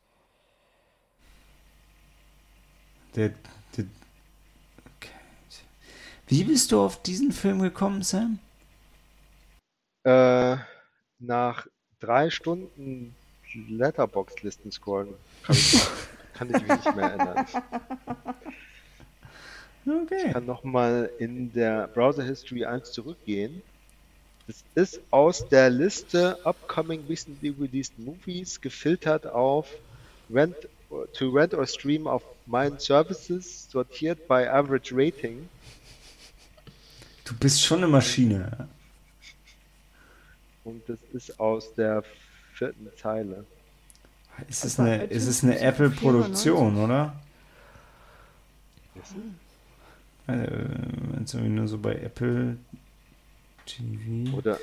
[3.16, 3.30] Der,
[3.78, 3.86] der,
[4.96, 5.10] okay.
[6.28, 8.40] Wie bist du auf diesen Film gekommen, Sam?
[10.04, 10.58] Äh,
[11.20, 11.68] nach
[12.00, 13.16] drei Stunden
[13.70, 15.88] Letterbox-Listen scrollen kann ich,
[16.34, 17.46] kann ich mich nicht mehr erinnern.
[19.88, 20.24] Okay.
[20.26, 23.62] Ich kann nochmal in der Browser History 1 zurückgehen.
[24.48, 29.68] Das ist aus der Liste Upcoming Recently Released Movies gefiltert auf
[30.30, 30.56] Rent
[31.14, 35.50] to Rent or Stream auf meinen Services, sortiert by Average Rating.
[37.26, 38.68] Du bist schon eine Maschine.
[40.64, 42.04] Und das ist aus der
[42.54, 43.46] vierten Zeile.
[44.48, 46.84] Ist es Aber eine, ist es eine ist Apple-Produktion, 94.
[46.84, 47.16] oder?
[50.28, 52.58] Äh, Wenn es irgendwie nur so bei Apple
[53.66, 54.36] TV.
[54.36, 54.60] Oder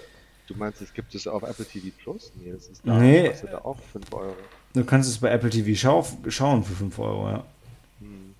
[0.46, 2.32] du meinst, es gibt es auf Apple TV Plus?
[2.36, 3.32] Nee, das ist da, Nee.
[3.50, 4.36] da auch 5 Euro.
[4.74, 7.44] Du kannst es bei Apple TV schau schauen für 5 Euro, ja.
[8.00, 8.34] Hm.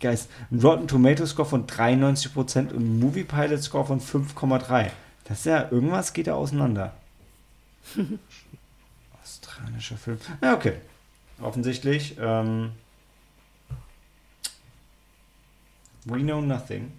[0.00, 0.28] Geist.
[0.50, 4.90] Ein Rotten Tomato Score von 93% und ein Movie Pilot Score von 5,3.
[5.24, 6.94] Das ist ja, irgendwas geht da auseinander.
[9.22, 10.18] Australischer Film.
[10.42, 10.74] Ja, okay.
[11.40, 12.16] Offensichtlich.
[12.20, 12.72] Ähm,
[16.04, 16.92] we know nothing.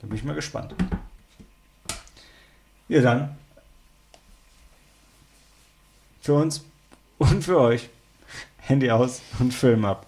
[0.00, 0.74] Da bin ich mal gespannt.
[2.88, 3.36] Ja, dann.
[6.20, 6.64] Für uns
[7.18, 7.88] und für euch.
[8.58, 10.07] Handy aus und Film ab.